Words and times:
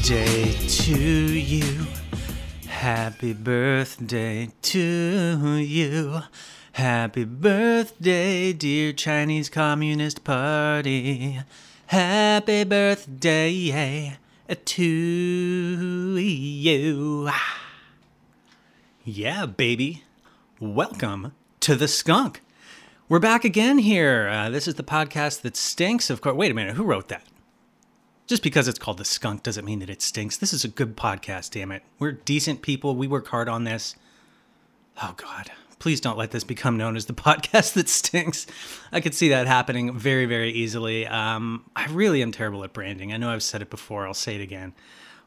Birthday 0.00 0.52
to 0.66 0.98
you. 0.98 1.86
Happy 2.66 3.34
birthday 3.34 4.48
to 4.62 5.56
you. 5.56 6.20
Happy 6.72 7.24
birthday, 7.24 8.54
dear 8.54 8.94
Chinese 8.94 9.50
Communist 9.50 10.24
Party. 10.24 11.40
Happy 11.88 12.64
birthday 12.64 14.16
to 14.64 16.16
you. 16.16 17.30
Yeah, 19.04 19.44
baby. 19.44 20.04
Welcome 20.58 21.32
to 21.60 21.76
the 21.76 21.88
skunk. 21.88 22.40
We're 23.10 23.18
back 23.18 23.44
again 23.44 23.76
here. 23.76 24.28
Uh, 24.28 24.48
this 24.48 24.66
is 24.66 24.76
the 24.76 24.82
podcast 24.82 25.42
that 25.42 25.58
stinks. 25.58 26.08
Of 26.08 26.22
course. 26.22 26.36
Wait 26.36 26.50
a 26.50 26.54
minute. 26.54 26.76
Who 26.76 26.84
wrote 26.84 27.08
that? 27.08 27.22
Just 28.30 28.44
because 28.44 28.68
it's 28.68 28.78
called 28.78 28.98
the 28.98 29.04
skunk 29.04 29.42
doesn't 29.42 29.64
mean 29.64 29.80
that 29.80 29.90
it 29.90 30.00
stinks. 30.00 30.36
This 30.36 30.52
is 30.52 30.64
a 30.64 30.68
good 30.68 30.96
podcast, 30.96 31.50
damn 31.50 31.72
it. 31.72 31.82
We're 31.98 32.12
decent 32.12 32.62
people. 32.62 32.94
We 32.94 33.08
work 33.08 33.26
hard 33.26 33.48
on 33.48 33.64
this. 33.64 33.96
Oh, 35.02 35.14
God. 35.16 35.50
Please 35.80 36.00
don't 36.00 36.16
let 36.16 36.30
this 36.30 36.44
become 36.44 36.76
known 36.76 36.94
as 36.94 37.06
the 37.06 37.12
podcast 37.28 37.72
that 37.72 37.88
stinks. 37.88 38.46
I 38.92 39.00
could 39.00 39.16
see 39.16 39.30
that 39.30 39.48
happening 39.48 39.98
very, 39.98 40.26
very 40.26 40.52
easily. 40.52 41.08
Um, 41.08 41.64
I 41.74 41.86
really 41.86 42.22
am 42.22 42.30
terrible 42.30 42.62
at 42.62 42.72
branding. 42.72 43.12
I 43.12 43.16
know 43.16 43.30
I've 43.30 43.42
said 43.42 43.62
it 43.62 43.68
before. 43.68 44.06
I'll 44.06 44.14
say 44.14 44.36
it 44.36 44.40
again. 44.40 44.74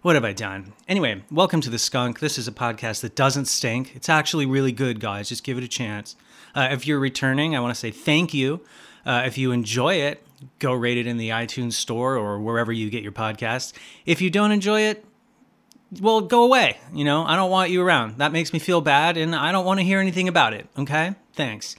What 0.01 0.15
have 0.15 0.23
I 0.23 0.31
done? 0.31 0.71
Anyway, 0.87 1.23
welcome 1.29 1.59
to 1.59 1.69
The 1.69 1.79
Skunk. 1.79 2.21
This 2.21 2.37
is 2.37 2.47
a 2.47 2.53
podcast 2.53 3.01
that 3.01 3.17
doesn't 3.17 3.49
stink. 3.49 3.97
It's 3.97 4.07
actually 4.07 4.45
really 4.45 4.71
good, 4.71 5.01
guys. 5.01 5.27
Just 5.27 5.43
give 5.43 5.57
it 5.57 5.63
a 5.65 5.67
chance. 5.67 6.15
Uh, 6.55 6.69
if 6.71 6.87
you're 6.87 6.99
returning, 6.99 7.53
I 7.53 7.59
want 7.59 7.73
to 7.73 7.79
say 7.79 7.91
thank 7.91 8.33
you. 8.33 8.61
Uh, 9.05 9.23
if 9.25 9.37
you 9.37 9.51
enjoy 9.51 9.95
it, 9.95 10.25
go 10.59 10.73
rate 10.73 10.97
it 10.97 11.07
in 11.07 11.17
the 11.17 11.29
iTunes 11.29 11.73
store 11.73 12.15
or 12.15 12.39
wherever 12.39 12.71
you 12.71 12.89
get 12.89 13.03
your 13.03 13.11
podcasts. 13.11 13.73
If 14.05 14.21
you 14.21 14.29
don't 14.29 14.51
enjoy 14.51 14.81
it, 14.81 15.05
well, 16.01 16.21
go 16.21 16.43
away. 16.43 16.77
You 16.93 17.05
know, 17.05 17.23
I 17.23 17.35
don't 17.35 17.51
want 17.51 17.69
you 17.71 17.81
around. 17.81 18.17
That 18.17 18.31
makes 18.31 18.53
me 18.53 18.59
feel 18.59 18.81
bad, 18.81 19.17
and 19.17 19.35
I 19.35 19.51
don't 19.51 19.65
want 19.65 19.79
to 19.79 19.85
hear 19.85 19.99
anything 19.99 20.27
about 20.27 20.53
it. 20.53 20.67
Okay? 20.77 21.15
Thanks. 21.33 21.75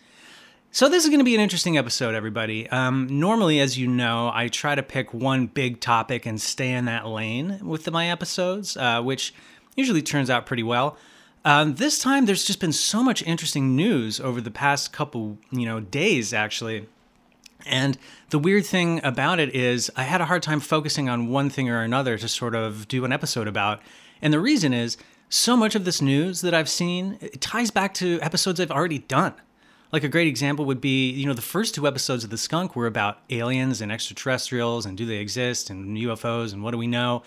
So, 0.70 0.88
this 0.88 1.04
is 1.04 1.10
going 1.10 1.20
to 1.20 1.24
be 1.24 1.36
an 1.36 1.40
interesting 1.40 1.78
episode, 1.78 2.14
everybody. 2.14 2.68
Um, 2.68 3.06
normally, 3.20 3.60
as 3.60 3.78
you 3.78 3.86
know, 3.86 4.30
I 4.34 4.48
try 4.48 4.74
to 4.74 4.82
pick 4.82 5.14
one 5.14 5.46
big 5.46 5.80
topic 5.80 6.26
and 6.26 6.40
stay 6.40 6.72
in 6.72 6.86
that 6.86 7.06
lane 7.06 7.60
with 7.62 7.88
my 7.90 8.08
episodes, 8.08 8.76
uh, 8.76 9.00
which 9.00 9.34
usually 9.76 10.02
turns 10.02 10.30
out 10.30 10.46
pretty 10.46 10.64
well. 10.64 10.96
Um, 11.44 11.74
this 11.74 11.98
time, 11.98 12.26
there's 12.26 12.44
just 12.44 12.58
been 12.58 12.72
so 12.72 13.02
much 13.02 13.22
interesting 13.22 13.76
news 13.76 14.18
over 14.18 14.40
the 14.40 14.50
past 14.50 14.92
couple, 14.92 15.38
you 15.52 15.66
know, 15.66 15.78
days, 15.78 16.32
actually. 16.32 16.88
And 17.66 17.98
the 18.30 18.38
weird 18.38 18.66
thing 18.66 19.00
about 19.04 19.40
it 19.40 19.54
is, 19.54 19.90
I 19.96 20.02
had 20.02 20.20
a 20.20 20.26
hard 20.26 20.42
time 20.42 20.60
focusing 20.60 21.08
on 21.08 21.28
one 21.28 21.50
thing 21.50 21.68
or 21.68 21.80
another 21.80 22.18
to 22.18 22.28
sort 22.28 22.54
of 22.54 22.88
do 22.88 23.04
an 23.04 23.12
episode 23.12 23.48
about. 23.48 23.80
And 24.20 24.32
the 24.32 24.40
reason 24.40 24.72
is, 24.72 24.96
so 25.28 25.56
much 25.56 25.74
of 25.74 25.84
this 25.84 26.00
news 26.00 26.42
that 26.42 26.54
I've 26.54 26.68
seen 26.68 27.18
it 27.20 27.40
ties 27.40 27.70
back 27.70 27.94
to 27.94 28.20
episodes 28.20 28.60
I've 28.60 28.70
already 28.70 28.98
done. 29.00 29.34
Like 29.90 30.04
a 30.04 30.08
great 30.08 30.28
example 30.28 30.64
would 30.64 30.80
be, 30.80 31.10
you 31.10 31.26
know, 31.26 31.32
the 31.32 31.42
first 31.42 31.74
two 31.74 31.86
episodes 31.86 32.24
of 32.24 32.30
The 32.30 32.38
Skunk 32.38 32.76
were 32.76 32.86
about 32.86 33.18
aliens 33.30 33.80
and 33.80 33.90
extraterrestrials 33.90 34.86
and 34.86 34.96
do 34.96 35.06
they 35.06 35.16
exist 35.16 35.70
and 35.70 35.96
UFOs 35.96 36.52
and 36.52 36.62
what 36.62 36.72
do 36.72 36.78
we 36.78 36.86
know. 36.86 37.22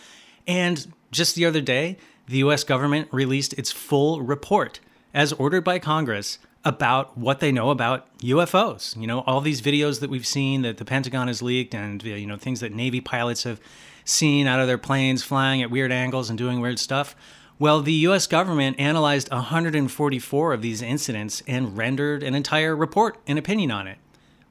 And 0.46 0.94
just 1.12 1.36
the 1.36 1.46
other 1.46 1.62
day, 1.62 1.98
the 2.28 2.38
US 2.38 2.64
government 2.64 3.08
released 3.12 3.54
its 3.54 3.72
full 3.72 4.22
report, 4.22 4.80
as 5.14 5.34
ordered 5.34 5.64
by 5.64 5.80
Congress, 5.80 6.40
about 6.68 7.18
what 7.18 7.40
they 7.40 7.50
know 7.50 7.70
about 7.70 8.06
UFOs. 8.20 9.00
You 9.00 9.08
know, 9.08 9.22
all 9.22 9.40
these 9.40 9.62
videos 9.62 10.02
that 10.02 10.10
we've 10.10 10.28
seen 10.28 10.64
that 10.64 10.76
the 10.76 10.84
Pentagon 10.84 11.30
has 11.30 11.42
leaked 11.42 11.74
and, 11.74 12.04
you 12.04 12.28
know, 12.28 12.36
things 12.36 12.60
that 12.60 12.74
Navy 12.74 13.00
pilots 13.00 13.44
have 13.44 13.62
seen 14.04 14.48
out 14.48 14.60
of 14.60 14.68
their 14.68 14.78
planes 14.78 15.24
flying 15.24 15.62
at 15.62 15.72
weird 15.72 15.94
angles 15.94 16.30
and 16.30 16.38
doing 16.38 16.60
weird 16.60 16.78
stuff. 16.78 17.16
Well, 17.58 17.82
the 17.82 17.94
US 17.94 18.28
government 18.28 18.82
analyzed 18.82 19.32
144 19.32 20.54
of 20.54 20.62
these 20.62 20.82
incidents 20.82 21.42
and 21.48 21.78
rendered 21.78 22.22
an 22.22 22.36
entire 22.36 22.76
report 22.76 23.18
and 23.26 23.40
opinion 23.40 23.72
on 23.72 23.88
it. 23.88 23.98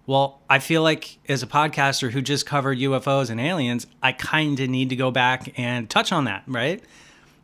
Well, 0.06 0.40
I 0.48 0.58
feel 0.58 0.82
like 0.82 1.18
as 1.28 1.42
a 1.42 1.46
podcaster 1.46 2.12
who 2.12 2.22
just 2.22 2.46
covered 2.46 2.78
UFOs 2.78 3.28
and 3.28 3.38
aliens, 3.38 3.86
I 4.02 4.12
kind 4.12 4.58
of 4.58 4.70
need 4.70 4.88
to 4.88 4.96
go 4.96 5.10
back 5.10 5.52
and 5.58 5.90
touch 5.90 6.12
on 6.12 6.24
that, 6.24 6.44
right? 6.46 6.82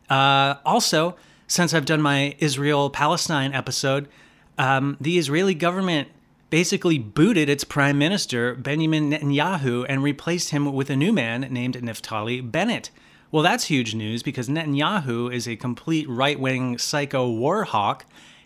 Uh, 0.09 0.55
also, 0.65 1.15
since 1.45 1.75
I've 1.75 1.85
done 1.85 2.01
my 2.01 2.35
Israel 2.39 2.89
Palestine 2.89 3.53
episode, 3.53 4.07
um, 4.57 4.97
the 4.99 5.17
Israeli 5.17 5.55
government 5.55 6.09
basically 6.49 6.99
booted 6.99 7.49
its 7.49 7.63
prime 7.63 7.97
minister, 7.97 8.53
Benjamin 8.53 9.09
Netanyahu, 9.09 9.85
and 9.89 10.03
replaced 10.03 10.51
him 10.51 10.71
with 10.71 10.89
a 10.89 10.95
new 10.95 11.11
man 11.11 11.41
named 11.49 11.75
Naftali 11.75 12.51
Bennett. 12.51 12.91
Well, 13.31 13.41
that's 13.41 13.65
huge 13.65 13.95
news 13.95 14.21
because 14.21 14.47
Netanyahu 14.47 15.33
is 15.33 15.47
a 15.47 15.55
complete 15.55 16.07
right 16.07 16.39
wing 16.39 16.77
psycho 16.77 17.27
war 17.27 17.63
hawk, 17.63 18.05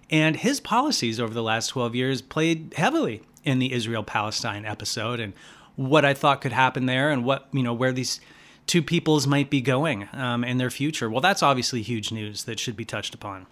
and 0.09 0.37
his 0.37 0.61
policies 0.61 1.19
over 1.19 1.33
the 1.33 1.43
last 1.43 1.67
12 1.67 1.95
years 1.95 2.21
played 2.21 2.73
heavily 2.77 3.21
in 3.43 3.59
the 3.59 3.73
Israel 3.73 4.03
Palestine 4.03 4.63
episode 4.63 5.19
and 5.19 5.33
what 5.75 6.05
I 6.05 6.13
thought 6.13 6.39
could 6.39 6.53
happen 6.53 6.85
there 6.85 7.09
and 7.11 7.25
what, 7.25 7.47
you 7.51 7.61
know, 7.61 7.73
where 7.73 7.91
these 7.91 8.21
two 8.65 8.81
peoples 8.81 9.27
might 9.27 9.49
be 9.49 9.61
going 9.61 10.07
um, 10.13 10.43
in 10.43 10.57
their 10.57 10.69
future. 10.69 11.09
Well, 11.09 11.21
that's 11.21 11.43
obviously 11.43 11.81
huge 11.81 12.11
news 12.11 12.45
that 12.45 12.59
should 12.59 12.75
be 12.75 12.85
touched 12.85 13.13
upon. 13.13 13.47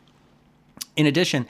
In 0.96 1.06
addition, 1.06 1.48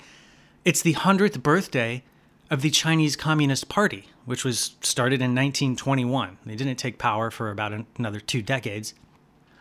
it's 0.65 0.81
the 0.81 0.95
100th 0.95 1.41
birthday 1.43 2.03
of 2.49 2.61
the 2.61 2.71
Chinese 2.71 3.15
Communist 3.15 3.69
Party, 3.69 4.07
which 4.25 4.43
was 4.43 4.75
started 4.81 5.21
in 5.21 5.35
1921. 5.35 6.39
They 6.45 6.55
didn't 6.55 6.77
take 6.77 6.97
power 6.97 7.29
for 7.29 7.51
about 7.51 7.71
another 7.97 8.19
two 8.19 8.41
decades. 8.41 8.95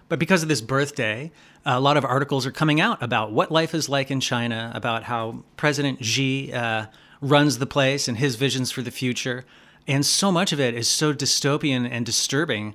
But 0.08 0.18
because 0.18 0.42
of 0.42 0.48
this 0.48 0.62
birthday, 0.62 1.30
a 1.64 1.80
lot 1.80 1.98
of 1.98 2.04
articles 2.04 2.46
are 2.46 2.50
coming 2.50 2.80
out 2.80 3.02
about 3.02 3.32
what 3.32 3.52
life 3.52 3.74
is 3.74 3.88
like 3.88 4.10
in 4.10 4.20
China, 4.20 4.72
about 4.74 5.04
how 5.04 5.44
President 5.56 6.04
Xi 6.04 6.52
uh, 6.52 6.86
runs 7.20 7.58
the 7.58 7.66
place 7.66 8.08
and 8.08 8.16
his 8.16 8.36
visions 8.36 8.70
for 8.70 8.82
the 8.82 8.90
future. 8.90 9.44
And 9.86 10.04
so 10.04 10.32
much 10.32 10.52
of 10.52 10.60
it 10.60 10.74
is 10.74 10.88
so 10.88 11.12
dystopian 11.12 11.88
and 11.90 12.06
disturbing. 12.06 12.74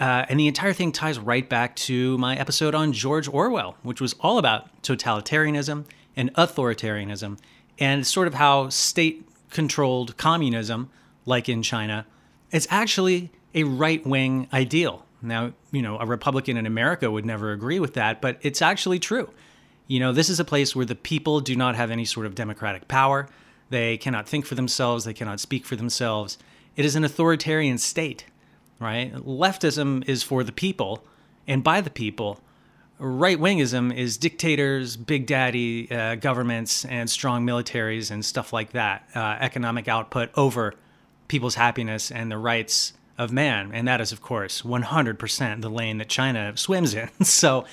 Uh, 0.00 0.24
and 0.28 0.38
the 0.38 0.48
entire 0.48 0.72
thing 0.72 0.92
ties 0.92 1.18
right 1.18 1.48
back 1.48 1.74
to 1.76 2.16
my 2.18 2.36
episode 2.36 2.74
on 2.74 2.92
George 2.92 3.28
Orwell, 3.28 3.76
which 3.82 4.00
was 4.00 4.14
all 4.20 4.38
about 4.38 4.82
totalitarianism 4.82 5.84
and 6.16 6.32
authoritarianism 6.34 7.38
and 7.78 8.06
sort 8.06 8.26
of 8.26 8.34
how 8.34 8.68
state 8.68 9.26
controlled 9.50 10.16
communism, 10.16 10.90
like 11.26 11.48
in 11.48 11.62
China, 11.62 12.06
is 12.50 12.66
actually 12.70 13.30
a 13.54 13.64
right 13.64 14.04
wing 14.06 14.48
ideal. 14.52 15.04
Now, 15.20 15.52
you 15.72 15.82
know, 15.82 15.98
a 15.98 16.06
Republican 16.06 16.56
in 16.56 16.66
America 16.66 17.10
would 17.10 17.26
never 17.26 17.52
agree 17.52 17.80
with 17.80 17.94
that, 17.94 18.20
but 18.20 18.38
it's 18.42 18.62
actually 18.62 18.98
true. 18.98 19.30
You 19.86 20.00
know, 20.00 20.12
this 20.12 20.28
is 20.28 20.38
a 20.38 20.44
place 20.44 20.76
where 20.76 20.84
the 20.84 20.94
people 20.94 21.40
do 21.40 21.56
not 21.56 21.74
have 21.76 21.90
any 21.90 22.04
sort 22.04 22.26
of 22.26 22.34
democratic 22.34 22.88
power. 22.88 23.28
They 23.70 23.96
cannot 23.96 24.28
think 24.28 24.46
for 24.46 24.54
themselves, 24.54 25.04
they 25.04 25.14
cannot 25.14 25.40
speak 25.40 25.64
for 25.64 25.76
themselves. 25.76 26.38
It 26.76 26.84
is 26.84 26.94
an 26.94 27.04
authoritarian 27.04 27.78
state, 27.78 28.26
right? 28.78 29.12
Leftism 29.14 30.08
is 30.08 30.22
for 30.22 30.44
the 30.44 30.52
people 30.52 31.02
and 31.48 31.64
by 31.64 31.80
the 31.80 31.90
people, 31.90 32.40
right 32.98 33.38
wingism 33.38 33.94
is 33.94 34.16
dictators, 34.16 34.96
big 34.96 35.26
daddy 35.26 35.90
uh, 35.90 36.16
governments, 36.16 36.84
and 36.84 37.08
strong 37.08 37.46
militaries 37.46 38.10
and 38.10 38.24
stuff 38.24 38.52
like 38.52 38.72
that. 38.72 39.08
Uh, 39.14 39.36
economic 39.40 39.88
output 39.88 40.30
over 40.36 40.74
people's 41.28 41.54
happiness 41.54 42.10
and 42.10 42.30
the 42.30 42.38
rights 42.38 42.94
of 43.16 43.32
man. 43.32 43.70
And 43.72 43.86
that 43.86 44.00
is, 44.00 44.12
of 44.12 44.22
course, 44.22 44.62
100% 44.62 45.60
the 45.60 45.68
lane 45.68 45.98
that 45.98 46.08
China 46.08 46.56
swims 46.56 46.94
in. 46.94 47.10
so 47.24 47.64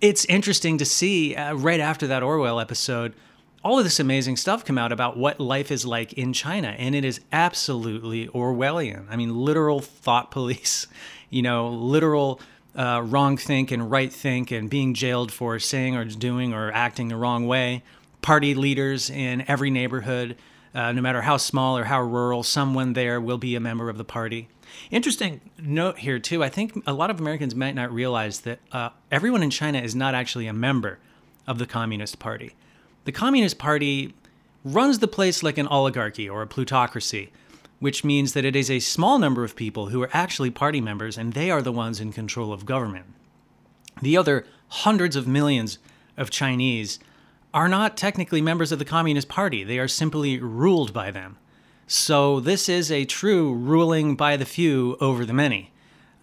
it's 0.00 0.24
interesting 0.26 0.78
to 0.78 0.84
see 0.84 1.34
uh, 1.34 1.54
right 1.54 1.80
after 1.80 2.06
that 2.06 2.22
Orwell 2.22 2.60
episode. 2.60 3.14
All 3.62 3.78
of 3.78 3.84
this 3.84 3.98
amazing 3.98 4.36
stuff 4.36 4.64
come 4.64 4.76
out 4.76 4.92
about 4.92 5.16
what 5.16 5.40
life 5.40 5.70
is 5.70 5.86
like 5.86 6.12
in 6.12 6.34
China, 6.34 6.68
and 6.78 6.94
it 6.94 7.04
is 7.04 7.20
absolutely 7.32 8.28
Orwellian. 8.28 9.06
I 9.08 9.16
mean, 9.16 9.34
literal 9.34 9.80
thought 9.80 10.30
police, 10.30 10.86
you 11.30 11.42
know, 11.42 11.68
literal 11.68 12.40
uh, 12.76 13.02
wrong 13.04 13.36
think 13.36 13.70
and 13.70 13.90
right 13.90 14.12
think 14.12 14.50
and 14.50 14.68
being 14.68 14.94
jailed 14.94 15.32
for 15.32 15.58
saying 15.58 15.96
or 15.96 16.04
doing 16.04 16.52
or 16.52 16.72
acting 16.72 17.08
the 17.08 17.16
wrong 17.16 17.46
way. 17.46 17.82
Party 18.22 18.54
leaders 18.54 19.10
in 19.10 19.44
every 19.48 19.70
neighborhood, 19.70 20.36
uh, 20.74 20.92
no 20.92 21.00
matter 21.00 21.22
how 21.22 21.36
small 21.36 21.78
or 21.78 21.84
how 21.84 22.00
rural, 22.02 22.42
someone 22.42 22.94
there 22.94 23.20
will 23.20 23.38
be 23.38 23.54
a 23.54 23.60
member 23.60 23.88
of 23.88 23.98
the 23.98 24.04
party. 24.04 24.48
Interesting 24.90 25.40
note 25.58 25.98
here, 25.98 26.18
too. 26.18 26.42
I 26.42 26.48
think 26.48 26.82
a 26.86 26.92
lot 26.92 27.10
of 27.10 27.20
Americans 27.20 27.54
might 27.54 27.74
not 27.74 27.92
realize 27.92 28.40
that 28.40 28.58
uh, 28.72 28.90
everyone 29.10 29.42
in 29.42 29.50
China 29.50 29.78
is 29.78 29.94
not 29.94 30.14
actually 30.14 30.46
a 30.46 30.52
member 30.52 30.98
of 31.46 31.58
the 31.58 31.66
Communist 31.66 32.18
Party. 32.18 32.54
The 33.04 33.12
Communist 33.12 33.58
Party 33.58 34.14
runs 34.64 34.98
the 34.98 35.08
place 35.08 35.42
like 35.42 35.58
an 35.58 35.68
oligarchy 35.68 36.28
or 36.28 36.42
a 36.42 36.46
plutocracy 36.46 37.30
which 37.84 38.02
means 38.02 38.32
that 38.32 38.46
it 38.46 38.56
is 38.56 38.70
a 38.70 38.80
small 38.80 39.18
number 39.18 39.44
of 39.44 39.54
people 39.54 39.88
who 39.88 40.02
are 40.02 40.08
actually 40.14 40.50
party 40.50 40.80
members 40.80 41.18
and 41.18 41.34
they 41.34 41.50
are 41.50 41.60
the 41.60 41.70
ones 41.70 42.00
in 42.00 42.10
control 42.10 42.50
of 42.50 42.64
government. 42.64 43.04
The 44.00 44.16
other 44.16 44.46
hundreds 44.68 45.16
of 45.16 45.28
millions 45.28 45.76
of 46.16 46.30
Chinese 46.30 46.98
are 47.52 47.68
not 47.68 47.98
technically 47.98 48.40
members 48.40 48.72
of 48.72 48.78
the 48.78 48.86
Communist 48.86 49.28
Party, 49.28 49.64
they 49.64 49.78
are 49.78 49.86
simply 49.86 50.38
ruled 50.38 50.94
by 50.94 51.10
them. 51.10 51.36
So, 51.86 52.40
this 52.40 52.70
is 52.70 52.90
a 52.90 53.04
true 53.04 53.52
ruling 53.52 54.16
by 54.16 54.38
the 54.38 54.46
few 54.46 54.96
over 54.98 55.26
the 55.26 55.34
many. 55.34 55.70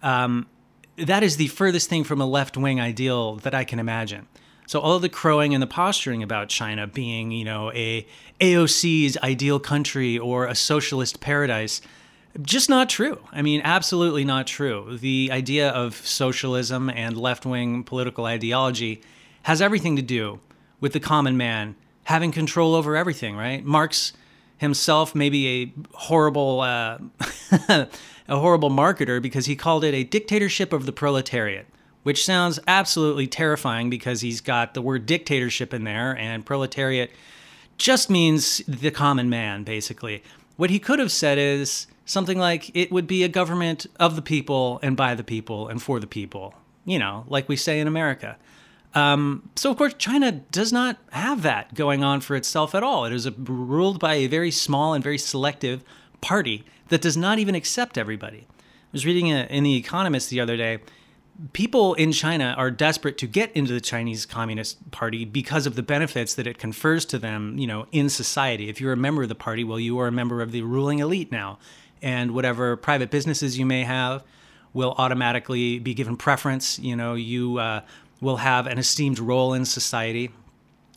Um, 0.02 0.48
that 0.96 1.22
is 1.22 1.36
the 1.36 1.46
furthest 1.46 1.88
thing 1.88 2.02
from 2.02 2.20
a 2.20 2.26
left 2.26 2.56
wing 2.56 2.80
ideal 2.80 3.36
that 3.36 3.54
I 3.54 3.62
can 3.62 3.78
imagine. 3.78 4.26
So 4.66 4.80
all 4.80 4.98
the 4.98 5.08
crowing 5.08 5.54
and 5.54 5.62
the 5.62 5.66
posturing 5.66 6.22
about 6.22 6.48
China 6.48 6.86
being, 6.86 7.30
you 7.30 7.44
know, 7.44 7.72
a 7.72 8.06
AOC's 8.40 9.18
ideal 9.18 9.58
country 9.58 10.18
or 10.18 10.46
a 10.46 10.54
socialist 10.54 11.20
paradise, 11.20 11.80
just 12.40 12.68
not 12.68 12.88
true. 12.88 13.18
I 13.32 13.42
mean, 13.42 13.60
absolutely 13.62 14.24
not 14.24 14.46
true. 14.46 14.96
The 14.96 15.30
idea 15.30 15.68
of 15.68 15.96
socialism 16.06 16.88
and 16.88 17.16
left-wing 17.16 17.84
political 17.84 18.24
ideology 18.24 19.02
has 19.42 19.60
everything 19.60 19.96
to 19.96 20.02
do 20.02 20.40
with 20.80 20.92
the 20.92 21.00
common 21.00 21.36
man 21.36 21.74
having 22.04 22.32
control 22.32 22.74
over 22.74 22.96
everything, 22.96 23.36
right? 23.36 23.64
Marx 23.64 24.12
himself 24.58 25.14
maybe 25.14 25.48
a 25.48 25.72
horrible 25.96 26.60
uh, 26.60 26.98
a 27.68 27.88
horrible 28.28 28.70
marketer 28.70 29.20
because 29.20 29.46
he 29.46 29.56
called 29.56 29.84
it 29.84 29.92
a 29.92 30.04
dictatorship 30.04 30.72
of 30.72 30.86
the 30.86 30.92
proletariat 30.92 31.66
which 32.02 32.24
sounds 32.24 32.58
absolutely 32.66 33.26
terrifying 33.26 33.90
because 33.90 34.20
he's 34.20 34.40
got 34.40 34.74
the 34.74 34.82
word 34.82 35.06
dictatorship 35.06 35.72
in 35.72 35.84
there, 35.84 36.16
and 36.16 36.44
proletariat 36.44 37.10
just 37.78 38.10
means 38.10 38.58
the 38.68 38.90
common 38.90 39.30
man, 39.30 39.64
basically. 39.64 40.22
What 40.56 40.70
he 40.70 40.78
could 40.78 40.98
have 40.98 41.12
said 41.12 41.38
is 41.38 41.86
something 42.04 42.38
like 42.38 42.74
it 42.76 42.92
would 42.92 43.06
be 43.06 43.22
a 43.22 43.28
government 43.28 43.86
of 43.98 44.16
the 44.16 44.22
people 44.22 44.78
and 44.82 44.96
by 44.96 45.14
the 45.14 45.24
people 45.24 45.68
and 45.68 45.82
for 45.82 46.00
the 46.00 46.06
people, 46.06 46.54
you 46.84 46.98
know, 46.98 47.24
like 47.28 47.48
we 47.48 47.56
say 47.56 47.80
in 47.80 47.86
America. 47.86 48.36
Um, 48.94 49.48
so, 49.56 49.70
of 49.70 49.78
course, 49.78 49.94
China 49.94 50.32
does 50.32 50.72
not 50.72 50.98
have 51.12 51.42
that 51.42 51.74
going 51.74 52.04
on 52.04 52.20
for 52.20 52.36
itself 52.36 52.74
at 52.74 52.82
all. 52.82 53.06
It 53.06 53.12
is 53.12 53.24
a, 53.24 53.30
ruled 53.30 53.98
by 53.98 54.14
a 54.14 54.26
very 54.26 54.50
small 54.50 54.92
and 54.92 55.02
very 55.02 55.16
selective 55.16 55.82
party 56.20 56.64
that 56.88 57.00
does 57.00 57.16
not 57.16 57.38
even 57.38 57.54
accept 57.54 57.96
everybody. 57.96 58.46
I 58.50 58.92
was 58.92 59.06
reading 59.06 59.32
a, 59.32 59.44
in 59.44 59.64
The 59.64 59.76
Economist 59.76 60.28
the 60.28 60.40
other 60.40 60.58
day 60.58 60.80
people 61.52 61.94
in 61.94 62.12
China 62.12 62.54
are 62.56 62.70
desperate 62.70 63.18
to 63.18 63.26
get 63.26 63.52
into 63.52 63.72
the 63.72 63.80
Chinese 63.80 64.26
Communist 64.26 64.90
Party 64.90 65.24
because 65.24 65.66
of 65.66 65.74
the 65.74 65.82
benefits 65.82 66.34
that 66.34 66.46
it 66.46 66.58
confers 66.58 67.04
to 67.06 67.18
them, 67.18 67.58
you 67.58 67.66
know, 67.66 67.86
in 67.92 68.08
society. 68.08 68.68
If 68.68 68.80
you're 68.80 68.92
a 68.92 68.96
member 68.96 69.22
of 69.22 69.28
the 69.28 69.34
party, 69.34 69.64
well, 69.64 69.80
you 69.80 69.98
are 69.98 70.06
a 70.06 70.12
member 70.12 70.40
of 70.42 70.52
the 70.52 70.62
ruling 70.62 70.98
elite 70.98 71.32
now, 71.32 71.58
and 72.00 72.32
whatever 72.32 72.76
private 72.76 73.10
businesses 73.10 73.58
you 73.58 73.66
may 73.66 73.84
have 73.84 74.22
will 74.72 74.94
automatically 74.98 75.78
be 75.78 75.94
given 75.94 76.16
preference. 76.16 76.78
You 76.78 76.96
know, 76.96 77.14
you 77.14 77.58
uh, 77.58 77.82
will 78.20 78.38
have 78.38 78.66
an 78.66 78.78
esteemed 78.78 79.18
role 79.18 79.52
in 79.52 79.64
society, 79.64 80.30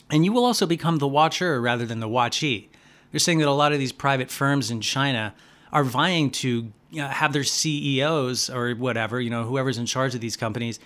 and 0.10 0.26
you 0.26 0.32
will 0.32 0.46
also 0.46 0.66
become 0.66 0.98
the 0.98 1.08
watcher 1.08 1.62
rather 1.62 1.86
than 1.86 2.00
the 2.00 2.10
watchee. 2.10 2.68
They're 3.12 3.20
saying 3.20 3.40
that 3.40 3.48
a 3.48 3.52
lot 3.52 3.72
of 3.72 3.80
these 3.80 3.94
private 3.94 4.30
firms 4.30 4.70
in 4.70 4.82
China 4.82 5.34
are 5.76 5.84
vying 5.84 6.32
to 6.32 6.72
have 6.98 7.34
their 7.34 7.44
CEOs 7.44 8.50
or 8.50 8.72
whatever, 8.76 9.20
you 9.20 9.30
know, 9.30 9.44
whoever's 9.44 9.78
in 9.78 9.86
charge 9.86 10.16
of 10.16 10.22
these 10.22 10.38
companies, 10.38 10.80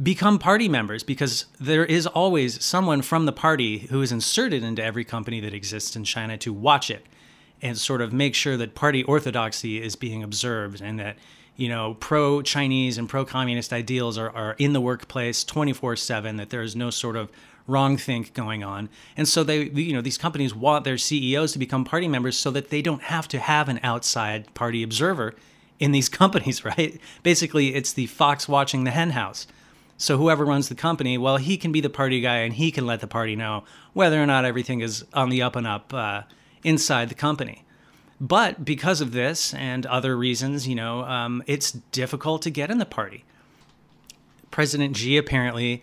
become 0.00 0.38
party 0.38 0.68
members 0.68 1.02
because 1.02 1.46
there 1.58 1.84
is 1.84 2.06
always 2.06 2.64
someone 2.64 3.02
from 3.02 3.26
the 3.26 3.32
party 3.32 3.78
who 3.78 4.00
is 4.02 4.12
inserted 4.12 4.62
into 4.62 4.84
every 4.84 5.04
company 5.04 5.40
that 5.40 5.52
exists 5.52 5.96
in 5.96 6.04
China 6.04 6.38
to 6.38 6.52
watch 6.52 6.92
it 6.92 7.04
and 7.60 7.76
sort 7.76 8.00
of 8.00 8.12
make 8.12 8.36
sure 8.36 8.56
that 8.56 8.76
party 8.76 9.02
orthodoxy 9.02 9.82
is 9.82 9.96
being 9.96 10.22
observed 10.22 10.80
and 10.80 11.00
that 11.00 11.16
you 11.56 11.68
know 11.68 11.94
pro 11.94 12.42
chinese 12.42 12.98
and 12.98 13.08
pro 13.08 13.24
communist 13.24 13.72
ideals 13.72 14.18
are, 14.18 14.28
are 14.30 14.54
in 14.58 14.74
the 14.74 14.80
workplace 14.80 15.42
24/7 15.42 16.36
that 16.36 16.50
there 16.50 16.60
is 16.60 16.76
no 16.76 16.90
sort 16.90 17.16
of 17.16 17.32
wrong 17.66 17.96
think 17.96 18.32
going 18.34 18.62
on. 18.62 18.88
And 19.16 19.26
so 19.26 19.42
they, 19.42 19.64
you 19.64 19.92
know, 19.92 20.00
these 20.00 20.18
companies 20.18 20.54
want 20.54 20.84
their 20.84 20.98
CEOs 20.98 21.52
to 21.52 21.58
become 21.58 21.84
party 21.84 22.08
members 22.08 22.38
so 22.38 22.50
that 22.52 22.70
they 22.70 22.82
don't 22.82 23.02
have 23.02 23.26
to 23.28 23.38
have 23.38 23.68
an 23.68 23.80
outside 23.82 24.52
party 24.54 24.82
observer 24.82 25.34
in 25.78 25.92
these 25.92 26.08
companies, 26.22 26.64
right? 26.64 27.00
Basically, 27.22 27.74
it's 27.74 27.92
the 27.92 28.06
fox 28.06 28.48
watching 28.48 28.84
the 28.84 28.90
hen 28.90 29.10
house. 29.10 29.46
So 29.98 30.18
whoever 30.18 30.44
runs 30.44 30.68
the 30.68 30.74
company, 30.74 31.16
well, 31.16 31.38
he 31.38 31.56
can 31.56 31.72
be 31.72 31.80
the 31.80 31.88
party 31.88 32.20
guy 32.20 32.38
and 32.38 32.52
he 32.52 32.70
can 32.70 32.86
let 32.86 33.00
the 33.00 33.06
party 33.06 33.34
know 33.34 33.64
whether 33.94 34.22
or 34.22 34.26
not 34.26 34.44
everything 34.44 34.80
is 34.80 35.04
on 35.14 35.30
the 35.30 35.42
up 35.42 35.56
and 35.56 35.66
up 35.66 35.92
uh, 35.94 36.22
inside 36.62 37.08
the 37.08 37.14
company. 37.14 37.64
But 38.20 38.64
because 38.64 39.00
of 39.00 39.12
this 39.12 39.54
and 39.54 39.86
other 39.86 40.16
reasons, 40.16 40.68
you 40.68 40.74
know, 40.74 41.02
um, 41.04 41.42
it's 41.46 41.72
difficult 41.72 42.42
to 42.42 42.50
get 42.50 42.70
in 42.70 42.78
the 42.78 42.86
party. 42.86 43.24
President 44.50 44.96
Xi 44.96 45.16
apparently 45.16 45.82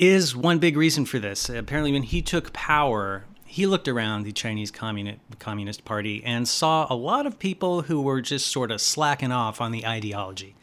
is 0.00 0.34
one 0.34 0.58
big 0.58 0.78
reason 0.78 1.04
for 1.04 1.18
this. 1.18 1.50
Apparently, 1.50 1.92
when 1.92 2.02
he 2.02 2.22
took 2.22 2.54
power, 2.54 3.24
he 3.44 3.66
looked 3.66 3.86
around 3.86 4.22
the 4.22 4.32
Chinese 4.32 4.70
Communist, 4.70 5.84
Party 5.84 6.22
and 6.24 6.48
saw 6.48 6.86
a 6.88 6.96
lot 6.96 7.26
of 7.26 7.38
people 7.38 7.82
who 7.82 8.00
were 8.00 8.22
just 8.22 8.46
sort 8.46 8.70
of 8.70 8.80
slacking 8.80 9.30
off 9.30 9.60
on 9.60 9.72
the 9.72 9.86
ideology. 9.86 10.56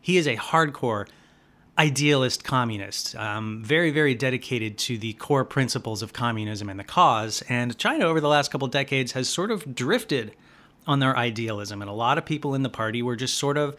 He 0.00 0.18
is 0.18 0.26
a 0.26 0.36
hardcore 0.36 1.08
idealist 1.78 2.44
communist, 2.44 3.16
um, 3.16 3.62
very, 3.64 3.90
very 3.90 4.14
dedicated 4.14 4.76
to 4.78 4.98
the 4.98 5.14
core 5.14 5.46
principles 5.46 6.02
of 6.02 6.12
communism 6.12 6.68
and 6.68 6.78
the 6.78 6.84
cause. 6.84 7.42
And 7.48 7.76
China, 7.78 8.04
over 8.04 8.20
the 8.20 8.28
last 8.28 8.52
couple 8.52 8.68
decades, 8.68 9.12
has 9.12 9.30
sort 9.30 9.50
of 9.50 9.74
drifted 9.74 10.34
on 10.86 10.98
their 10.98 11.16
idealism. 11.16 11.80
And 11.80 11.90
a 11.90 11.94
lot 11.94 12.18
of 12.18 12.26
people 12.26 12.54
in 12.54 12.62
the 12.62 12.68
party 12.68 13.00
were 13.00 13.16
just 13.16 13.38
sort 13.38 13.56
of 13.56 13.76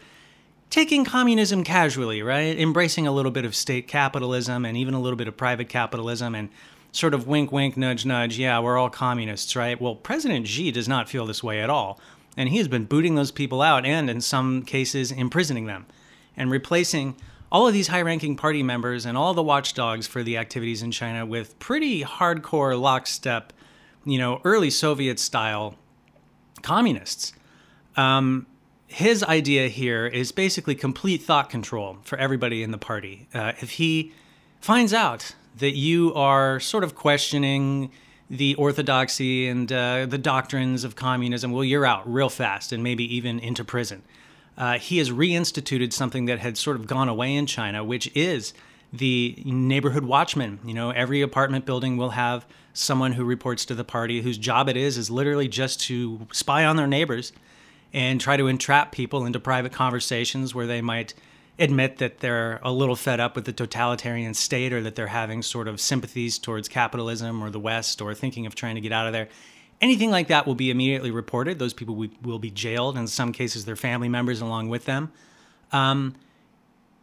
taking 0.70 1.04
communism 1.04 1.64
casually, 1.64 2.22
right? 2.22 2.58
Embracing 2.58 3.06
a 3.06 3.12
little 3.12 3.30
bit 3.30 3.44
of 3.44 3.54
state 3.54 3.88
capitalism 3.88 4.64
and 4.64 4.76
even 4.76 4.94
a 4.94 5.00
little 5.00 5.16
bit 5.16 5.28
of 5.28 5.36
private 5.36 5.68
capitalism 5.68 6.34
and 6.34 6.48
sort 6.92 7.14
of 7.14 7.26
wink, 7.26 7.52
wink, 7.52 7.76
nudge, 7.76 8.04
nudge. 8.04 8.38
Yeah, 8.38 8.58
we're 8.60 8.78
all 8.78 8.90
communists, 8.90 9.54
right? 9.54 9.80
Well, 9.80 9.94
President 9.94 10.46
Xi 10.46 10.70
does 10.70 10.88
not 10.88 11.08
feel 11.08 11.26
this 11.26 11.42
way 11.42 11.60
at 11.60 11.70
all. 11.70 12.00
And 12.36 12.48
he 12.48 12.58
has 12.58 12.68
been 12.68 12.84
booting 12.84 13.14
those 13.14 13.30
people 13.30 13.62
out 13.62 13.86
and, 13.86 14.10
in 14.10 14.20
some 14.20 14.62
cases, 14.62 15.10
imprisoning 15.10 15.66
them 15.66 15.86
and 16.36 16.50
replacing 16.50 17.16
all 17.50 17.66
of 17.66 17.72
these 17.72 17.88
high 17.88 18.02
ranking 18.02 18.36
party 18.36 18.62
members 18.62 19.06
and 19.06 19.16
all 19.16 19.32
the 19.32 19.42
watchdogs 19.42 20.06
for 20.06 20.22
the 20.22 20.36
activities 20.36 20.82
in 20.82 20.90
China 20.90 21.24
with 21.24 21.58
pretty 21.58 22.02
hardcore 22.02 22.78
lockstep, 22.78 23.52
you 24.04 24.18
know, 24.18 24.40
early 24.44 24.68
Soviet 24.68 25.18
style 25.18 25.76
communists. 26.62 27.32
Um, 27.96 28.46
his 28.86 29.22
idea 29.24 29.68
here 29.68 30.06
is 30.06 30.32
basically 30.32 30.74
complete 30.74 31.22
thought 31.22 31.50
control 31.50 31.98
for 32.02 32.18
everybody 32.18 32.62
in 32.62 32.70
the 32.70 32.78
party. 32.78 33.28
Uh, 33.34 33.52
if 33.60 33.72
he 33.72 34.12
finds 34.60 34.94
out 34.94 35.34
that 35.58 35.74
you 35.76 36.14
are 36.14 36.60
sort 36.60 36.84
of 36.84 36.94
questioning 36.94 37.90
the 38.28 38.54
orthodoxy 38.56 39.48
and 39.48 39.72
uh, 39.72 40.06
the 40.06 40.18
doctrines 40.18 40.84
of 40.84 40.96
communism, 40.96 41.52
well, 41.52 41.64
you're 41.64 41.86
out 41.86 42.10
real 42.12 42.28
fast 42.28 42.72
and 42.72 42.82
maybe 42.82 43.04
even 43.14 43.38
into 43.38 43.64
prison. 43.64 44.02
Uh, 44.56 44.78
he 44.78 44.98
has 44.98 45.10
reinstituted 45.10 45.92
something 45.92 46.24
that 46.26 46.38
had 46.38 46.56
sort 46.56 46.76
of 46.76 46.86
gone 46.86 47.08
away 47.08 47.34
in 47.34 47.46
China, 47.46 47.84
which 47.84 48.10
is 48.14 48.54
the 48.92 49.42
neighborhood 49.44 50.04
watchman. 50.04 50.58
You 50.64 50.74
know, 50.74 50.90
every 50.90 51.20
apartment 51.20 51.66
building 51.66 51.96
will 51.96 52.10
have 52.10 52.46
someone 52.72 53.12
who 53.12 53.24
reports 53.24 53.64
to 53.66 53.74
the 53.74 53.84
party 53.84 54.22
whose 54.22 54.38
job 54.38 54.68
it 54.68 54.76
is 54.76 54.96
is 54.96 55.10
literally 55.10 55.48
just 55.48 55.80
to 55.80 56.26
spy 56.32 56.64
on 56.64 56.76
their 56.76 56.86
neighbors 56.86 57.32
and 57.92 58.20
try 58.20 58.36
to 58.36 58.46
entrap 58.46 58.92
people 58.92 59.24
into 59.24 59.40
private 59.40 59.72
conversations 59.72 60.54
where 60.54 60.66
they 60.66 60.80
might 60.80 61.14
admit 61.58 61.98
that 61.98 62.18
they're 62.20 62.60
a 62.62 62.70
little 62.70 62.96
fed 62.96 63.20
up 63.20 63.34
with 63.34 63.44
the 63.46 63.52
totalitarian 63.52 64.34
state 64.34 64.72
or 64.72 64.82
that 64.82 64.94
they're 64.94 65.06
having 65.06 65.42
sort 65.42 65.68
of 65.68 65.80
sympathies 65.80 66.38
towards 66.38 66.68
capitalism 66.68 67.42
or 67.42 67.50
the 67.50 67.60
West 67.60 68.02
or 68.02 68.14
thinking 68.14 68.46
of 68.46 68.54
trying 68.54 68.74
to 68.74 68.80
get 68.80 68.92
out 68.92 69.06
of 69.06 69.12
there. 69.12 69.28
Anything 69.80 70.10
like 70.10 70.28
that 70.28 70.46
will 70.46 70.54
be 70.54 70.70
immediately 70.70 71.10
reported. 71.10 71.58
Those 71.58 71.74
people 71.74 72.08
will 72.22 72.38
be 72.38 72.50
jailed. 72.50 72.96
In 72.96 73.06
some 73.06 73.32
cases, 73.32 73.64
their 73.64 73.76
family 73.76 74.08
members 74.08 74.40
along 74.40 74.68
with 74.68 74.84
them. 74.84 75.12
Um, 75.72 76.14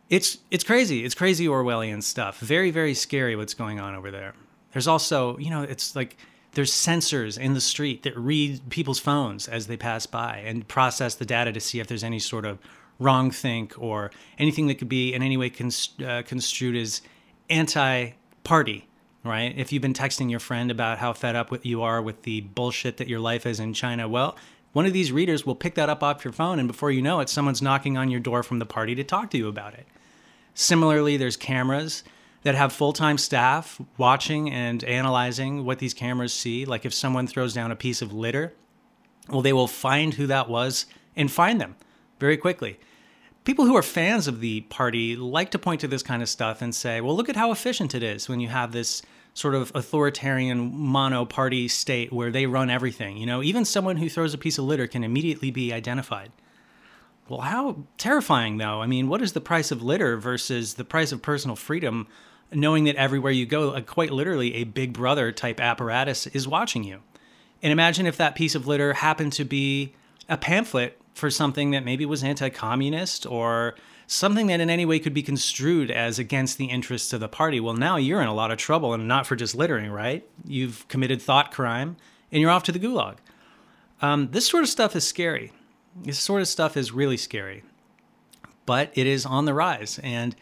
it's 0.09 0.37
it's 0.51 0.63
crazy. 0.63 1.05
It's 1.05 1.15
crazy 1.15 1.47
Orwellian 1.47 2.03
stuff. 2.03 2.39
Very 2.39 2.71
very 2.71 2.93
scary 2.93 3.35
what's 3.35 3.53
going 3.53 3.79
on 3.79 3.95
over 3.95 4.11
there. 4.11 4.33
There's 4.71 4.87
also 4.87 5.37
you 5.37 5.49
know 5.49 5.63
it's 5.63 5.95
like 5.95 6.17
there's 6.53 6.71
sensors 6.71 7.37
in 7.37 7.53
the 7.53 7.61
street 7.61 8.03
that 8.03 8.17
read 8.17 8.61
people's 8.69 8.99
phones 8.99 9.47
as 9.47 9.67
they 9.67 9.77
pass 9.77 10.05
by 10.05 10.37
and 10.45 10.67
process 10.67 11.15
the 11.15 11.25
data 11.25 11.51
to 11.51 11.59
see 11.59 11.79
if 11.79 11.87
there's 11.87 12.03
any 12.03 12.19
sort 12.19 12.45
of 12.45 12.59
wrong 12.99 13.31
think 13.31 13.73
or 13.77 14.11
anything 14.37 14.67
that 14.67 14.75
could 14.75 14.89
be 14.89 15.13
in 15.13 15.23
any 15.23 15.37
way 15.37 15.51
uh, 16.05 16.21
construed 16.25 16.75
as 16.75 17.01
anti-party 17.49 18.87
right? 19.25 19.57
If 19.57 19.71
you've 19.71 19.81
been 19.81 19.93
texting 19.93 20.29
your 20.29 20.41
friend 20.41 20.69
about 20.69 20.97
how 20.97 21.13
fed 21.13 21.37
up 21.37 21.65
you 21.65 21.81
are 21.81 22.01
with 22.01 22.23
the 22.23 22.41
bullshit 22.41 22.97
that 22.97 23.07
your 23.07 23.21
life 23.21 23.45
is 23.45 23.59
in 23.59 23.73
china 23.73 24.07
well 24.07 24.37
one 24.73 24.87
of 24.87 24.93
these 24.93 25.11
readers 25.11 25.45
will 25.45 25.55
pick 25.55 25.75
that 25.75 25.87
up 25.87 26.01
off 26.03 26.25
your 26.25 26.33
phone 26.33 26.59
and 26.59 26.67
before 26.67 26.91
you 26.91 27.01
know 27.01 27.19
it 27.19 27.29
someone's 27.29 27.61
knocking 27.61 27.95
on 27.95 28.09
your 28.09 28.19
door 28.19 28.43
from 28.43 28.59
the 28.59 28.65
party 28.65 28.95
to 28.95 29.03
talk 29.03 29.29
to 29.29 29.37
you 29.37 29.47
about 29.47 29.75
it. 29.75 29.87
Similarly 30.55 31.15
there's 31.15 31.37
cameras 31.37 32.03
that 32.43 32.55
have 32.55 32.71
full 32.71 32.93
time 32.93 33.17
staff 33.17 33.81
watching 33.97 34.49
and 34.51 34.83
analyzing 34.83 35.65
what 35.65 35.79
these 35.79 35.93
cameras 35.93 36.33
see. 36.33 36.65
Like 36.65 36.85
if 36.85 36.93
someone 36.93 37.27
throws 37.27 37.53
down 37.53 37.71
a 37.71 37.75
piece 37.75 38.01
of 38.01 38.13
litter, 38.13 38.53
well, 39.29 39.41
they 39.41 39.53
will 39.53 39.67
find 39.67 40.13
who 40.13 40.27
that 40.27 40.49
was 40.49 40.85
and 41.15 41.31
find 41.31 41.59
them 41.59 41.75
very 42.19 42.37
quickly. 42.37 42.79
People 43.45 43.65
who 43.65 43.75
are 43.75 43.83
fans 43.83 44.27
of 44.27 44.39
the 44.39 44.61
party 44.61 45.15
like 45.15 45.51
to 45.51 45.59
point 45.59 45.81
to 45.81 45.87
this 45.87 46.03
kind 46.03 46.21
of 46.21 46.29
stuff 46.29 46.61
and 46.61 46.73
say, 46.73 47.01
well, 47.01 47.15
look 47.15 47.29
at 47.29 47.35
how 47.35 47.51
efficient 47.51 47.93
it 47.93 48.03
is 48.03 48.29
when 48.29 48.39
you 48.39 48.47
have 48.47 48.71
this 48.71 49.01
sort 49.33 49.55
of 49.55 49.71
authoritarian 49.75 50.71
mono 50.73 51.25
party 51.25 51.67
state 51.67 52.13
where 52.13 52.31
they 52.31 52.45
run 52.45 52.69
everything. 52.69 53.17
You 53.17 53.25
know, 53.25 53.41
even 53.41 53.65
someone 53.65 53.97
who 53.97 54.07
throws 54.07 54.33
a 54.33 54.37
piece 54.37 54.57
of 54.57 54.65
litter 54.65 54.87
can 54.87 55.03
immediately 55.03 55.51
be 55.51 55.73
identified. 55.73 56.31
Well, 57.27 57.41
how 57.41 57.83
terrifying, 57.97 58.57
though. 58.57 58.81
I 58.81 58.87
mean, 58.87 59.07
what 59.07 59.21
is 59.21 59.33
the 59.33 59.41
price 59.41 59.71
of 59.71 59.81
litter 59.81 60.17
versus 60.17 60.75
the 60.75 60.83
price 60.83 61.11
of 61.11 61.21
personal 61.21 61.55
freedom, 61.55 62.07
knowing 62.55 62.85
that 62.85 62.95
everywhere 62.95 63.31
you 63.31 63.45
go, 63.45 63.79
quite 63.81 64.11
literally, 64.11 64.55
a 64.55 64.63
big 64.63 64.93
brother 64.93 65.31
type 65.31 65.59
apparatus 65.59 66.27
is 66.27 66.47
watching 66.47 66.83
you? 66.83 67.01
And 67.61 67.71
imagine 67.71 68.05
if 68.05 68.17
that 68.17 68.35
piece 68.35 68.55
of 68.55 68.67
litter 68.67 68.93
happened 68.93 69.33
to 69.33 69.45
be 69.45 69.93
a 70.27 70.37
pamphlet 70.37 70.99
for 71.13 71.29
something 71.29 71.71
that 71.71 71.85
maybe 71.85 72.05
was 72.05 72.23
anti 72.23 72.49
communist 72.49 73.25
or 73.25 73.75
something 74.07 74.47
that 74.47 74.59
in 74.59 74.69
any 74.69 74.85
way 74.85 74.99
could 74.99 75.13
be 75.13 75.23
construed 75.23 75.89
as 75.89 76.19
against 76.19 76.57
the 76.57 76.65
interests 76.65 77.13
of 77.13 77.19
the 77.19 77.27
party. 77.27 77.59
Well, 77.59 77.73
now 77.73 77.95
you're 77.95 78.21
in 78.21 78.27
a 78.27 78.33
lot 78.33 78.51
of 78.51 78.57
trouble 78.57 78.93
and 78.93 79.07
not 79.07 79.25
for 79.25 79.35
just 79.35 79.55
littering, 79.55 79.91
right? 79.91 80.27
You've 80.45 80.87
committed 80.87 81.21
thought 81.21 81.51
crime 81.51 81.95
and 82.31 82.41
you're 82.41 82.51
off 82.51 82.63
to 82.63 82.71
the 82.71 82.79
gulag. 82.79 83.17
Um, 84.01 84.29
this 84.31 84.47
sort 84.47 84.63
of 84.63 84.69
stuff 84.69 84.95
is 84.95 85.07
scary. 85.07 85.51
This 85.95 86.19
sort 86.19 86.41
of 86.41 86.47
stuff 86.47 86.75
is 86.75 86.91
really 86.91 87.17
scary, 87.17 87.63
but 88.65 88.91
it 88.95 89.07
is 89.07 89.25
on 89.25 89.45
the 89.45 89.53
rise. 89.53 89.99
And, 90.03 90.35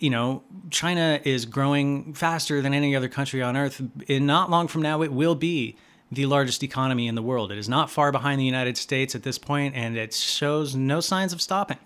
you 0.00 0.10
know, 0.10 0.42
China 0.70 1.20
is 1.24 1.44
growing 1.44 2.14
faster 2.14 2.60
than 2.60 2.74
any 2.74 2.96
other 2.96 3.08
country 3.08 3.42
on 3.42 3.56
earth. 3.56 3.80
And 4.08 4.26
not 4.26 4.50
long 4.50 4.66
from 4.66 4.82
now, 4.82 5.02
it 5.02 5.12
will 5.12 5.34
be 5.34 5.76
the 6.10 6.26
largest 6.26 6.62
economy 6.62 7.06
in 7.06 7.14
the 7.14 7.22
world. 7.22 7.52
It 7.52 7.58
is 7.58 7.68
not 7.68 7.90
far 7.90 8.10
behind 8.10 8.40
the 8.40 8.44
United 8.44 8.76
States 8.76 9.14
at 9.14 9.22
this 9.22 9.38
point, 9.38 9.76
and 9.76 9.96
it 9.96 10.12
shows 10.12 10.74
no 10.74 11.00
signs 11.00 11.32
of 11.32 11.40
stopping. 11.40 11.78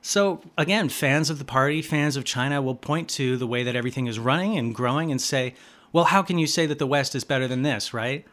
So, 0.00 0.40
again, 0.56 0.88
fans 0.88 1.30
of 1.30 1.38
the 1.38 1.44
party, 1.44 1.82
fans 1.82 2.16
of 2.16 2.24
China 2.24 2.62
will 2.62 2.74
point 2.74 3.08
to 3.10 3.36
the 3.36 3.46
way 3.46 3.62
that 3.62 3.76
everything 3.76 4.06
is 4.06 4.18
running 4.18 4.56
and 4.56 4.74
growing 4.74 5.10
and 5.10 5.20
say, 5.20 5.54
well, 5.92 6.04
how 6.04 6.22
can 6.22 6.38
you 6.38 6.46
say 6.46 6.66
that 6.66 6.78
the 6.78 6.86
West 6.86 7.14
is 7.14 7.24
better 7.24 7.46
than 7.46 7.62
this, 7.62 7.92
right? 7.92 8.24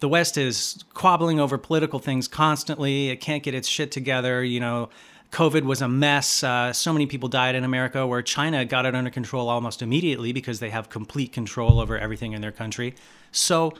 The 0.00 0.08
West 0.08 0.38
is 0.38 0.84
quabbling 0.94 1.38
over 1.38 1.58
political 1.58 1.98
things 1.98 2.28
constantly. 2.28 3.08
It 3.08 3.16
can't 3.16 3.42
get 3.42 3.54
its 3.54 3.68
shit 3.68 3.90
together. 3.90 4.42
You 4.42 4.60
know, 4.60 4.90
COVID 5.30 5.62
was 5.62 5.82
a 5.82 5.88
mess. 5.88 6.42
Uh, 6.42 6.72
so 6.72 6.92
many 6.92 7.06
people 7.06 7.28
died 7.28 7.54
in 7.54 7.64
America, 7.64 8.06
where 8.06 8.22
China 8.22 8.64
got 8.64 8.86
it 8.86 8.94
under 8.94 9.10
control 9.10 9.48
almost 9.48 9.82
immediately 9.82 10.32
because 10.32 10.60
they 10.60 10.70
have 10.70 10.88
complete 10.88 11.32
control 11.32 11.80
over 11.80 11.98
everything 11.98 12.32
in 12.32 12.40
their 12.40 12.52
country. 12.52 12.94
So, 13.30 13.74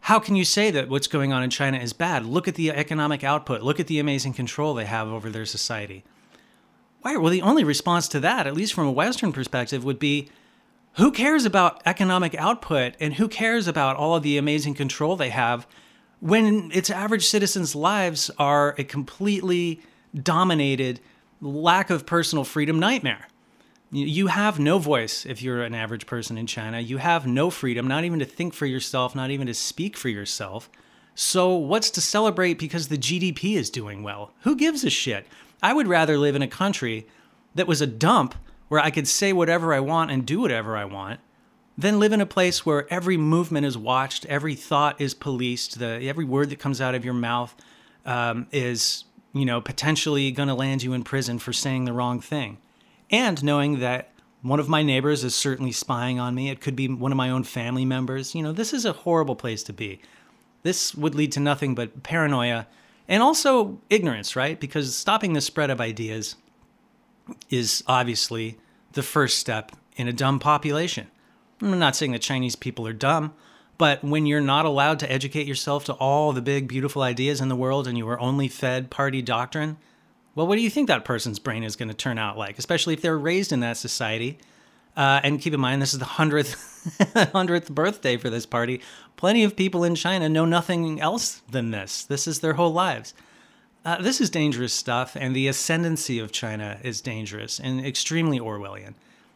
how 0.00 0.20
can 0.20 0.36
you 0.36 0.44
say 0.44 0.70
that 0.70 0.88
what's 0.88 1.08
going 1.08 1.32
on 1.32 1.42
in 1.42 1.50
China 1.50 1.78
is 1.78 1.92
bad? 1.92 2.24
Look 2.24 2.46
at 2.46 2.54
the 2.54 2.70
economic 2.70 3.24
output. 3.24 3.62
Look 3.62 3.80
at 3.80 3.88
the 3.88 3.98
amazing 3.98 4.34
control 4.34 4.74
they 4.74 4.84
have 4.84 5.08
over 5.08 5.30
their 5.30 5.46
society. 5.46 6.04
Why? 7.00 7.16
Well, 7.16 7.30
the 7.30 7.42
only 7.42 7.64
response 7.64 8.06
to 8.08 8.20
that, 8.20 8.46
at 8.46 8.54
least 8.54 8.72
from 8.72 8.86
a 8.86 8.92
Western 8.92 9.32
perspective, 9.32 9.84
would 9.84 9.98
be 9.98 10.30
who 10.92 11.10
cares 11.10 11.44
about 11.44 11.82
economic 11.84 12.34
output 12.36 12.94
and 13.00 13.14
who 13.14 13.28
cares 13.28 13.66
about 13.66 13.96
all 13.96 14.14
of 14.14 14.22
the 14.22 14.38
amazing 14.38 14.74
control 14.74 15.16
they 15.16 15.30
have 15.30 15.66
when 16.20 16.70
its 16.72 16.88
average 16.88 17.26
citizens' 17.26 17.74
lives 17.74 18.30
are 18.38 18.74
a 18.78 18.84
completely 18.84 19.82
dominated 20.22 21.00
lack 21.40 21.90
of 21.90 22.06
personal 22.06 22.44
freedom 22.44 22.78
nightmare? 22.78 23.28
You 23.92 24.26
have 24.26 24.58
no 24.58 24.78
voice 24.78 25.24
if 25.24 25.42
you're 25.42 25.62
an 25.62 25.74
average 25.74 26.06
person 26.06 26.36
in 26.36 26.46
China. 26.46 26.80
You 26.80 26.96
have 26.96 27.26
no 27.26 27.50
freedom, 27.50 27.86
not 27.86 28.04
even 28.04 28.18
to 28.18 28.24
think 28.24 28.52
for 28.52 28.66
yourself, 28.66 29.14
not 29.14 29.30
even 29.30 29.46
to 29.46 29.54
speak 29.54 29.96
for 29.96 30.08
yourself. 30.08 30.68
So, 31.14 31.54
what's 31.54 31.90
to 31.92 32.00
celebrate 32.00 32.58
because 32.58 32.88
the 32.88 32.98
GDP 32.98 33.54
is 33.54 33.70
doing 33.70 34.02
well? 34.02 34.34
Who 34.42 34.54
gives 34.54 34.84
a 34.84 34.90
shit? 34.90 35.26
I 35.62 35.72
would 35.72 35.86
rather 35.86 36.18
live 36.18 36.36
in 36.36 36.42
a 36.42 36.48
country 36.48 37.06
that 37.54 37.66
was 37.66 37.80
a 37.80 37.86
dump 37.86 38.34
where 38.68 38.80
I 38.80 38.90
could 38.90 39.08
say 39.08 39.32
whatever 39.32 39.72
I 39.72 39.80
want 39.80 40.10
and 40.10 40.26
do 40.26 40.40
whatever 40.40 40.76
I 40.76 40.84
want 40.84 41.20
than 41.78 41.98
live 41.98 42.12
in 42.12 42.20
a 42.20 42.26
place 42.26 42.66
where 42.66 42.92
every 42.92 43.16
movement 43.16 43.64
is 43.64 43.78
watched, 43.78 44.26
every 44.26 44.54
thought 44.54 45.00
is 45.00 45.14
policed, 45.14 45.78
the, 45.78 46.06
every 46.06 46.24
word 46.24 46.50
that 46.50 46.58
comes 46.58 46.80
out 46.80 46.94
of 46.94 47.04
your 47.04 47.14
mouth 47.14 47.54
um, 48.04 48.46
is, 48.52 49.04
you 49.36 49.44
know, 49.44 49.60
potentially 49.60 50.30
going 50.30 50.48
to 50.48 50.54
land 50.54 50.82
you 50.82 50.92
in 50.92 51.02
prison 51.04 51.38
for 51.38 51.52
saying 51.52 51.84
the 51.84 51.92
wrong 51.92 52.20
thing 52.20 52.58
and 53.10 53.42
knowing 53.42 53.80
that 53.80 54.10
one 54.42 54.60
of 54.60 54.68
my 54.68 54.82
neighbors 54.82 55.24
is 55.24 55.34
certainly 55.34 55.72
spying 55.72 56.20
on 56.20 56.34
me. 56.34 56.50
It 56.50 56.60
could 56.60 56.76
be 56.76 56.88
one 56.88 57.12
of 57.12 57.16
my 57.16 57.30
own 57.30 57.44
family 57.44 57.84
members. 57.84 58.34
You 58.34 58.42
know, 58.42 58.52
this 58.52 58.72
is 58.72 58.84
a 58.84 58.92
horrible 58.92 59.36
place 59.36 59.62
to 59.64 59.72
be. 59.72 60.00
This 60.62 60.94
would 60.94 61.14
lead 61.14 61.32
to 61.32 61.40
nothing 61.40 61.74
but 61.74 62.02
paranoia 62.02 62.66
and 63.08 63.22
also 63.22 63.80
ignorance, 63.90 64.36
right? 64.36 64.58
Because 64.58 64.94
stopping 64.94 65.32
the 65.32 65.40
spread 65.40 65.70
of 65.70 65.80
ideas 65.80 66.36
is 67.50 67.82
obviously 67.86 68.58
the 68.92 69.02
first 69.02 69.38
step 69.38 69.72
in 69.96 70.08
a 70.08 70.12
dumb 70.12 70.38
population. 70.38 71.08
I'm 71.60 71.78
not 71.78 71.96
saying 71.96 72.12
that 72.12 72.20
Chinese 72.20 72.56
people 72.56 72.86
are 72.86 72.92
dumb, 72.92 73.34
but 73.78 74.02
when 74.02 74.26
you're 74.26 74.40
not 74.40 74.64
allowed 74.64 74.98
to 75.00 75.12
educate 75.12 75.46
yourself 75.46 75.84
to 75.84 75.92
all 75.94 76.32
the 76.32 76.42
big, 76.42 76.68
beautiful 76.68 77.02
ideas 77.02 77.40
in 77.40 77.48
the 77.48 77.56
world 77.56 77.86
and 77.86 77.98
you 77.98 78.08
are 78.08 78.18
only 78.20 78.48
fed 78.48 78.90
party 78.90 79.22
doctrine, 79.22 79.76
well, 80.34 80.46
what 80.46 80.56
do 80.56 80.62
you 80.62 80.70
think 80.70 80.88
that 80.88 81.04
person's 81.04 81.38
brain 81.38 81.64
is 81.64 81.76
going 81.76 81.88
to 81.88 81.94
turn 81.94 82.18
out 82.18 82.36
like, 82.38 82.58
especially 82.58 82.94
if 82.94 83.02
they're 83.02 83.18
raised 83.18 83.52
in 83.52 83.60
that 83.60 83.76
society? 83.76 84.38
Uh, 84.96 85.20
and 85.22 85.40
keep 85.40 85.52
in 85.52 85.60
mind, 85.60 85.82
this 85.82 85.92
is 85.92 85.98
the 85.98 86.06
hundredth 86.06 86.72
hundredth 87.32 87.70
birthday 87.70 88.16
for 88.16 88.30
this 88.30 88.46
party. 88.46 88.80
Plenty 89.16 89.44
of 89.44 89.56
people 89.56 89.84
in 89.84 89.94
China 89.94 90.28
know 90.28 90.44
nothing 90.44 91.00
else 91.00 91.42
than 91.50 91.70
this. 91.70 92.04
This 92.04 92.26
is 92.26 92.40
their 92.40 92.54
whole 92.54 92.72
lives. 92.72 93.12
Uh, 93.84 94.00
this 94.00 94.20
is 94.20 94.30
dangerous 94.30 94.72
stuff, 94.72 95.16
and 95.18 95.34
the 95.34 95.48
ascendancy 95.48 96.18
of 96.18 96.32
China 96.32 96.78
is 96.82 97.00
dangerous 97.00 97.60
and 97.60 97.84
extremely 97.84 98.40
Orwellian. 98.40 98.94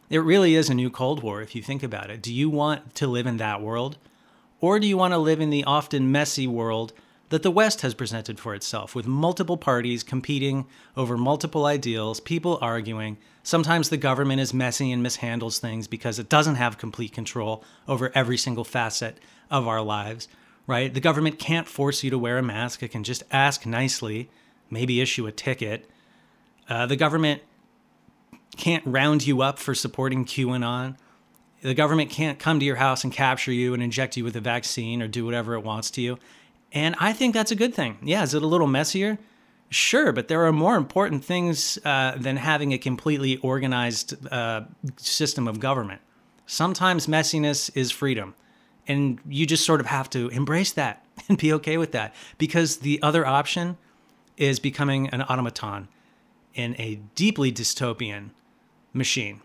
It 0.09 0.19
really 0.19 0.55
is 0.55 0.69
a 0.69 0.73
new 0.73 0.89
Cold 0.89 1.23
War 1.23 1.41
if 1.41 1.55
you 1.55 1.61
think 1.61 1.83
about 1.83 2.09
it. 2.09 2.21
Do 2.21 2.33
you 2.33 2.49
want 2.49 2.95
to 2.95 3.07
live 3.07 3.27
in 3.27 3.37
that 3.37 3.61
world? 3.61 3.97
Or 4.61 4.79
do 4.79 4.87
you 4.87 4.95
want 4.95 5.13
to 5.13 5.17
live 5.17 5.41
in 5.41 5.49
the 5.49 5.65
often 5.65 6.11
messy 6.11 6.47
world 6.47 6.93
that 7.31 7.43
the 7.43 7.51
West 7.51 7.79
has 7.79 7.93
presented 7.93 8.37
for 8.39 8.53
itself, 8.53 8.93
with 8.93 9.07
multiple 9.07 9.55
parties 9.55 10.03
competing 10.03 10.67
over 10.97 11.17
multiple 11.17 11.65
ideals, 11.65 12.19
people 12.19 12.59
arguing. 12.61 13.17
Sometimes 13.41 13.87
the 13.87 13.95
government 13.95 14.41
is 14.41 14.53
messy 14.53 14.91
and 14.91 15.03
mishandles 15.03 15.57
things 15.57 15.87
because 15.87 16.19
it 16.19 16.27
doesn't 16.27 16.55
have 16.55 16.77
complete 16.77 17.13
control 17.13 17.63
over 17.87 18.11
every 18.13 18.37
single 18.37 18.65
facet 18.65 19.17
of 19.49 19.65
our 19.65 19.81
lives, 19.81 20.27
right? 20.67 20.93
The 20.93 20.99
government 20.99 21.39
can't 21.39 21.69
force 21.69 22.03
you 22.03 22.09
to 22.09 22.17
wear 22.17 22.37
a 22.37 22.43
mask, 22.43 22.83
it 22.83 22.89
can 22.91 23.05
just 23.05 23.23
ask 23.31 23.65
nicely, 23.65 24.29
maybe 24.69 24.99
issue 24.99 25.25
a 25.25 25.31
ticket. 25.31 25.89
Uh, 26.67 26.85
the 26.85 26.97
government 26.97 27.41
can't 28.57 28.85
round 28.85 29.25
you 29.25 29.41
up 29.41 29.57
for 29.57 29.73
supporting 29.73 30.25
QAnon. 30.25 30.97
The 31.61 31.73
government 31.73 32.09
can't 32.09 32.39
come 32.39 32.59
to 32.59 32.65
your 32.65 32.77
house 32.77 33.03
and 33.03 33.13
capture 33.13 33.51
you 33.51 33.73
and 33.73 33.83
inject 33.83 34.17
you 34.17 34.23
with 34.23 34.35
a 34.35 34.41
vaccine 34.41 35.01
or 35.01 35.07
do 35.07 35.25
whatever 35.25 35.53
it 35.53 35.63
wants 35.63 35.91
to 35.91 36.01
you. 36.01 36.17
And 36.71 36.95
I 36.99 37.13
think 37.13 37.33
that's 37.33 37.51
a 37.51 37.55
good 37.55 37.73
thing. 37.73 37.97
Yeah, 38.01 38.23
is 38.23 38.33
it 38.33 38.41
a 38.41 38.47
little 38.47 38.67
messier? 38.67 39.19
Sure, 39.69 40.11
but 40.11 40.27
there 40.27 40.45
are 40.45 40.51
more 40.51 40.75
important 40.75 41.23
things 41.23 41.77
uh, 41.85 42.15
than 42.17 42.37
having 42.37 42.73
a 42.73 42.77
completely 42.77 43.37
organized 43.37 44.15
uh, 44.31 44.61
system 44.97 45.47
of 45.47 45.59
government. 45.59 46.01
Sometimes 46.45 47.07
messiness 47.07 47.69
is 47.75 47.91
freedom. 47.91 48.35
And 48.87 49.19
you 49.29 49.45
just 49.45 49.65
sort 49.65 49.79
of 49.79 49.85
have 49.85 50.09
to 50.09 50.27
embrace 50.29 50.71
that 50.73 51.05
and 51.29 51.37
be 51.37 51.53
okay 51.53 51.77
with 51.77 51.91
that 51.91 52.13
because 52.37 52.77
the 52.77 53.01
other 53.01 53.25
option 53.25 53.77
is 54.35 54.59
becoming 54.59 55.07
an 55.09 55.21
automaton 55.21 55.87
in 56.53 56.75
a 56.79 56.95
deeply 57.15 57.51
dystopian 57.51 58.31
machine. 58.93 59.41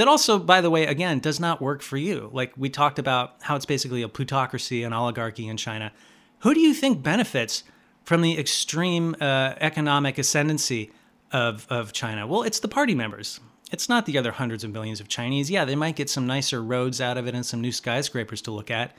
That 0.00 0.08
also, 0.08 0.38
by 0.38 0.62
the 0.62 0.70
way, 0.70 0.86
again, 0.86 1.18
does 1.18 1.38
not 1.38 1.60
work 1.60 1.82
for 1.82 1.98
you. 1.98 2.30
Like 2.32 2.54
we 2.56 2.70
talked 2.70 2.98
about 2.98 3.34
how 3.42 3.54
it's 3.54 3.66
basically 3.66 4.00
a 4.00 4.08
plutocracy, 4.08 4.82
and 4.82 4.94
oligarchy 4.94 5.46
in 5.46 5.58
China. 5.58 5.92
Who 6.38 6.54
do 6.54 6.60
you 6.60 6.72
think 6.72 7.02
benefits 7.02 7.64
from 8.02 8.22
the 8.22 8.38
extreme 8.38 9.14
uh, 9.20 9.56
economic 9.60 10.16
ascendancy 10.16 10.90
of, 11.32 11.66
of 11.68 11.92
China? 11.92 12.26
Well, 12.26 12.44
it's 12.44 12.60
the 12.60 12.66
party 12.66 12.94
members. 12.94 13.40
It's 13.72 13.90
not 13.90 14.06
the 14.06 14.16
other 14.16 14.32
hundreds 14.32 14.64
of 14.64 14.70
millions 14.70 15.02
of 15.02 15.08
Chinese. 15.08 15.50
Yeah, 15.50 15.66
they 15.66 15.76
might 15.76 15.96
get 15.96 16.08
some 16.08 16.26
nicer 16.26 16.62
roads 16.62 17.02
out 17.02 17.18
of 17.18 17.26
it 17.26 17.34
and 17.34 17.44
some 17.44 17.60
new 17.60 17.70
skyscrapers 17.70 18.40
to 18.40 18.50
look 18.50 18.70
at, 18.70 18.96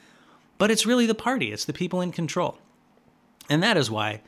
but 0.59 0.69
it's 0.69 0.85
really 0.85 1.07
the 1.07 1.15
party, 1.15 1.51
it's 1.51 1.65
the 1.65 1.73
people 1.73 2.01
in 2.01 2.11
control. 2.11 2.59
And 3.49 3.63
that 3.63 3.75
is 3.75 3.89
why 3.89 4.21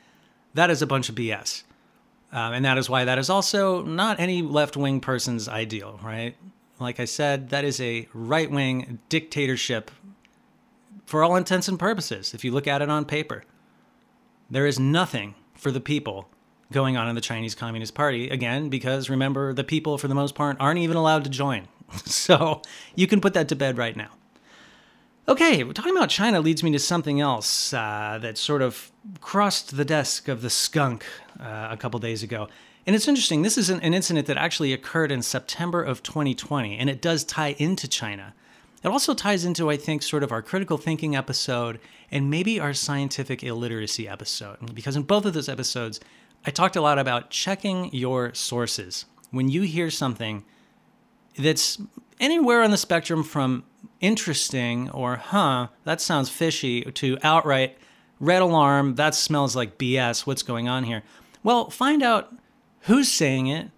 that 0.54 0.70
is 0.70 0.82
a 0.82 0.88
bunch 0.88 1.08
of 1.08 1.14
BS. 1.14 1.62
Um, 2.32 2.52
and 2.52 2.64
that 2.64 2.78
is 2.78 2.90
why 2.90 3.04
that 3.04 3.16
is 3.16 3.30
also 3.30 3.84
not 3.84 4.18
any 4.18 4.42
left 4.42 4.76
wing 4.76 5.00
person's 5.00 5.48
ideal, 5.48 6.00
right? 6.02 6.34
Like 6.80 6.98
I 6.98 7.04
said, 7.04 7.50
that 7.50 7.64
is 7.64 7.80
a 7.80 8.08
right 8.12 8.50
wing 8.50 8.98
dictatorship 9.08 9.90
for 11.06 11.22
all 11.22 11.36
intents 11.36 11.68
and 11.68 11.78
purposes, 11.78 12.34
if 12.34 12.44
you 12.44 12.50
look 12.50 12.66
at 12.66 12.82
it 12.82 12.90
on 12.90 13.04
paper. 13.04 13.44
There 14.50 14.66
is 14.66 14.78
nothing 14.78 15.34
for 15.54 15.70
the 15.70 15.80
people 15.80 16.28
going 16.72 16.96
on 16.96 17.08
in 17.08 17.14
the 17.14 17.20
Chinese 17.20 17.54
Communist 17.54 17.94
Party, 17.94 18.28
again, 18.28 18.68
because 18.68 19.08
remember, 19.08 19.52
the 19.52 19.64
people, 19.64 19.98
for 19.98 20.08
the 20.08 20.14
most 20.14 20.34
part, 20.34 20.56
aren't 20.58 20.80
even 20.80 20.96
allowed 20.96 21.24
to 21.24 21.30
join. 21.30 21.68
so 22.04 22.62
you 22.94 23.06
can 23.06 23.20
put 23.20 23.34
that 23.34 23.48
to 23.48 23.56
bed 23.56 23.78
right 23.78 23.96
now. 23.96 24.10
Okay, 25.26 25.64
talking 25.72 25.96
about 25.96 26.10
China 26.10 26.40
leads 26.40 26.62
me 26.62 26.70
to 26.72 26.78
something 26.78 27.18
else 27.18 27.72
uh, 27.72 28.18
that 28.20 28.36
sort 28.36 28.60
of 28.60 28.92
crossed 29.20 29.76
the 29.76 29.84
desk 29.84 30.28
of 30.28 30.42
the 30.42 30.50
skunk 30.50 31.06
uh, 31.40 31.68
a 31.70 31.76
couple 31.78 31.98
days 31.98 32.22
ago. 32.22 32.48
And 32.86 32.94
it's 32.94 33.08
interesting, 33.08 33.42
this 33.42 33.56
is 33.56 33.70
an, 33.70 33.80
an 33.80 33.94
incident 33.94 34.26
that 34.26 34.36
actually 34.36 34.72
occurred 34.72 35.10
in 35.10 35.22
September 35.22 35.82
of 35.82 36.02
2020, 36.02 36.76
and 36.76 36.90
it 36.90 37.00
does 37.00 37.24
tie 37.24 37.54
into 37.58 37.88
China. 37.88 38.34
It 38.82 38.88
also 38.88 39.14
ties 39.14 39.46
into, 39.46 39.70
I 39.70 39.78
think, 39.78 40.02
sort 40.02 40.22
of 40.22 40.30
our 40.30 40.42
critical 40.42 40.76
thinking 40.76 41.16
episode 41.16 41.80
and 42.10 42.30
maybe 42.30 42.60
our 42.60 42.74
scientific 42.74 43.42
illiteracy 43.42 44.06
episode, 44.06 44.74
because 44.74 44.96
in 44.96 45.04
both 45.04 45.24
of 45.24 45.32
those 45.32 45.48
episodes, 45.48 46.00
I 46.46 46.50
talked 46.50 46.76
a 46.76 46.82
lot 46.82 46.98
about 46.98 47.30
checking 47.30 47.92
your 47.94 48.34
sources. 48.34 49.06
When 49.30 49.48
you 49.48 49.62
hear 49.62 49.90
something 49.90 50.44
that's 51.38 51.78
anywhere 52.20 52.62
on 52.62 52.70
the 52.70 52.76
spectrum 52.76 53.24
from 53.24 53.64
interesting 54.00 54.90
or, 54.90 55.16
huh, 55.16 55.68
that 55.84 56.02
sounds 56.02 56.28
fishy, 56.28 56.82
to 56.82 57.16
outright 57.22 57.78
red 58.20 58.42
alarm, 58.42 58.96
that 58.96 59.14
smells 59.14 59.56
like 59.56 59.78
BS, 59.78 60.26
what's 60.26 60.42
going 60.42 60.68
on 60.68 60.84
here? 60.84 61.02
Well, 61.42 61.70
find 61.70 62.02
out 62.02 62.34
who's 62.84 63.10
saying 63.10 63.46
it. 63.46 63.70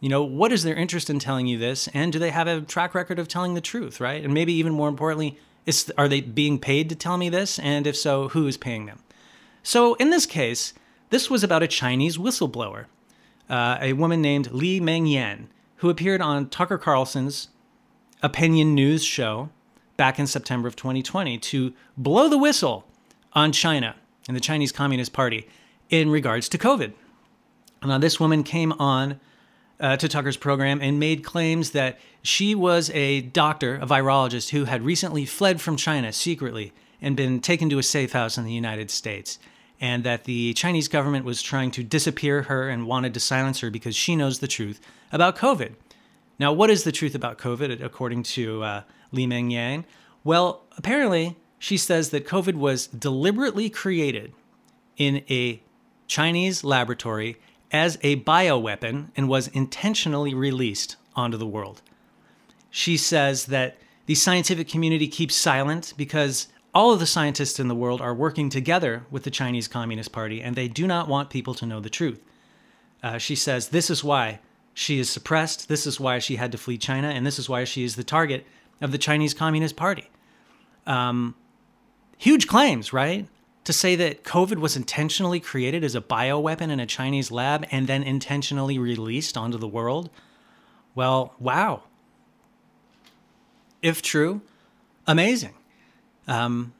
You 0.00 0.08
know, 0.08 0.22
what 0.22 0.52
is 0.52 0.62
their 0.62 0.76
interest 0.76 1.10
in 1.10 1.18
telling 1.18 1.46
you 1.46 1.58
this? 1.58 1.88
And 1.88 2.12
do 2.12 2.18
they 2.18 2.30
have 2.30 2.46
a 2.46 2.60
track 2.60 2.94
record 2.94 3.18
of 3.18 3.26
telling 3.26 3.54
the 3.54 3.60
truth, 3.60 4.00
right? 4.00 4.22
And 4.22 4.32
maybe 4.32 4.52
even 4.52 4.72
more 4.72 4.88
importantly, 4.88 5.38
is, 5.66 5.92
are 5.98 6.08
they 6.08 6.20
being 6.20 6.58
paid 6.58 6.88
to 6.88 6.94
tell 6.94 7.16
me 7.16 7.28
this? 7.28 7.58
And 7.58 7.86
if 7.86 7.96
so, 7.96 8.28
who 8.28 8.46
is 8.46 8.56
paying 8.56 8.86
them? 8.86 9.00
So 9.62 9.94
in 9.94 10.10
this 10.10 10.24
case, 10.24 10.72
this 11.10 11.28
was 11.28 11.42
about 11.42 11.62
a 11.62 11.68
Chinese 11.68 12.16
whistleblower, 12.16 12.86
uh, 13.50 13.78
a 13.80 13.92
woman 13.94 14.22
named 14.22 14.52
Li-Meng 14.52 15.06
Yan, 15.06 15.48
who 15.76 15.90
appeared 15.90 16.20
on 16.20 16.48
Tucker 16.48 16.78
Carlson's 16.78 17.48
opinion 18.22 18.74
news 18.74 19.04
show 19.04 19.50
back 19.96 20.18
in 20.18 20.26
September 20.26 20.68
of 20.68 20.76
2020 20.76 21.38
to 21.38 21.72
blow 21.96 22.28
the 22.28 22.38
whistle 22.38 22.86
on 23.32 23.52
China 23.52 23.96
and 24.26 24.36
the 24.36 24.40
Chinese 24.40 24.72
Communist 24.72 25.12
Party 25.12 25.48
in 25.90 26.08
regards 26.08 26.48
to 26.50 26.58
COVID. 26.58 26.92
Now, 27.84 27.98
this 27.98 28.18
woman 28.18 28.42
came 28.42 28.72
on 28.72 29.20
uh, 29.80 29.96
to 29.96 30.08
Tucker's 30.08 30.36
program 30.36 30.80
and 30.80 30.98
made 30.98 31.24
claims 31.24 31.70
that 31.70 31.98
she 32.22 32.54
was 32.54 32.90
a 32.90 33.20
doctor, 33.20 33.76
a 33.76 33.86
virologist, 33.86 34.50
who 34.50 34.64
had 34.64 34.82
recently 34.82 35.24
fled 35.24 35.60
from 35.60 35.76
China 35.76 36.12
secretly 36.12 36.72
and 37.00 37.16
been 37.16 37.40
taken 37.40 37.70
to 37.70 37.78
a 37.78 37.82
safe 37.82 38.12
house 38.12 38.36
in 38.36 38.44
the 38.44 38.52
United 38.52 38.90
States, 38.90 39.38
and 39.80 40.02
that 40.02 40.24
the 40.24 40.52
Chinese 40.54 40.88
government 40.88 41.24
was 41.24 41.40
trying 41.40 41.70
to 41.70 41.84
disappear 41.84 42.42
her 42.42 42.68
and 42.68 42.86
wanted 42.86 43.14
to 43.14 43.20
silence 43.20 43.60
her 43.60 43.70
because 43.70 43.94
she 43.94 44.16
knows 44.16 44.40
the 44.40 44.48
truth 44.48 44.80
about 45.12 45.36
COVID. 45.36 45.74
Now, 46.40 46.52
what 46.52 46.70
is 46.70 46.84
the 46.84 46.92
truth 46.92 47.14
about 47.14 47.38
COVID, 47.38 47.82
according 47.82 48.24
to 48.24 48.62
uh, 48.62 48.82
Li-Meng 49.12 49.50
Yan? 49.50 49.84
Well, 50.24 50.64
apparently, 50.76 51.36
she 51.58 51.76
says 51.76 52.10
that 52.10 52.26
COVID 52.26 52.54
was 52.54 52.88
deliberately 52.88 53.70
created 53.70 54.32
in 54.96 55.22
a 55.30 55.62
Chinese 56.08 56.64
laboratory 56.64 57.36
as 57.70 57.98
a 58.02 58.20
bioweapon 58.22 59.10
and 59.16 59.28
was 59.28 59.48
intentionally 59.48 60.34
released 60.34 60.96
onto 61.14 61.36
the 61.36 61.46
world. 61.46 61.82
She 62.70 62.96
says 62.96 63.46
that 63.46 63.78
the 64.06 64.14
scientific 64.14 64.68
community 64.68 65.08
keeps 65.08 65.34
silent 65.34 65.92
because 65.96 66.48
all 66.74 66.92
of 66.92 67.00
the 67.00 67.06
scientists 67.06 67.58
in 67.58 67.68
the 67.68 67.74
world 67.74 68.00
are 68.00 68.14
working 68.14 68.50
together 68.50 69.04
with 69.10 69.24
the 69.24 69.30
Chinese 69.30 69.68
Communist 69.68 70.12
Party 70.12 70.40
and 70.40 70.56
they 70.56 70.68
do 70.68 70.86
not 70.86 71.08
want 71.08 71.30
people 71.30 71.54
to 71.54 71.66
know 71.66 71.80
the 71.80 71.90
truth. 71.90 72.22
Uh, 73.02 73.18
she 73.18 73.34
says 73.34 73.68
this 73.68 73.90
is 73.90 74.02
why 74.02 74.40
she 74.74 74.98
is 74.98 75.10
suppressed, 75.10 75.68
this 75.68 75.86
is 75.86 75.98
why 75.98 76.18
she 76.18 76.36
had 76.36 76.52
to 76.52 76.58
flee 76.58 76.78
China, 76.78 77.08
and 77.08 77.26
this 77.26 77.38
is 77.38 77.48
why 77.48 77.64
she 77.64 77.82
is 77.82 77.96
the 77.96 78.04
target 78.04 78.46
of 78.80 78.92
the 78.92 78.98
Chinese 78.98 79.34
Communist 79.34 79.74
Party. 79.74 80.08
Um, 80.86 81.34
huge 82.16 82.46
claims, 82.46 82.92
right? 82.92 83.26
To 83.68 83.72
say 83.74 83.94
that 83.96 84.24
COVID 84.24 84.60
was 84.60 84.76
intentionally 84.76 85.40
created 85.40 85.84
as 85.84 85.94
a 85.94 86.00
bioweapon 86.00 86.70
in 86.70 86.80
a 86.80 86.86
Chinese 86.86 87.30
lab 87.30 87.66
and 87.70 87.86
then 87.86 88.02
intentionally 88.02 88.78
released 88.78 89.36
onto 89.36 89.58
the 89.58 89.68
world? 89.68 90.08
Well, 90.94 91.34
wow. 91.38 91.82
If 93.82 94.00
true, 94.00 94.40
amazing. 95.06 95.52
Um, 96.26 96.72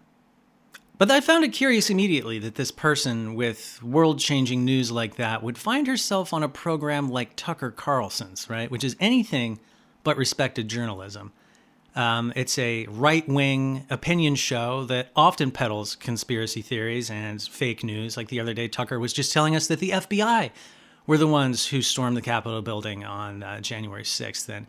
but 0.96 1.10
I 1.10 1.20
found 1.20 1.44
it 1.44 1.52
curious 1.52 1.90
immediately 1.90 2.38
that 2.38 2.54
this 2.54 2.70
person 2.70 3.34
with 3.34 3.82
world 3.82 4.18
changing 4.18 4.64
news 4.64 4.90
like 4.90 5.16
that 5.16 5.42
would 5.42 5.58
find 5.58 5.86
herself 5.86 6.32
on 6.32 6.42
a 6.42 6.48
program 6.48 7.10
like 7.10 7.36
Tucker 7.36 7.70
Carlson's, 7.70 8.48
right? 8.48 8.70
Which 8.70 8.82
is 8.82 8.96
anything 8.98 9.60
but 10.04 10.16
respected 10.16 10.68
journalism. 10.68 11.34
Um, 11.98 12.32
it's 12.36 12.56
a 12.58 12.86
right 12.86 13.28
wing 13.28 13.84
opinion 13.90 14.36
show 14.36 14.84
that 14.84 15.08
often 15.16 15.50
peddles 15.50 15.96
conspiracy 15.96 16.62
theories 16.62 17.10
and 17.10 17.42
fake 17.42 17.82
news. 17.82 18.16
Like 18.16 18.28
the 18.28 18.38
other 18.38 18.54
day, 18.54 18.68
Tucker 18.68 19.00
was 19.00 19.12
just 19.12 19.32
telling 19.32 19.56
us 19.56 19.66
that 19.66 19.80
the 19.80 19.90
FBI 19.90 20.52
were 21.08 21.18
the 21.18 21.26
ones 21.26 21.66
who 21.66 21.82
stormed 21.82 22.16
the 22.16 22.22
Capitol 22.22 22.62
building 22.62 23.04
on 23.04 23.42
uh, 23.42 23.60
January 23.60 24.04
6th. 24.04 24.48
And 24.48 24.66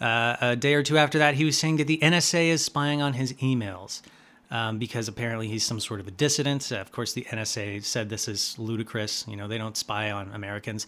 uh, 0.00 0.36
a 0.40 0.56
day 0.56 0.74
or 0.74 0.82
two 0.82 0.98
after 0.98 1.18
that, 1.18 1.36
he 1.36 1.44
was 1.44 1.56
saying 1.56 1.76
that 1.76 1.86
the 1.86 1.98
NSA 1.98 2.46
is 2.46 2.64
spying 2.64 3.00
on 3.00 3.12
his 3.12 3.32
emails. 3.34 4.02
Um, 4.50 4.78
because 4.78 5.08
apparently 5.08 5.48
he's 5.48 5.64
some 5.64 5.80
sort 5.80 5.98
of 5.98 6.08
a 6.08 6.10
dissident. 6.10 6.70
Uh, 6.70 6.76
of 6.76 6.92
course, 6.92 7.14
the 7.14 7.24
NSA 7.30 7.82
said 7.84 8.10
this 8.10 8.28
is 8.28 8.58
ludicrous. 8.58 9.24
You 9.26 9.36
know, 9.36 9.48
they 9.48 9.56
don't 9.56 9.78
spy 9.78 10.10
on 10.10 10.30
Americans. 10.32 10.86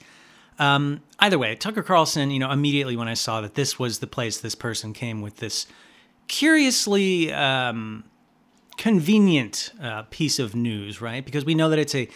Um, 0.58 1.02
either 1.18 1.38
way, 1.38 1.56
Tucker 1.56 1.82
Carlson, 1.82 2.30
you 2.30 2.38
know, 2.38 2.50
immediately 2.50 2.96
when 2.96 3.08
I 3.08 3.14
saw 3.14 3.40
that 3.40 3.54
this 3.54 3.78
was 3.78 3.98
the 3.98 4.06
place 4.06 4.38
this 4.38 4.54
person 4.54 4.92
came 4.92 5.20
with 5.20 5.36
this 5.36 5.66
curiously 6.28 7.32
um, 7.32 8.04
convenient 8.76 9.72
uh, 9.82 10.02
piece 10.10 10.38
of 10.38 10.54
news, 10.54 11.00
right? 11.00 11.24
Because 11.24 11.44
we 11.44 11.54
know 11.54 11.68
that 11.70 11.78
it's 11.78 11.94
a 11.94 12.08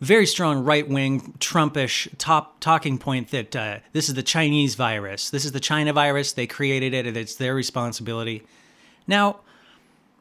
very 0.00 0.26
strong 0.26 0.62
right 0.62 0.86
wing 0.88 1.34
Trumpish 1.38 2.08
top 2.18 2.60
talking 2.60 2.98
point 2.98 3.30
that 3.30 3.56
uh, 3.56 3.78
this 3.92 4.08
is 4.08 4.14
the 4.14 4.22
Chinese 4.22 4.74
virus. 4.74 5.30
This 5.30 5.44
is 5.44 5.52
the 5.52 5.60
China 5.60 5.92
virus. 5.92 6.32
They 6.32 6.46
created 6.46 6.92
it, 6.92 7.06
and 7.06 7.16
it's 7.16 7.36
their 7.36 7.54
responsibility. 7.54 8.42
Now, 9.06 9.40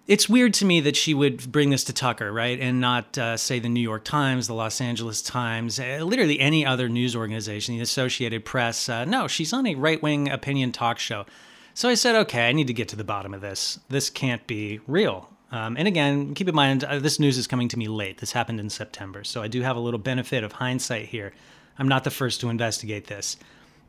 it's 0.07 0.29
weird 0.29 0.53
to 0.55 0.65
me 0.65 0.81
that 0.81 0.95
she 0.95 1.13
would 1.13 1.51
bring 1.51 1.71
this 1.71 1.83
to 1.85 1.93
Tucker, 1.93 2.31
right, 2.31 2.59
and 2.59 2.79
not 2.79 3.17
uh, 3.17 3.37
say 3.37 3.59
the 3.59 3.69
New 3.69 3.81
York 3.81 4.03
Times, 4.03 4.47
the 4.47 4.53
Los 4.53 4.79
Angeles 4.79 5.21
Times, 5.21 5.79
uh, 5.79 5.99
literally 6.03 6.39
any 6.39 6.65
other 6.65 6.87
news 6.87 7.15
organization, 7.15 7.75
the 7.75 7.81
Associated 7.81 8.45
Press. 8.45 8.87
Uh, 8.87 9.05
no, 9.05 9.27
she's 9.27 9.51
on 9.51 9.65
a 9.65 9.75
right 9.75 10.01
wing 10.01 10.29
opinion 10.29 10.71
talk 10.71 10.99
show. 10.99 11.25
So 11.73 11.89
I 11.89 11.95
said, 11.95 12.15
okay, 12.15 12.47
I 12.47 12.51
need 12.51 12.67
to 12.67 12.73
get 12.73 12.87
to 12.89 12.95
the 12.95 13.03
bottom 13.03 13.33
of 13.33 13.41
this. 13.41 13.79
This 13.89 14.09
can't 14.09 14.45
be 14.47 14.79
real. 14.87 15.29
Um, 15.51 15.75
and 15.77 15.87
again, 15.87 16.33
keep 16.33 16.47
in 16.47 16.55
mind, 16.55 16.83
uh, 16.83 16.99
this 16.99 17.19
news 17.19 17.37
is 17.37 17.47
coming 17.47 17.67
to 17.69 17.77
me 17.77 17.87
late. 17.87 18.19
This 18.19 18.31
happened 18.31 18.59
in 18.59 18.69
September, 18.69 19.23
so 19.23 19.41
I 19.41 19.47
do 19.47 19.61
have 19.61 19.75
a 19.75 19.79
little 19.79 19.99
benefit 19.99 20.43
of 20.43 20.53
hindsight 20.53 21.07
here. 21.07 21.33
I'm 21.79 21.87
not 21.87 22.03
the 22.03 22.11
first 22.11 22.41
to 22.41 22.49
investigate 22.49 23.07
this. 23.07 23.37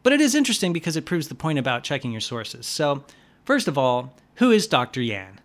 But 0.02 0.12
it 0.12 0.20
is 0.20 0.34
interesting 0.34 0.72
because 0.72 0.96
it 0.96 1.04
proves 1.04 1.28
the 1.28 1.34
point 1.34 1.58
about 1.58 1.82
checking 1.82 2.12
your 2.12 2.20
sources. 2.20 2.66
So, 2.66 3.04
first 3.44 3.68
of 3.68 3.76
all, 3.76 4.14
who 4.36 4.50
is 4.50 4.66
Dr. 4.66 5.02
Yan? 5.02 5.40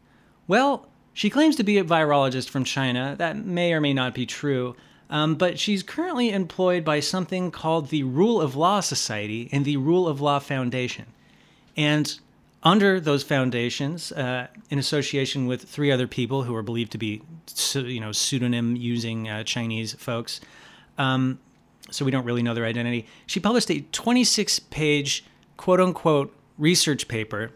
Well, 0.51 0.85
she 1.13 1.29
claims 1.29 1.55
to 1.55 1.63
be 1.63 1.77
a 1.77 1.83
virologist 1.85 2.49
from 2.49 2.65
China. 2.65 3.15
That 3.17 3.37
may 3.37 3.71
or 3.71 3.79
may 3.79 3.93
not 3.93 4.13
be 4.13 4.25
true. 4.25 4.75
Um, 5.09 5.35
but 5.35 5.57
she's 5.57 5.81
currently 5.81 6.29
employed 6.29 6.83
by 6.83 6.99
something 6.99 7.51
called 7.51 7.87
the 7.87 8.03
Rule 8.03 8.41
of 8.41 8.53
Law 8.53 8.81
Society 8.81 9.47
and 9.53 9.63
the 9.63 9.77
Rule 9.77 10.09
of 10.09 10.19
Law 10.19 10.39
Foundation. 10.39 11.05
And 11.77 12.19
under 12.63 12.99
those 12.99 13.23
foundations, 13.23 14.11
uh, 14.11 14.47
in 14.69 14.77
association 14.77 15.45
with 15.45 15.63
three 15.63 15.89
other 15.89 16.05
people 16.05 16.43
who 16.43 16.53
are 16.53 16.63
believed 16.63 16.91
to 16.91 16.97
be, 16.97 17.21
you 17.73 18.01
know, 18.01 18.11
pseudonym 18.11 18.75
using 18.75 19.29
uh, 19.29 19.45
Chinese 19.45 19.93
folks, 19.93 20.41
um, 20.97 21.39
so 21.91 22.03
we 22.03 22.11
don't 22.11 22.25
really 22.25 22.43
know 22.43 22.53
their 22.53 22.65
identity. 22.65 23.07
She 23.25 23.39
published 23.39 23.71
a 23.71 23.85
26 23.93 24.59
page, 24.59 25.23
quote 25.55 25.79
unquote, 25.79 26.35
research 26.57 27.07
paper 27.07 27.51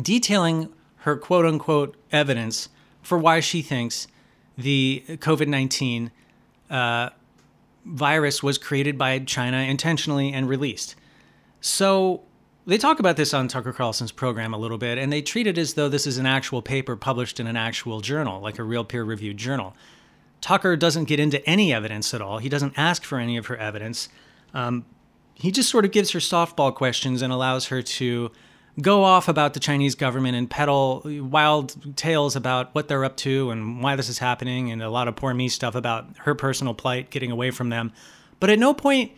detailing 0.00 0.72
her 1.02 1.16
quote 1.16 1.44
unquote 1.44 1.96
evidence 2.10 2.68
for 3.02 3.18
why 3.18 3.40
she 3.40 3.62
thinks 3.62 4.06
the 4.56 5.04
COVID 5.08 5.48
19 5.48 6.10
uh, 6.70 7.10
virus 7.84 8.42
was 8.42 8.58
created 8.58 8.96
by 8.96 9.18
China 9.18 9.58
intentionally 9.58 10.32
and 10.32 10.48
released. 10.48 10.94
So 11.60 12.22
they 12.66 12.78
talk 12.78 13.00
about 13.00 13.16
this 13.16 13.34
on 13.34 13.48
Tucker 13.48 13.72
Carlson's 13.72 14.12
program 14.12 14.54
a 14.54 14.58
little 14.58 14.78
bit, 14.78 14.98
and 14.98 15.12
they 15.12 15.22
treat 15.22 15.46
it 15.46 15.58
as 15.58 15.74
though 15.74 15.88
this 15.88 16.06
is 16.06 16.18
an 16.18 16.26
actual 16.26 16.62
paper 16.62 16.94
published 16.96 17.40
in 17.40 17.46
an 17.46 17.56
actual 17.56 18.00
journal, 18.00 18.40
like 18.40 18.58
a 18.58 18.62
real 18.62 18.84
peer 18.84 19.02
reviewed 19.02 19.36
journal. 19.36 19.74
Tucker 20.40 20.76
doesn't 20.76 21.04
get 21.04 21.18
into 21.18 21.44
any 21.48 21.72
evidence 21.72 22.14
at 22.14 22.22
all. 22.22 22.38
He 22.38 22.48
doesn't 22.48 22.74
ask 22.76 23.04
for 23.04 23.18
any 23.18 23.36
of 23.36 23.46
her 23.46 23.56
evidence. 23.56 24.08
Um, 24.54 24.84
he 25.34 25.50
just 25.50 25.70
sort 25.70 25.84
of 25.84 25.90
gives 25.90 26.10
her 26.12 26.18
softball 26.20 26.74
questions 26.74 27.22
and 27.22 27.32
allows 27.32 27.66
her 27.66 27.82
to 27.82 28.30
go 28.80 29.04
off 29.04 29.28
about 29.28 29.54
the 29.54 29.60
Chinese 29.60 29.94
government 29.94 30.36
and 30.36 30.48
peddle 30.48 31.02
wild 31.04 31.96
tales 31.96 32.36
about 32.36 32.74
what 32.74 32.88
they're 32.88 33.04
up 33.04 33.16
to 33.18 33.50
and 33.50 33.82
why 33.82 33.96
this 33.96 34.08
is 34.08 34.18
happening, 34.18 34.70
and 34.70 34.82
a 34.82 34.90
lot 34.90 35.08
of 35.08 35.16
poor 35.16 35.34
me 35.34 35.48
stuff 35.48 35.74
about 35.74 36.06
her 36.18 36.34
personal 36.34 36.74
plight, 36.74 37.10
getting 37.10 37.30
away 37.30 37.50
from 37.50 37.68
them. 37.68 37.92
But 38.40 38.50
at 38.50 38.58
no 38.58 38.72
point 38.72 39.12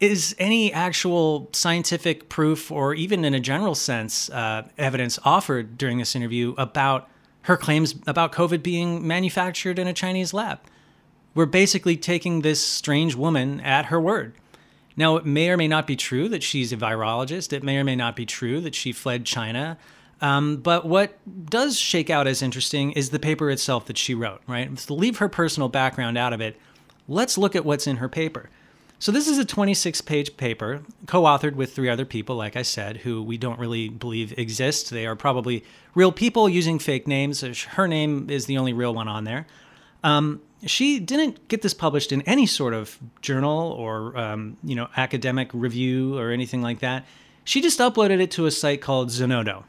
is 0.00 0.34
any 0.38 0.72
actual 0.72 1.48
scientific 1.52 2.28
proof, 2.28 2.70
or 2.70 2.94
even 2.94 3.24
in 3.24 3.34
a 3.34 3.40
general 3.40 3.74
sense, 3.74 4.30
uh, 4.30 4.68
evidence 4.76 5.18
offered 5.24 5.78
during 5.78 5.98
this 5.98 6.14
interview 6.14 6.54
about 6.58 7.08
her 7.42 7.56
claims 7.56 7.94
about 8.06 8.32
COVID 8.32 8.62
being 8.62 9.06
manufactured 9.06 9.78
in 9.78 9.86
a 9.86 9.92
Chinese 9.92 10.34
lab? 10.34 10.60
We're 11.34 11.46
basically 11.46 11.96
taking 11.96 12.42
this 12.42 12.64
strange 12.64 13.14
woman 13.14 13.60
at 13.60 13.86
her 13.86 14.00
word. 14.00 14.34
Now, 14.98 15.16
it 15.16 15.24
may 15.24 15.48
or 15.48 15.56
may 15.56 15.68
not 15.68 15.86
be 15.86 15.94
true 15.94 16.28
that 16.28 16.42
she's 16.42 16.72
a 16.72 16.76
virologist. 16.76 17.52
It 17.52 17.62
may 17.62 17.76
or 17.78 17.84
may 17.84 17.94
not 17.94 18.16
be 18.16 18.26
true 18.26 18.60
that 18.62 18.74
she 18.74 18.90
fled 18.90 19.24
China. 19.24 19.78
Um, 20.20 20.56
but 20.56 20.86
what 20.86 21.16
does 21.48 21.78
shake 21.78 22.10
out 22.10 22.26
as 22.26 22.42
interesting 22.42 22.90
is 22.92 23.10
the 23.10 23.20
paper 23.20 23.48
itself 23.48 23.86
that 23.86 23.96
she 23.96 24.12
wrote, 24.12 24.42
right? 24.48 24.76
To 24.76 24.94
leave 24.94 25.18
her 25.18 25.28
personal 25.28 25.68
background 25.68 26.18
out 26.18 26.32
of 26.32 26.40
it, 26.40 26.58
let's 27.06 27.38
look 27.38 27.54
at 27.54 27.64
what's 27.64 27.86
in 27.86 27.98
her 27.98 28.08
paper. 28.08 28.50
So, 28.98 29.12
this 29.12 29.28
is 29.28 29.38
a 29.38 29.44
26 29.44 30.00
page 30.00 30.36
paper 30.36 30.82
co 31.06 31.22
authored 31.22 31.54
with 31.54 31.72
three 31.72 31.88
other 31.88 32.04
people, 32.04 32.34
like 32.34 32.56
I 32.56 32.62
said, 32.62 32.96
who 32.96 33.22
we 33.22 33.38
don't 33.38 33.60
really 33.60 33.88
believe 33.88 34.36
exist. 34.36 34.90
They 34.90 35.06
are 35.06 35.14
probably 35.14 35.62
real 35.94 36.10
people 36.10 36.48
using 36.48 36.80
fake 36.80 37.06
names. 37.06 37.40
Her 37.40 37.86
name 37.86 38.28
is 38.28 38.46
the 38.46 38.58
only 38.58 38.72
real 38.72 38.92
one 38.92 39.06
on 39.06 39.22
there. 39.22 39.46
Um, 40.02 40.40
she 40.66 40.98
didn't 40.98 41.48
get 41.48 41.62
this 41.62 41.74
published 41.74 42.12
in 42.12 42.22
any 42.22 42.46
sort 42.46 42.74
of 42.74 42.98
journal 43.22 43.70
or 43.72 44.16
um, 44.16 44.56
you 44.62 44.74
know 44.74 44.88
academic 44.96 45.50
review 45.52 46.18
or 46.18 46.30
anything 46.30 46.62
like 46.62 46.80
that. 46.80 47.06
She 47.44 47.60
just 47.60 47.78
uploaded 47.78 48.20
it 48.20 48.30
to 48.32 48.46
a 48.46 48.50
site 48.50 48.80
called 48.80 49.08
Zenodo, 49.08 49.64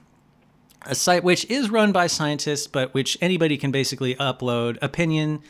a 0.82 0.95
site 0.95 1.23
which 1.23 1.45
is 1.45 1.69
run 1.69 1.91
by 1.91 2.08
scientists, 2.08 2.67
but 2.67 2.93
which 2.93 3.17
anybody 3.21 3.58
can 3.58 3.71
basically 3.71 4.15
upload 4.15 4.78
opinion 4.82 5.41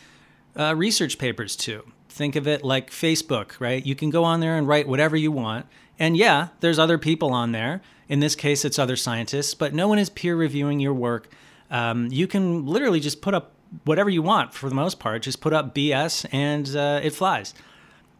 uh, 0.56 0.76
research 0.76 1.18
papers 1.18 1.56
to. 1.56 1.84
Think 2.10 2.36
of 2.36 2.48
it 2.48 2.64
like 2.64 2.92
Facebook, 2.92 3.60
right? 3.60 3.84
You 3.86 3.96
can 3.96 4.10
go 4.10 4.24
on 4.24 4.42
there 4.42 4.58
and 4.58 4.68
write 4.68 4.88
whatever 4.88 5.16
you 5.16 5.32
want. 5.32 5.66
And 5.98 6.18
yeah, 6.18 6.50
there's 6.60 6.80
other 6.80 6.98
people 6.98 7.34
on 7.34 7.52
there. 7.52 7.82
In 8.08 8.20
this 8.20 8.36
case, 8.36 8.66
it's 8.66 8.80
other 8.80 8.96
scientists, 8.96 9.54
but 9.54 9.74
no 9.74 9.88
one 9.88 10.00
is 10.00 10.10
peer 10.10 10.36
reviewing 10.36 10.80
your 10.80 10.94
work. 10.94 11.32
Um, 11.70 12.08
you 12.12 12.28
can 12.28 12.66
literally 12.66 13.00
just 13.00 13.22
put 13.22 13.34
up 13.34 13.54
whatever 13.86 14.10
you 14.10 14.22
want 14.22 14.54
for 14.54 14.70
the 14.70 14.76
most 14.76 15.00
part. 15.00 15.24
Just 15.24 15.42
put 15.42 15.54
up 15.54 15.76
BS 15.76 16.26
and 16.32 16.76
uh, 16.76 17.00
it 17.04 17.12
flies. 17.12 17.54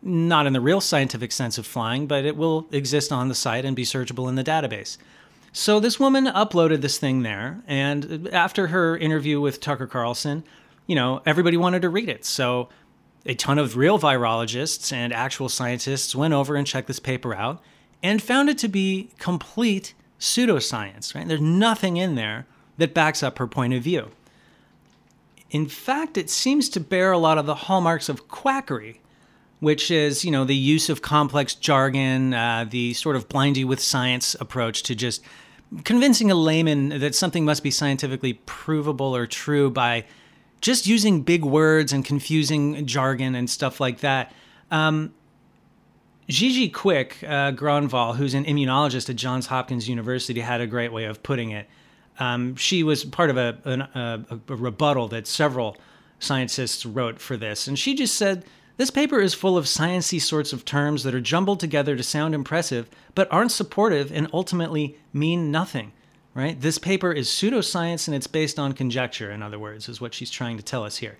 Not 0.02 0.48
in 0.48 0.54
the 0.54 0.62
real 0.62 0.82
scientific 0.82 1.32
sense 1.32 1.58
of 1.58 1.66
flying, 1.66 2.08
but 2.08 2.26
it 2.26 2.38
will 2.38 2.68
exist 2.72 3.12
on 3.12 3.28
the 3.28 3.36
site 3.36 3.66
and 3.66 3.76
be 3.76 3.84
searchable 3.84 4.30
in 4.30 4.36
the 4.36 4.44
database. 4.44 4.98
So 5.52 5.80
this 5.80 6.00
woman 6.00 6.26
uploaded 6.26 6.82
this 6.82 7.00
thing 7.00 7.24
there, 7.24 7.62
and 7.68 8.30
after 8.32 8.68
her 8.68 8.96
interview 8.96 9.42
with 9.42 9.60
Tucker 9.60 9.88
Carlson, 9.88 10.44
you 10.86 10.96
know, 10.96 11.22
everybody 11.26 11.58
wanted 11.58 11.82
to 11.82 11.90
read 11.90 12.08
it. 12.08 12.24
So 12.24 12.70
a 13.26 13.34
ton 13.34 13.58
of 13.58 13.76
real 13.76 14.00
virologists 14.00 14.94
and 14.94 15.12
actual 15.12 15.50
scientists 15.50 16.16
went 16.16 16.34
over 16.34 16.56
and 16.56 16.66
checked 16.66 16.88
this 16.88 17.00
paper 17.00 17.36
out 17.36 17.62
and 18.02 18.22
found 18.22 18.50
it 18.50 18.58
to 18.60 18.68
be 18.68 19.10
complete 19.18 19.94
pseudoscience, 20.20 21.16
right? 21.16 21.28
There's 21.28 21.42
nothing 21.42 21.98
in 21.98 22.16
there 22.16 22.46
that 22.78 22.94
backs 22.94 23.24
up 23.24 23.40
her 23.40 23.48
point 23.48 23.74
of 23.74 23.84
view. 23.84 24.12
In 25.52 25.68
fact, 25.68 26.18
it 26.18 26.30
seems 26.30 26.70
to 26.70 26.80
bear 26.80 27.12
a 27.12 27.18
lot 27.18 27.38
of 27.38 27.46
the 27.46 27.56
hallmarks 27.56 28.10
of 28.10 28.28
quackery, 28.28 29.02
which 29.60 29.90
is, 29.90 30.24
you 30.24 30.32
know, 30.32 30.46
the 30.46 30.56
use 30.56 30.90
of 30.90 31.02
complex 31.02 31.56
jargon, 31.56 32.34
uh, 32.34 32.66
the 32.70 32.94
sort 32.94 33.16
of 33.16 33.28
blind 33.28 33.58
you 33.58 33.68
with 33.68 33.80
science 33.80 34.36
approach 34.40 34.84
to 34.84 34.96
just 34.96 35.24
convincing 35.84 36.32
a 36.32 36.36
layman 36.36 36.90
that 37.00 37.16
something 37.16 37.46
must 37.46 37.64
be 37.64 37.72
scientifically 37.72 38.34
provable 38.46 39.16
or 39.16 39.28
true 39.28 39.70
by 39.70 40.06
just 40.62 40.88
using 40.88 41.22
big 41.22 41.46
words 41.46 41.94
and 41.94 42.04
confusing 42.04 42.86
jargon 42.86 43.36
and 43.36 43.50
stuff 43.50 43.80
like 43.80 44.00
that. 44.00 44.32
Um, 44.72 45.14
Gigi 46.28 46.70
Kwik 46.70 47.24
uh, 47.24 47.52
Gronvall, 47.54 48.16
who's 48.16 48.36
an 48.36 48.46
immunologist 48.46 49.10
at 49.10 49.16
Johns 49.16 49.48
Hopkins 49.48 49.90
University, 49.90 50.42
had 50.42 50.62
a 50.62 50.68
great 50.68 50.94
way 50.94 51.06
of 51.06 51.24
putting 51.24 51.50
it. 51.50 51.68
Um, 52.20 52.56
she 52.56 52.84
was 52.84 53.06
part 53.06 53.30
of 53.30 53.38
a, 53.38 53.58
a, 53.66 54.36
a, 54.36 54.56
rebuttal 54.56 55.08
that 55.08 55.26
several 55.26 55.78
scientists 56.20 56.86
wrote 56.86 57.20
for 57.20 57.38
this, 57.38 57.68
and 57.68 57.80
she 57.80 57.96
just 57.96 58.16
said 58.16 58.46
this 58.80 58.92
paper 58.92 59.20
is 59.20 59.34
full 59.34 59.58
of 59.58 59.66
sciency 59.66 60.22
sorts 60.22 60.54
of 60.54 60.64
terms 60.64 61.04
that 61.04 61.16
are 61.16 61.22
jumbled 61.22 61.60
together 61.60 61.98
to 61.98 62.04
sound 62.04 62.34
impressive, 62.34 62.90
but 63.14 63.32
aren't 63.32 63.52
supportive 63.52 64.12
and 64.12 64.30
ultimately 64.32 64.98
mean 65.12 65.52
nothing. 65.52 65.92
Right? 66.34 66.60
This 66.60 66.78
paper 66.78 67.12
is 67.12 67.28
pseudoscience 67.28 68.08
and 68.08 68.16
it's 68.16 68.28
based 68.28 68.58
on 68.58 68.72
conjecture. 68.72 69.32
In 69.32 69.44
other 69.44 69.60
words, 69.60 69.90
is 69.90 70.00
what 70.00 70.14
she's 70.14 70.32
trying 70.32 70.56
to 70.56 70.64
tell 70.64 70.86
us 70.86 70.98
here. 70.98 71.18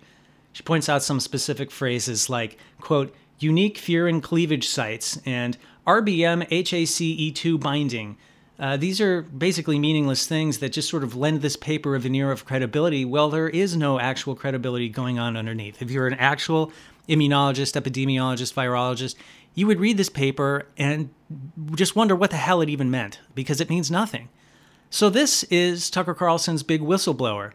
She 0.52 0.62
points 0.62 0.88
out 0.88 1.02
some 1.02 1.20
specific 1.20 1.70
phrases 1.70 2.30
like, 2.30 2.56
quote, 2.80 3.14
unique 3.38 3.76
furin 3.76 4.22
cleavage 4.22 4.66
sites 4.66 5.20
and 5.26 5.58
RBM 5.86 6.48
HACE2 6.48 7.60
binding 7.60 8.16
uh, 8.60 8.76
these 8.76 9.00
are 9.00 9.22
basically 9.22 9.78
meaningless 9.78 10.26
things 10.26 10.58
that 10.58 10.70
just 10.70 10.90
sort 10.90 11.02
of 11.02 11.16
lend 11.16 11.40
this 11.40 11.56
paper 11.56 11.94
a 11.94 11.98
veneer 11.98 12.30
of 12.30 12.44
credibility. 12.44 13.06
Well, 13.06 13.30
there 13.30 13.48
is 13.48 13.74
no 13.74 13.98
actual 13.98 14.34
credibility 14.36 14.90
going 14.90 15.18
on 15.18 15.34
underneath. 15.34 15.80
If 15.80 15.90
you're 15.90 16.06
an 16.06 16.14
actual 16.14 16.70
immunologist, 17.08 17.80
epidemiologist, 17.80 18.52
virologist, 18.52 19.14
you 19.54 19.66
would 19.66 19.80
read 19.80 19.96
this 19.96 20.10
paper 20.10 20.66
and 20.76 21.08
just 21.74 21.96
wonder 21.96 22.14
what 22.14 22.30
the 22.30 22.36
hell 22.36 22.60
it 22.60 22.68
even 22.68 22.90
meant 22.90 23.18
because 23.34 23.62
it 23.62 23.70
means 23.70 23.90
nothing. 23.90 24.28
So, 24.90 25.08
this 25.08 25.42
is 25.44 25.88
Tucker 25.88 26.14
Carlson's 26.14 26.62
big 26.62 26.82
whistleblower 26.82 27.52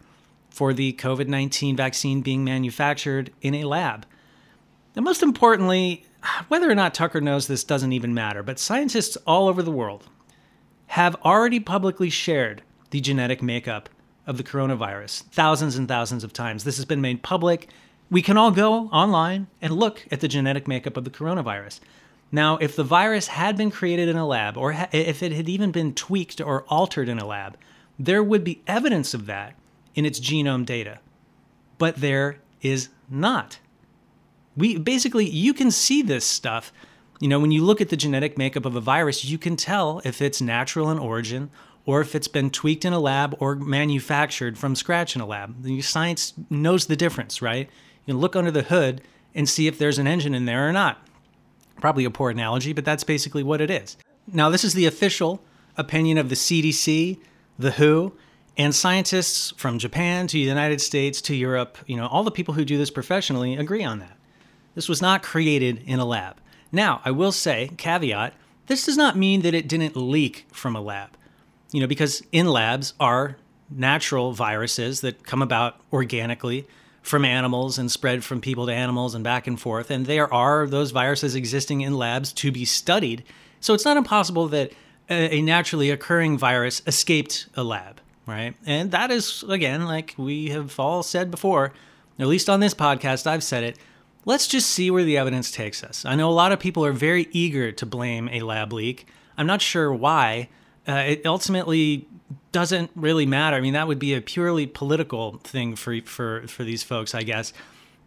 for 0.49 0.73
the 0.73 0.93
COVID 0.93 1.27
19 1.27 1.75
vaccine 1.75 2.21
being 2.21 2.43
manufactured 2.43 3.31
in 3.41 3.53
a 3.53 3.65
lab. 3.65 4.07
And 4.95 5.05
most 5.05 5.21
importantly, 5.21 6.05
whether 6.47 6.69
or 6.69 6.75
not 6.75 6.95
Tucker 6.95 7.21
knows 7.21 7.45
this 7.45 7.63
doesn't 7.63 7.93
even 7.93 8.13
matter, 8.15 8.41
but 8.41 8.57
scientists 8.57 9.17
all 9.27 9.47
over 9.47 9.61
the 9.61 9.71
world, 9.71 10.05
have 10.95 11.17
already 11.25 11.59
publicly 11.59 12.09
shared 12.09 12.61
the 12.91 13.01
genetic 13.01 13.41
makeup 13.41 13.89
of 14.25 14.37
the 14.37 14.43
coronavirus 14.45 15.23
thousands 15.23 15.75
and 15.75 15.89
thousands 15.89 16.23
of 16.23 16.31
times. 16.31 16.63
This 16.63 16.77
has 16.77 16.85
been 16.85 17.01
made 17.01 17.21
public. 17.21 17.67
We 18.09 18.21
can 18.21 18.37
all 18.37 18.49
go 18.49 18.87
online 18.93 19.47
and 19.61 19.73
look 19.73 20.07
at 20.09 20.21
the 20.21 20.29
genetic 20.29 20.69
makeup 20.69 20.95
of 20.95 21.03
the 21.03 21.09
coronavirus. 21.09 21.81
Now, 22.31 22.55
if 22.61 22.77
the 22.77 22.85
virus 22.85 23.27
had 23.27 23.57
been 23.57 23.71
created 23.71 24.07
in 24.07 24.15
a 24.15 24.25
lab, 24.25 24.55
or 24.55 24.71
ha- 24.71 24.87
if 24.93 25.21
it 25.21 25.33
had 25.33 25.49
even 25.49 25.73
been 25.73 25.93
tweaked 25.93 26.39
or 26.39 26.63
altered 26.69 27.09
in 27.09 27.19
a 27.19 27.27
lab, 27.27 27.57
there 27.99 28.23
would 28.23 28.45
be 28.45 28.61
evidence 28.65 29.13
of 29.13 29.25
that 29.25 29.55
in 29.95 30.05
its 30.05 30.21
genome 30.21 30.65
data. 30.65 30.99
But 31.77 31.97
there 31.97 32.39
is 32.61 32.87
not. 33.09 33.59
We 34.55 34.77
basically, 34.77 35.29
you 35.29 35.53
can 35.53 35.71
see 35.71 36.01
this 36.01 36.23
stuff 36.23 36.71
you 37.19 37.27
know, 37.27 37.39
when 37.39 37.51
you 37.51 37.63
look 37.63 37.81
at 37.81 37.89
the 37.89 37.97
genetic 37.97 38.37
makeup 38.37 38.65
of 38.65 38.75
a 38.75 38.81
virus, 38.81 39.25
you 39.25 39.37
can 39.37 39.55
tell 39.55 40.01
if 40.03 40.21
it's 40.21 40.41
natural 40.41 40.89
in 40.91 40.99
origin 40.99 41.49
or 41.85 42.01
if 42.01 42.15
it's 42.15 42.27
been 42.27 42.49
tweaked 42.49 42.83
in 42.83 42.93
a 42.93 42.99
lab 42.99 43.35
or 43.39 43.55
manufactured 43.55 44.57
from 44.57 44.75
scratch 44.75 45.15
in 45.15 45.21
a 45.21 45.25
lab. 45.25 45.63
The 45.63 45.81
science 45.81 46.33
knows 46.49 46.87
the 46.87 46.95
difference, 46.95 47.41
right? 47.41 47.69
You 48.05 48.13
can 48.13 48.19
look 48.19 48.35
under 48.35 48.51
the 48.51 48.63
hood 48.63 49.01
and 49.33 49.47
see 49.47 49.67
if 49.67 49.77
there's 49.77 49.99
an 49.99 50.07
engine 50.07 50.33
in 50.33 50.45
there 50.45 50.67
or 50.67 50.73
not. 50.73 51.07
Probably 51.79 52.05
a 52.05 52.09
poor 52.09 52.31
analogy, 52.31 52.73
but 52.73 52.85
that's 52.85 53.03
basically 53.03 53.43
what 53.43 53.61
it 53.61 53.69
is. 53.69 53.97
Now, 54.31 54.49
this 54.49 54.63
is 54.63 54.73
the 54.73 54.85
official 54.85 55.41
opinion 55.77 56.17
of 56.17 56.29
the 56.29 56.35
CDC, 56.35 57.19
the 57.59 57.71
WHO, 57.71 58.13
and 58.57 58.73
scientists 58.73 59.51
from 59.57 59.77
Japan 59.77 60.27
to 60.27 60.33
the 60.33 60.39
United 60.39 60.81
States 60.81 61.21
to 61.21 61.35
Europe, 61.35 61.77
you 61.85 61.97
know, 61.97 62.07
all 62.07 62.23
the 62.23 62.31
people 62.31 62.53
who 62.53 62.65
do 62.65 62.77
this 62.77 62.89
professionally 62.89 63.55
agree 63.55 63.83
on 63.83 63.99
that. 63.99 64.17
This 64.73 64.89
was 64.89 65.01
not 65.01 65.23
created 65.23 65.83
in 65.85 65.99
a 65.99 66.05
lab. 66.05 66.37
Now, 66.75 67.01
I 67.05 67.11
will 67.11 67.31
say, 67.31 67.71
caveat, 67.77 68.33
this 68.67 68.85
does 68.85 68.97
not 68.97 69.17
mean 69.17 69.41
that 69.41 69.53
it 69.53 69.67
didn't 69.67 69.95
leak 69.95 70.45
from 70.51 70.75
a 70.75 70.81
lab. 70.81 71.09
You 71.71 71.79
know, 71.79 71.87
because 71.87 72.21
in 72.31 72.47
labs 72.47 72.93
are 72.99 73.37
natural 73.69 74.33
viruses 74.33 75.01
that 75.01 75.25
come 75.25 75.41
about 75.41 75.77
organically 75.91 76.67
from 77.01 77.23
animals 77.23 77.77
and 77.77 77.91
spread 77.91 78.23
from 78.23 78.41
people 78.41 78.65
to 78.65 78.73
animals 78.73 79.15
and 79.15 79.23
back 79.23 79.47
and 79.47 79.59
forth. 79.59 79.89
And 79.89 80.05
there 80.05 80.31
are 80.33 80.67
those 80.67 80.91
viruses 80.91 81.35
existing 81.35 81.81
in 81.81 81.97
labs 81.97 82.33
to 82.33 82.51
be 82.51 82.65
studied. 82.65 83.23
So 83.59 83.73
it's 83.73 83.85
not 83.85 83.97
impossible 83.97 84.47
that 84.49 84.71
a 85.09 85.41
naturally 85.41 85.91
occurring 85.91 86.37
virus 86.37 86.81
escaped 86.87 87.47
a 87.55 87.63
lab, 87.63 88.01
right? 88.25 88.55
And 88.65 88.91
that 88.91 89.11
is, 89.11 89.43
again, 89.47 89.85
like 89.85 90.15
we 90.17 90.49
have 90.49 90.79
all 90.79 91.03
said 91.03 91.29
before, 91.31 91.73
at 92.17 92.27
least 92.27 92.49
on 92.49 92.59
this 92.59 92.73
podcast, 92.73 93.27
I've 93.27 93.43
said 93.43 93.63
it, 93.63 93.77
Let's 94.25 94.47
just 94.47 94.71
see 94.71 94.89
where 94.89 95.03
the 95.03 95.17
evidence 95.17 95.51
takes 95.51 95.83
us. 95.83 96.03
I 96.03 96.15
know 96.15 96.29
a 96.29 96.33
lot 96.33 96.51
of 96.51 96.59
people 96.59 96.83
are 96.83 96.91
very 96.91 97.27
eager 97.31 97.71
to 97.71 97.85
blame 97.85 98.27
a 98.29 98.41
lab 98.41 98.73
leak. 98.73 99.07
I'm 99.37 99.45
not 99.45 99.61
sure 99.61 99.93
why. 99.93 100.49
Uh, 100.87 101.03
it 101.07 101.25
ultimately 101.25 102.07
doesn't 102.51 102.89
really 102.95 103.27
matter. 103.27 103.55
I 103.55 103.61
mean, 103.61 103.73
that 103.73 103.87
would 103.87 103.99
be 103.99 104.15
a 104.15 104.21
purely 104.21 104.65
political 104.65 105.37
thing 105.43 105.75
for 105.75 106.01
for 106.01 106.47
for 106.47 106.63
these 106.63 106.83
folks, 106.83 107.13
I 107.13 107.21
guess. 107.21 107.53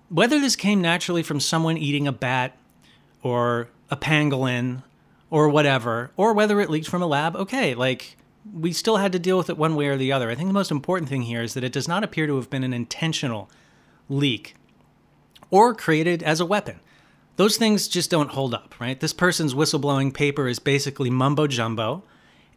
Whether 0.09 0.41
this 0.41 0.57
came 0.57 0.81
naturally 0.81 1.23
from 1.23 1.39
someone 1.39 1.77
eating 1.77 2.09
a 2.09 2.13
bat 2.13 2.57
or 3.23 3.69
a 3.91 3.97
pangolin 3.97 4.83
or 5.31 5.49
whatever, 5.49 6.11
or 6.17 6.33
whether 6.33 6.61
it 6.61 6.71
leaked 6.71 6.89
from 6.89 7.03
a 7.03 7.07
lab, 7.07 7.37
okay, 7.37 7.75
like 7.75 8.17
we 8.53 8.73
still 8.73 8.97
had 8.97 9.13
to 9.13 9.19
deal 9.19 9.37
with 9.37 9.51
it 9.51 9.59
one 9.59 9.77
way 9.77 9.87
or 9.87 9.97
the 9.97 10.13
other. 10.13 10.31
I 10.31 10.35
think 10.35 10.49
the 10.49 10.55
most 10.55 10.71
important 10.71 11.09
thing 11.09 11.23
here 11.23 11.43
is 11.43 11.55
that 11.55 11.65
it 11.65 11.73
does 11.73 11.87
not 11.87 12.03
appear 12.03 12.27
to 12.27 12.37
have 12.37 12.49
been 12.49 12.65
an 12.65 12.73
intentional 12.73 13.51
leak 14.09 14.55
or 15.51 15.75
created 15.75 16.23
as 16.23 16.41
a 16.41 16.47
weapon. 16.47 16.81
Those 17.37 17.57
things 17.57 17.87
just 17.87 18.11
don't 18.11 18.31
hold 18.31 18.53
up, 18.53 18.75
right? 18.81 18.99
This 18.99 19.13
person's 19.13 19.55
whistleblowing 19.55 20.13
paper 20.13 20.49
is 20.49 20.59
basically 20.59 21.11
mumbo 21.11 21.47
jumbo. 21.47 22.03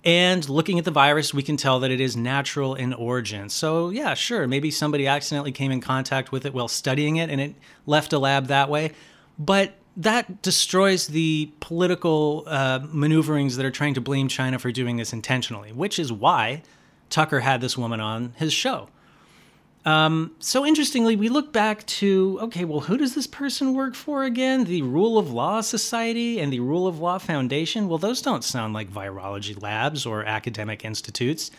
And 0.03 0.49
looking 0.49 0.79
at 0.79 0.85
the 0.85 0.91
virus, 0.91 1.33
we 1.33 1.43
can 1.43 1.57
tell 1.57 1.79
that 1.81 1.91
it 1.91 2.01
is 2.01 2.17
natural 2.17 2.73
in 2.73 2.91
origin. 2.93 3.49
So, 3.49 3.89
yeah, 3.89 4.15
sure, 4.15 4.47
maybe 4.47 4.71
somebody 4.71 5.05
accidentally 5.05 5.51
came 5.51 5.71
in 5.71 5.81
contact 5.81 6.31
with 6.31 6.45
it 6.47 6.53
while 6.53 6.67
studying 6.67 7.17
it 7.17 7.29
and 7.29 7.39
it 7.39 7.55
left 7.85 8.11
a 8.11 8.17
lab 8.17 8.47
that 8.47 8.69
way. 8.69 8.93
But 9.37 9.75
that 9.97 10.41
destroys 10.41 11.07
the 11.07 11.51
political 11.59 12.43
uh, 12.47 12.79
maneuverings 12.91 13.57
that 13.57 13.65
are 13.65 13.71
trying 13.71 13.93
to 13.93 14.01
blame 14.01 14.27
China 14.27 14.57
for 14.57 14.71
doing 14.71 14.97
this 14.97 15.13
intentionally, 15.13 15.71
which 15.71 15.99
is 15.99 16.11
why 16.11 16.63
Tucker 17.11 17.41
had 17.41 17.61
this 17.61 17.77
woman 17.77 17.99
on 17.99 18.33
his 18.37 18.53
show. 18.53 18.89
Um, 19.83 20.35
so 20.37 20.65
interestingly, 20.65 21.15
we 21.15 21.29
look 21.29 21.51
back 21.51 21.85
to 21.87 22.37
okay, 22.43 22.65
well, 22.65 22.81
who 22.81 22.97
does 22.97 23.15
this 23.15 23.25
person 23.25 23.73
work 23.73 23.95
for 23.95 24.23
again? 24.23 24.65
The 24.65 24.83
Rule 24.83 25.17
of 25.17 25.31
Law 25.31 25.61
Society 25.61 26.39
and 26.39 26.53
the 26.53 26.59
Rule 26.59 26.85
of 26.85 26.99
Law 26.99 27.17
Foundation. 27.17 27.87
Well, 27.87 27.97
those 27.97 28.21
don't 28.21 28.43
sound 28.43 28.73
like 28.73 28.91
virology 28.91 29.59
labs 29.59 30.05
or 30.05 30.23
academic 30.23 30.85
institutes. 30.85 31.49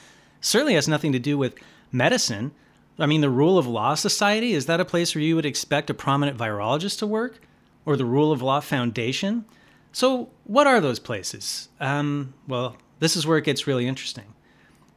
Certainly 0.41 0.75
has 0.75 0.87
nothing 0.87 1.13
to 1.13 1.19
do 1.19 1.37
with 1.37 1.55
medicine. 1.91 2.53
I 2.99 3.07
mean, 3.07 3.23
the 3.23 3.31
Rule 3.31 3.59
of 3.59 3.67
Law 3.67 3.95
Society 3.95 4.53
is 4.53 4.67
that 4.67 4.81
a 4.81 4.85
place 4.85 5.15
where 5.15 5.23
you 5.23 5.35
would 5.35 5.47
expect 5.47 5.91
a 5.91 5.95
prominent 5.95 6.39
virologist 6.39 7.01
to 7.01 7.07
work, 7.07 7.41
or 7.85 7.97
the 7.97 8.05
Rule 8.05 8.31
of 8.31 8.41
Law 8.41 8.61
Foundation? 8.61 9.45
So, 9.91 10.31
what 10.45 10.69
are 10.69 10.81
those 10.81 11.01
places? 11.01 11.69
Um, 11.81 12.35
well, 12.47 12.77
this 13.01 13.17
is 13.17 13.27
where 13.27 13.39
it 13.39 13.45
gets 13.45 13.67
really 13.67 13.89
interesting. 13.89 14.35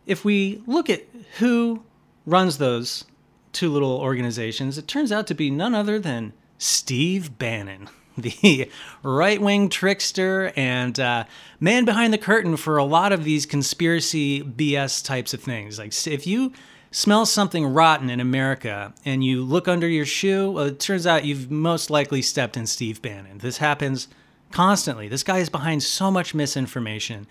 If 0.06 0.24
we 0.24 0.62
look 0.68 0.92
at 0.92 1.04
who 1.40 1.84
runs 2.26 2.60
those 2.60 3.06
two 3.56 3.72
little 3.72 3.98
organizations, 3.98 4.78
it 4.78 4.88
turns 4.88 5.12
out 5.12 5.26
to 5.28 5.34
be 5.34 5.50
none 5.50 5.74
other 5.74 5.98
than 5.98 6.34
Steve 6.58 7.38
Bannon, 7.40 7.90
the 8.18 8.70
right 9.02 9.42
wing 9.42 9.70
trickster 9.70 10.54
and 10.56 11.00
uh, 11.00 11.24
man 11.60 11.86
behind 11.86 12.14
the 12.14 12.18
curtain 12.18 12.58
for 12.58 12.78
a 12.78 12.84
lot 12.84 13.12
of 13.12 13.24
these 13.24 13.46
conspiracy 13.46 14.44
BS 14.44 15.04
types 15.04 15.34
of 15.34 15.42
things. 15.42 15.80
Like, 15.80 15.94
if 16.06 16.28
you 16.28 16.54
smell 16.92 17.26
something 17.26 17.66
rotten 17.66 18.10
in 18.10 18.20
America 18.20 18.94
and 19.04 19.24
you 19.24 19.44
look 19.44 19.68
under 19.68 19.88
your 19.88 20.06
shoe, 20.06 20.52
well, 20.52 20.66
it 20.66 20.80
turns 20.80 21.08
out 21.08 21.26
you've 21.26 21.50
most 21.50 21.90
likely 21.90 22.22
stepped 22.22 22.56
in 22.56 22.68
Steve 22.68 23.02
Bannon. 23.02 23.40
This 23.40 23.58
happens 23.58 24.08
constantly. 24.52 25.08
This 25.08 25.24
guy 25.24 25.40
is 25.40 25.50
behind 25.50 25.84
so 25.84 26.10
much 26.12 26.34
misinformation. 26.34 27.28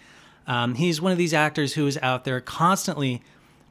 Um, 0.46 0.74
he's 0.74 1.00
one 1.00 1.12
of 1.12 1.18
these 1.18 1.32
actors 1.32 1.74
who 1.74 1.86
is 1.86 1.98
out 2.02 2.24
there 2.24 2.40
constantly 2.40 3.22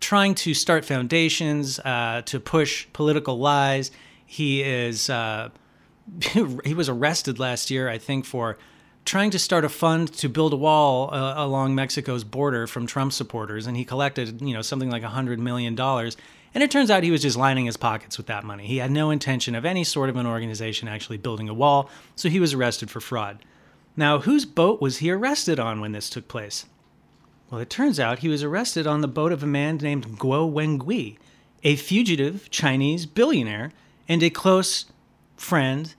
trying 0.04 0.36
to 0.36 0.54
start 0.54 0.84
foundations 0.84 1.80
uh, 1.80 2.22
to 2.26 2.40
push 2.40 2.86
political 2.94 3.40
lies. 3.40 3.90
He 4.26 4.62
is 4.62 5.10
uh, 5.10 5.50
he 6.64 6.74
was 6.74 6.90
arrested 6.90 7.40
last 7.40 7.72
year, 7.72 7.90
I 7.90 7.98
think, 7.98 8.26
for 8.26 8.58
trying 9.06 9.32
to 9.32 9.40
start 9.40 9.66
a 9.66 9.70
fund 9.70 10.14
to 10.14 10.30
build 10.30 10.54
a 10.54 10.58
wall 10.58 11.14
uh, 11.14 11.34
along 11.38 11.76
Mexico's 11.76 12.24
border 12.24 12.68
from 12.68 12.86
Trump 12.86 13.14
supporters, 13.14 13.66
and 13.66 13.78
he 13.78 13.86
collected 13.86 14.42
you 14.42 14.54
know 14.54 14.62
something 14.62 14.90
like 14.90 15.04
hundred 15.04 15.40
million 15.40 15.74
dollars. 15.74 16.18
And 16.54 16.62
it 16.62 16.70
turns 16.70 16.92
out 16.92 17.02
he 17.02 17.10
was 17.10 17.24
just 17.24 17.36
lining 17.36 17.66
his 17.66 17.78
pockets 17.78 18.16
with 18.16 18.28
that 18.28 18.44
money. 18.44 18.68
He 18.68 18.78
had 18.78 18.92
no 18.92 19.10
intention 19.10 19.56
of 19.56 19.66
any 19.66 19.84
sort 19.84 20.10
of 20.12 20.18
an 20.18 20.28
organization 20.28 20.88
actually 20.88 21.18
building 21.18 21.50
a 21.50 21.54
wall, 21.54 21.90
so 22.16 22.30
he 22.30 22.40
was 22.40 22.54
arrested 22.54 22.92
for 22.92 23.00
fraud. 23.00 23.44
Now, 23.96 24.20
whose 24.20 24.46
boat 24.46 24.82
was 24.82 24.98
he 24.98 25.10
arrested 25.10 25.60
on 25.60 25.80
when 25.80 25.94
this 25.94 26.10
took 26.10 26.28
place? 26.28 26.66
Well, 27.54 27.62
it 27.62 27.70
turns 27.70 28.00
out 28.00 28.18
he 28.18 28.30
was 28.30 28.42
arrested 28.42 28.88
on 28.88 29.02
the 29.02 29.08
boat 29.08 29.32
of 29.32 29.44
a 29.44 29.46
man 29.46 29.78
named 29.78 30.18
Guo 30.18 30.52
Wengui, 30.52 31.18
a 31.64 31.76
fugitive 31.76 32.50
Chinese 32.50 33.06
billionaire 33.06 33.72
and 34.10 34.24
a 34.24 34.32
close 34.32 34.86
friend 35.36 35.94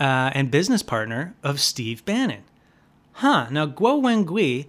uh, 0.00 0.30
and 0.32 0.50
business 0.50 0.82
partner 0.82 1.34
of 1.42 1.60
Steve 1.60 2.06
Bannon. 2.06 2.42
Huh, 3.12 3.48
now 3.50 3.66
Guo 3.66 4.00
Wengui 4.00 4.66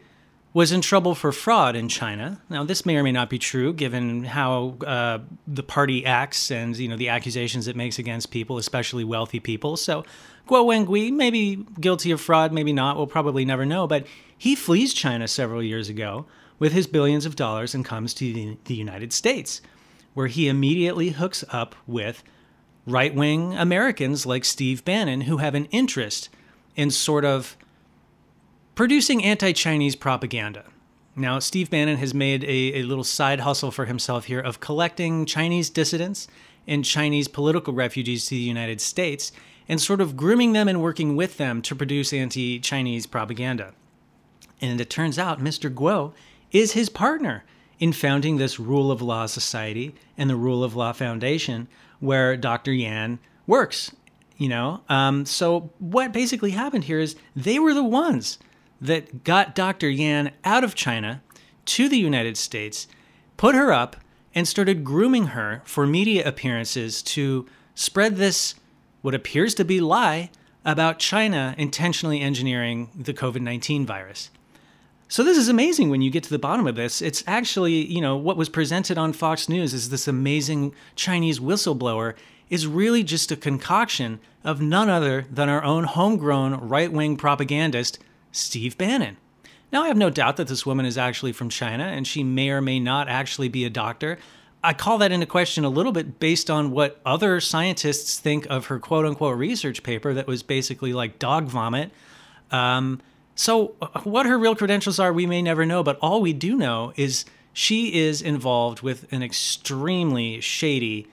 was 0.52 0.74
in 0.74 0.82
trouble 0.82 1.16
for 1.16 1.32
fraud 1.32 1.78
in 1.78 1.88
China. 1.88 2.42
Now, 2.50 2.66
this 2.66 2.86
may 2.86 2.98
or 2.98 3.04
may 3.04 3.14
not 3.14 3.30
be 3.30 3.40
true, 3.40 3.72
given 3.72 4.26
how 4.26 4.76
uh, 4.86 5.20
the 5.48 5.64
party 5.64 6.06
acts 6.06 6.52
and 6.52 6.76
you 6.76 6.90
know 6.90 6.98
the 6.98 7.08
accusations 7.08 7.68
it 7.70 7.78
makes 7.78 7.98
against 7.98 8.30
people, 8.30 8.58
especially 8.58 9.06
wealthy 9.06 9.40
people. 9.40 9.78
So, 9.78 10.04
Guo 10.50 10.66
Wengui 10.66 11.14
may 11.14 11.30
be 11.30 11.64
guilty 11.80 12.12
of 12.12 12.20
fraud, 12.20 12.52
maybe 12.52 12.74
not. 12.74 12.98
We'll 12.98 13.08
probably 13.08 13.46
never 13.46 13.66
know. 13.66 13.88
But 13.88 14.06
he 14.40 14.56
flees 14.56 14.94
China 14.94 15.28
several 15.28 15.62
years 15.62 15.90
ago 15.90 16.26
with 16.60 16.72
his 16.72 16.88
billions 16.88 17.26
of 17.26 17.36
dollars 17.36 17.76
and 17.76 17.84
comes 17.84 18.14
to 18.16 18.56
the, 18.64 18.74
United 18.74 19.12
States, 19.12 19.62
where 20.14 20.28
he 20.28 20.48
immediately 20.48 21.10
hooks 21.10 21.44
up 21.50 21.76
with 21.86 22.24
right 22.88 23.14
wing 23.14 23.54
Americans 23.54 24.26
like 24.26 24.46
Steve 24.46 24.86
Bannon, 24.86 25.22
who 25.22 25.38
have 25.38 25.56
an 25.56 25.66
interest 25.66 26.30
in 26.78 26.90
sort 26.90 27.26
of 27.26 27.58
producing 28.76 29.22
anti 29.26 29.52
Chinese 29.52 29.98
propaganda. 29.98 30.64
Now, 31.18 31.40
Steve 31.40 31.70
Bannon 31.70 31.98
has 31.98 32.14
made 32.14 32.46
a, 32.46 32.80
a, 32.80 32.84
little 32.84 33.04
side 33.04 33.42
hustle 33.42 33.72
for 33.72 33.86
himself 33.86 34.26
here 34.26 34.40
of 34.40 34.62
collecting 34.62 35.26
Chinese 35.26 35.70
dissidents 35.70 36.30
and 36.66 36.86
Chinese 36.86 37.28
political 37.28 37.74
refugees 37.74 38.28
to 38.28 38.36
the 38.36 38.38
United 38.38 38.80
States 38.80 39.34
and 39.68 39.82
sort 39.82 40.00
of 40.00 40.16
grooming 40.16 40.54
them 40.54 40.70
and 40.70 40.82
working 40.82 41.18
with 41.18 41.36
them 41.36 41.62
to 41.64 41.76
produce 41.76 42.14
anti 42.14 42.58
Chinese 42.60 43.06
propaganda. 43.06 43.74
And 44.62 44.80
it 44.80 44.90
turns 44.90 45.18
out 45.18 45.40
Mr. 45.40 45.74
Guo 45.74 46.14
is 46.52 46.74
his 46.74 46.90
partner 46.90 47.44
in 47.80 47.94
founding 47.94 48.38
this 48.38 48.60
Rule 48.60 48.92
of 48.92 49.02
Law 49.02 49.26
Society 49.26 49.96
and 50.18 50.30
the 50.30 50.36
Rule 50.36 50.64
of 50.64 50.76
Law 50.76 50.92
Foundation, 50.92 51.68
where 52.00 52.36
Dr. 52.36 52.74
Yan 52.74 53.20
works. 53.48 53.92
You 54.38 54.48
know, 54.48 54.82
um, 54.88 55.26
so 55.26 55.70
what 55.80 56.14
basically 56.14 56.52
happened 56.52 56.86
here 56.86 57.00
is 57.00 57.18
they 57.36 57.60
were 57.60 57.74
the 57.74 57.84
ones 57.84 58.40
that 58.80 59.26
got 59.26 59.54
Dr. 59.54 59.90
Yan 59.90 60.32
out 60.46 60.64
of 60.64 60.76
China 60.76 61.22
to 61.66 61.90
the 61.90 61.98
United 61.98 62.38
States, 62.38 62.88
put 63.36 63.54
her 63.54 63.74
up, 63.74 63.98
and 64.34 64.48
started 64.48 64.86
grooming 64.86 65.28
her 65.28 65.62
for 65.66 65.86
media 65.86 66.26
appearances 66.26 67.02
to 67.02 67.46
spread 67.76 68.16
this, 68.16 68.56
what 69.02 69.14
appears 69.14 69.54
to 69.56 69.66
be 69.66 69.82
lie, 69.82 70.30
about 70.64 71.00
China 71.00 71.56
intentionally 71.58 72.22
engineering 72.22 72.90
the 72.96 73.14
COVID 73.14 73.42
19 73.42 73.86
virus. 73.86 74.30
So 75.12 75.24
this 75.24 75.40
is 75.40 75.50
amazing 75.50 75.90
when 75.90 76.04
you 76.04 76.12
get 76.12 76.22
to 76.26 76.30
the 76.30 76.38
bottom 76.38 76.68
of 76.68 76.76
this. 76.76 77.02
It's 77.02 77.24
actually, 77.26 77.84
you 77.92 78.00
know, 78.00 78.16
what 78.16 78.38
was 78.38 78.48
presented 78.48 78.96
on 79.00 79.12
Fox 79.12 79.50
News 79.50 79.74
is 79.74 79.90
this 79.90 80.08
amazing 80.08 80.76
Chinese 80.96 81.40
whistleblower 81.40 82.14
is 82.52 82.68
really 82.68 83.04
just 83.04 83.32
a 83.32 83.36
concoction 83.36 84.20
of 84.44 84.62
none 84.62 84.88
other 84.88 85.26
than 85.32 85.50
our 85.50 85.64
own 85.64 85.86
homegrown 85.86 86.70
right-wing 86.70 87.18
propagandist, 87.18 87.98
Steve 88.32 88.78
Bannon. 88.78 89.18
Now, 89.72 89.82
I 89.82 89.88
have 89.88 89.98
no 89.98 90.12
doubt 90.12 90.38
that 90.38 90.48
this 90.48 90.64
woman 90.64 90.86
is 90.86 90.98
actually 90.98 91.32
from 91.32 91.50
China 91.50 91.86
and 91.86 92.06
she 92.06 92.24
may 92.24 92.52
or 92.52 92.62
may 92.62 92.80
not 92.80 93.10
actually 93.10 93.50
be 93.50 93.66
a 93.66 93.70
doctor. 93.72 94.20
I 94.64 94.74
call 94.74 95.00
that 95.00 95.12
into 95.12 95.26
question 95.26 95.66
a 95.66 95.70
little 95.70 95.92
bit 95.92 96.20
based 96.20 96.52
on 96.52 96.70
what 96.70 97.02
other 97.04 97.40
scientists 97.40 98.20
think 98.20 98.46
of 98.48 98.68
her 98.68 98.78
quote 98.78 99.08
unquote 99.08 99.40
research 99.40 99.82
paper 99.82 100.14
that 100.14 100.28
was 100.28 100.44
basically 100.44 100.94
like 100.94 101.18
dog 101.18 101.46
vomit. 101.46 101.90
Um, 102.52 103.02
so, 103.40 103.68
what 104.04 104.26
her 104.26 104.38
real 104.38 104.54
credentials 104.54 105.00
are, 105.00 105.14
we 105.14 105.26
may 105.26 105.42
never 105.42 105.66
know, 105.66 105.82
but 105.82 105.98
all 106.02 106.20
we 106.20 106.34
do 106.34 106.58
know 106.58 106.92
is 106.98 107.24
she 107.54 107.98
is 107.98 108.22
involved 108.22 108.82
with 108.82 109.10
an 109.14 109.24
extremely 109.24 110.42
shady 110.42 111.08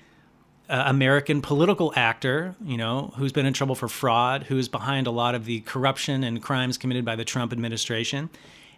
uh, 0.69 0.83
American 0.87 1.41
political 1.41 1.93
actor, 1.95 2.57
you 2.65 2.77
know, 2.77 3.12
who's 3.17 3.31
been 3.31 3.47
in 3.47 3.53
trouble 3.53 3.77
for 3.77 3.87
fraud, 3.87 4.43
who's 4.43 4.67
behind 4.67 5.07
a 5.07 5.12
lot 5.12 5.37
of 5.37 5.45
the 5.45 5.61
corruption 5.61 6.25
and 6.25 6.43
crimes 6.43 6.77
committed 6.77 7.05
by 7.05 7.15
the 7.15 7.25
Trump 7.25 7.53
administration. 7.53 8.29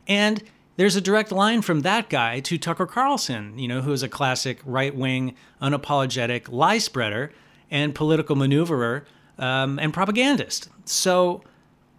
And 0.07 0.43
there's 0.77 0.97
a 0.97 1.01
direct 1.01 1.33
line 1.33 1.63
from 1.63 1.81
that 1.81 2.11
guy 2.11 2.41
to 2.41 2.59
Tucker 2.59 2.85
Carlson, 2.85 3.59
you 3.59 3.67
know, 3.67 3.81
who 3.81 3.93
is 3.93 4.03
a 4.03 4.11
classic 4.11 4.61
right 4.67 4.95
wing, 4.95 5.35
unapologetic 5.63 6.53
lie 6.53 6.77
spreader 6.77 7.33
and 7.71 7.95
political 7.95 8.37
maneuverer 8.37 9.07
um, 9.39 9.79
and 9.79 9.95
propagandist. 9.95 10.69
So, 10.85 11.43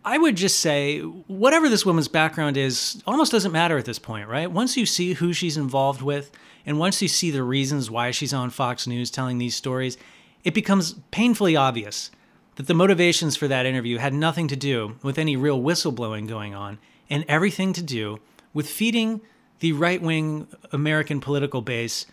I 0.06 0.18
would 0.18 0.38
just 0.38 0.60
say, 0.60 1.00
whatever 1.00 1.68
this 1.68 1.86
woman's 1.86 2.08
background 2.08 2.58
is, 2.58 3.04
almost 3.06 3.32
doesn't 3.32 3.52
matter 3.52 3.78
at 3.78 3.86
this 3.86 4.00
point, 4.00 4.28
right? 4.28 4.50
Once 4.50 4.78
you 4.78 4.86
see 4.86 5.14
who 5.14 5.34
she's 5.34 5.58
involved 5.58 6.02
with, 6.02 6.32
and 6.66 6.80
once 6.80 7.02
you 7.02 7.08
see 7.08 7.32
the 7.32 7.44
reasons 7.44 7.92
why 7.92 8.12
she's 8.12 8.34
on 8.34 8.50
Fox 8.50 8.88
News 8.88 9.12
telling 9.12 9.38
these 9.38 9.56
stories, 9.56 9.98
it 10.44 10.54
becomes 10.54 10.96
painfully 11.12 11.56
obvious 11.56 12.12
that 12.56 12.68
the 12.68 12.74
motivations 12.74 13.36
for 13.36 13.48
that 13.48 13.66
interview 13.66 13.98
had 13.98 14.14
nothing 14.14 14.48
to 14.48 14.56
do 14.56 14.96
with 15.04 15.18
any 15.18 15.36
real 15.36 15.62
whistleblowing 15.62 16.28
going 16.28 16.56
on, 16.56 16.80
and 17.10 17.26
everything 17.28 17.74
to 17.74 17.84
do 17.84 18.20
with 18.54 18.70
feeding 18.70 19.22
the 19.60 19.74
right 19.74 20.02
wing 20.02 20.48
American 20.72 21.20
political 21.20 21.62
base 21.62 22.06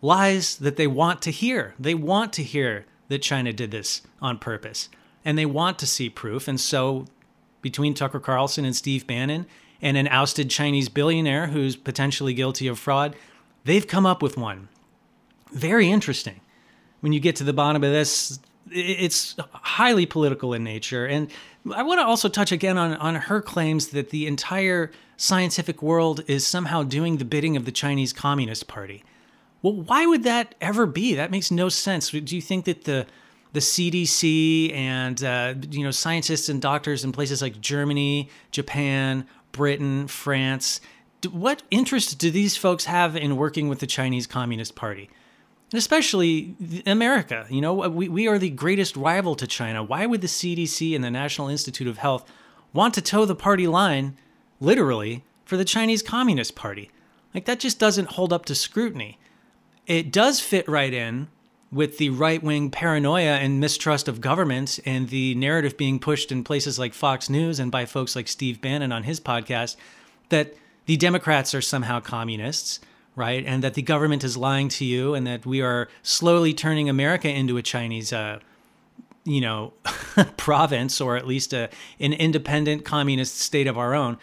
lies 0.00 0.56
that 0.58 0.76
they 0.76 0.86
want 0.86 1.20
to 1.22 1.30
hear. 1.30 1.74
They 1.78 1.94
want 1.94 2.32
to 2.34 2.42
hear 2.42 2.86
that 3.08 3.22
China 3.22 3.52
did 3.52 3.70
this 3.70 4.02
on 4.22 4.38
purpose, 4.38 4.88
and 5.24 5.36
they 5.36 5.46
want 5.46 5.78
to 5.80 5.86
see 5.86 6.08
proof, 6.08 6.46
and 6.46 6.60
so 6.60 7.06
between 7.64 7.94
Tucker 7.94 8.20
Carlson 8.20 8.66
and 8.66 8.76
Steve 8.76 9.06
Bannon 9.06 9.46
and 9.80 9.96
an 9.96 10.06
ousted 10.08 10.50
Chinese 10.50 10.90
billionaire 10.90 11.46
who's 11.46 11.76
potentially 11.76 12.34
guilty 12.34 12.68
of 12.68 12.78
fraud, 12.78 13.16
they've 13.64 13.86
come 13.86 14.04
up 14.04 14.22
with 14.22 14.36
one. 14.36 14.68
Very 15.50 15.90
interesting. 15.90 16.42
When 17.00 17.14
you 17.14 17.20
get 17.20 17.36
to 17.36 17.44
the 17.44 17.54
bottom 17.54 17.82
of 17.82 17.90
this, 17.90 18.38
it's 18.70 19.34
highly 19.52 20.04
political 20.04 20.52
in 20.52 20.62
nature. 20.62 21.06
And 21.06 21.30
I 21.74 21.82
want 21.82 22.00
to 22.00 22.04
also 22.04 22.28
touch 22.28 22.52
again 22.52 22.76
on, 22.76 22.96
on 22.96 23.14
her 23.14 23.40
claims 23.40 23.88
that 23.88 24.10
the 24.10 24.26
entire 24.26 24.92
scientific 25.16 25.82
world 25.82 26.22
is 26.26 26.46
somehow 26.46 26.82
doing 26.82 27.16
the 27.16 27.24
bidding 27.24 27.56
of 27.56 27.64
the 27.64 27.72
Chinese 27.72 28.12
Communist 28.12 28.68
Party. 28.68 29.02
Well, 29.62 29.72
why 29.72 30.04
would 30.04 30.24
that 30.24 30.54
ever 30.60 30.84
be? 30.84 31.14
That 31.14 31.30
makes 31.30 31.50
no 31.50 31.70
sense. 31.70 32.10
Do 32.10 32.36
you 32.36 32.42
think 32.42 32.66
that 32.66 32.84
the 32.84 33.06
the 33.54 33.60
CDC 33.60 34.74
and 34.74 35.24
uh, 35.24 35.54
you 35.70 35.82
know 35.82 35.90
scientists 35.90 36.50
and 36.50 36.60
doctors 36.60 37.04
in 37.04 37.12
places 37.12 37.40
like 37.40 37.60
Germany, 37.60 38.28
Japan, 38.50 39.26
Britain, 39.52 40.06
France. 40.06 40.80
What 41.30 41.62
interest 41.70 42.18
do 42.18 42.30
these 42.30 42.56
folks 42.56 42.84
have 42.84 43.16
in 43.16 43.36
working 43.36 43.68
with 43.68 43.78
the 43.80 43.86
Chinese 43.86 44.26
Communist 44.26 44.74
Party? 44.74 45.08
and 45.74 45.78
especially 45.80 46.54
America. 46.86 47.46
You 47.50 47.60
know, 47.60 47.74
we, 47.88 48.08
we 48.08 48.28
are 48.28 48.38
the 48.38 48.50
greatest 48.50 48.96
rival 48.96 49.34
to 49.34 49.44
China. 49.44 49.82
Why 49.82 50.06
would 50.06 50.20
the 50.20 50.28
CDC 50.28 50.94
and 50.94 51.02
the 51.02 51.10
National 51.10 51.48
Institute 51.48 51.88
of 51.88 51.98
Health 51.98 52.30
want 52.72 52.94
to 52.94 53.02
toe 53.02 53.24
the 53.24 53.34
party 53.34 53.66
line, 53.66 54.16
literally, 54.60 55.24
for 55.44 55.56
the 55.56 55.64
Chinese 55.64 56.00
Communist 56.00 56.54
Party? 56.54 56.92
Like, 57.34 57.46
that 57.46 57.58
just 57.58 57.80
doesn't 57.80 58.10
hold 58.10 58.32
up 58.32 58.44
to 58.46 58.54
scrutiny. 58.54 59.18
It 59.88 60.12
does 60.12 60.38
fit 60.38 60.68
right 60.68 60.94
in 60.94 61.26
with 61.74 61.98
the 61.98 62.10
right 62.10 62.42
wing 62.42 62.70
paranoia 62.70 63.36
and 63.36 63.60
mistrust 63.60 64.08
of 64.08 64.20
government 64.20 64.78
and 64.86 65.08
the 65.08 65.34
narrative 65.34 65.76
being 65.76 65.98
pushed 65.98 66.32
in 66.32 66.44
places 66.44 66.78
like 66.78 66.94
Fox 66.94 67.28
News 67.28 67.58
and 67.58 67.70
by 67.70 67.84
folks 67.84 68.14
like 68.14 68.28
Steve 68.28 68.60
Bannon 68.60 68.92
on 68.92 69.02
his 69.02 69.20
podcast 69.20 69.76
that 70.28 70.54
the 70.86 70.96
Democrats 70.96 71.54
are 71.54 71.60
somehow 71.60 72.00
communists 72.00 72.80
right? 73.16 73.44
And 73.46 73.62
that 73.62 73.74
the 73.74 73.82
government 73.82 74.24
is 74.24 74.36
lying 74.36 74.68
to 74.70 74.84
you, 74.84 75.14
and 75.14 75.26
that 75.26 75.46
we 75.46 75.60
are 75.62 75.88
slowly 76.02 76.52
turning 76.52 76.88
America 76.88 77.28
into 77.28 77.56
a 77.56 77.62
Chinese, 77.62 78.12
uh, 78.12 78.40
you 79.24 79.40
know, 79.40 79.72
province, 80.36 81.00
or 81.00 81.16
at 81.16 81.26
least 81.26 81.52
a, 81.52 81.70
an 82.00 82.12
independent 82.12 82.84
communist 82.84 83.38
state 83.38 83.66
of 83.66 83.78
our 83.78 83.94
own. 83.94 84.18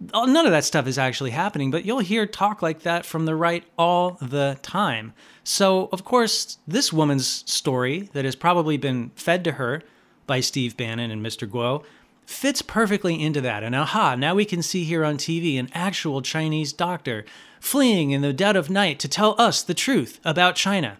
None 0.00 0.46
of 0.46 0.52
that 0.52 0.64
stuff 0.64 0.86
is 0.86 0.96
actually 0.96 1.30
happening, 1.30 1.70
but 1.70 1.84
you'll 1.84 1.98
hear 1.98 2.24
talk 2.24 2.62
like 2.62 2.82
that 2.82 3.04
from 3.04 3.26
the 3.26 3.36
right 3.36 3.64
all 3.78 4.12
the 4.22 4.58
time. 4.62 5.12
So, 5.44 5.90
of 5.92 6.04
course, 6.04 6.56
this 6.66 6.90
woman's 6.90 7.26
story 7.50 8.08
that 8.14 8.24
has 8.24 8.34
probably 8.34 8.78
been 8.78 9.10
fed 9.14 9.44
to 9.44 9.52
her 9.52 9.82
by 10.26 10.40
Steve 10.40 10.76
Bannon 10.76 11.10
and 11.10 11.24
Mr. 11.24 11.46
Guo 11.46 11.84
fits 12.24 12.62
perfectly 12.62 13.20
into 13.20 13.40
that. 13.40 13.62
And 13.62 13.74
aha, 13.74 14.14
now 14.14 14.34
we 14.34 14.44
can 14.44 14.62
see 14.62 14.84
here 14.84 15.04
on 15.04 15.18
TV 15.18 15.58
an 15.58 15.68
actual 15.74 16.22
Chinese 16.22 16.72
doctor 16.72 17.24
fleeing 17.58 18.12
in 18.12 18.22
the 18.22 18.32
dead 18.32 18.56
of 18.56 18.70
night 18.70 19.00
to 19.00 19.08
tell 19.08 19.34
us 19.38 19.62
the 19.62 19.74
truth 19.74 20.20
about 20.24 20.54
China. 20.54 20.98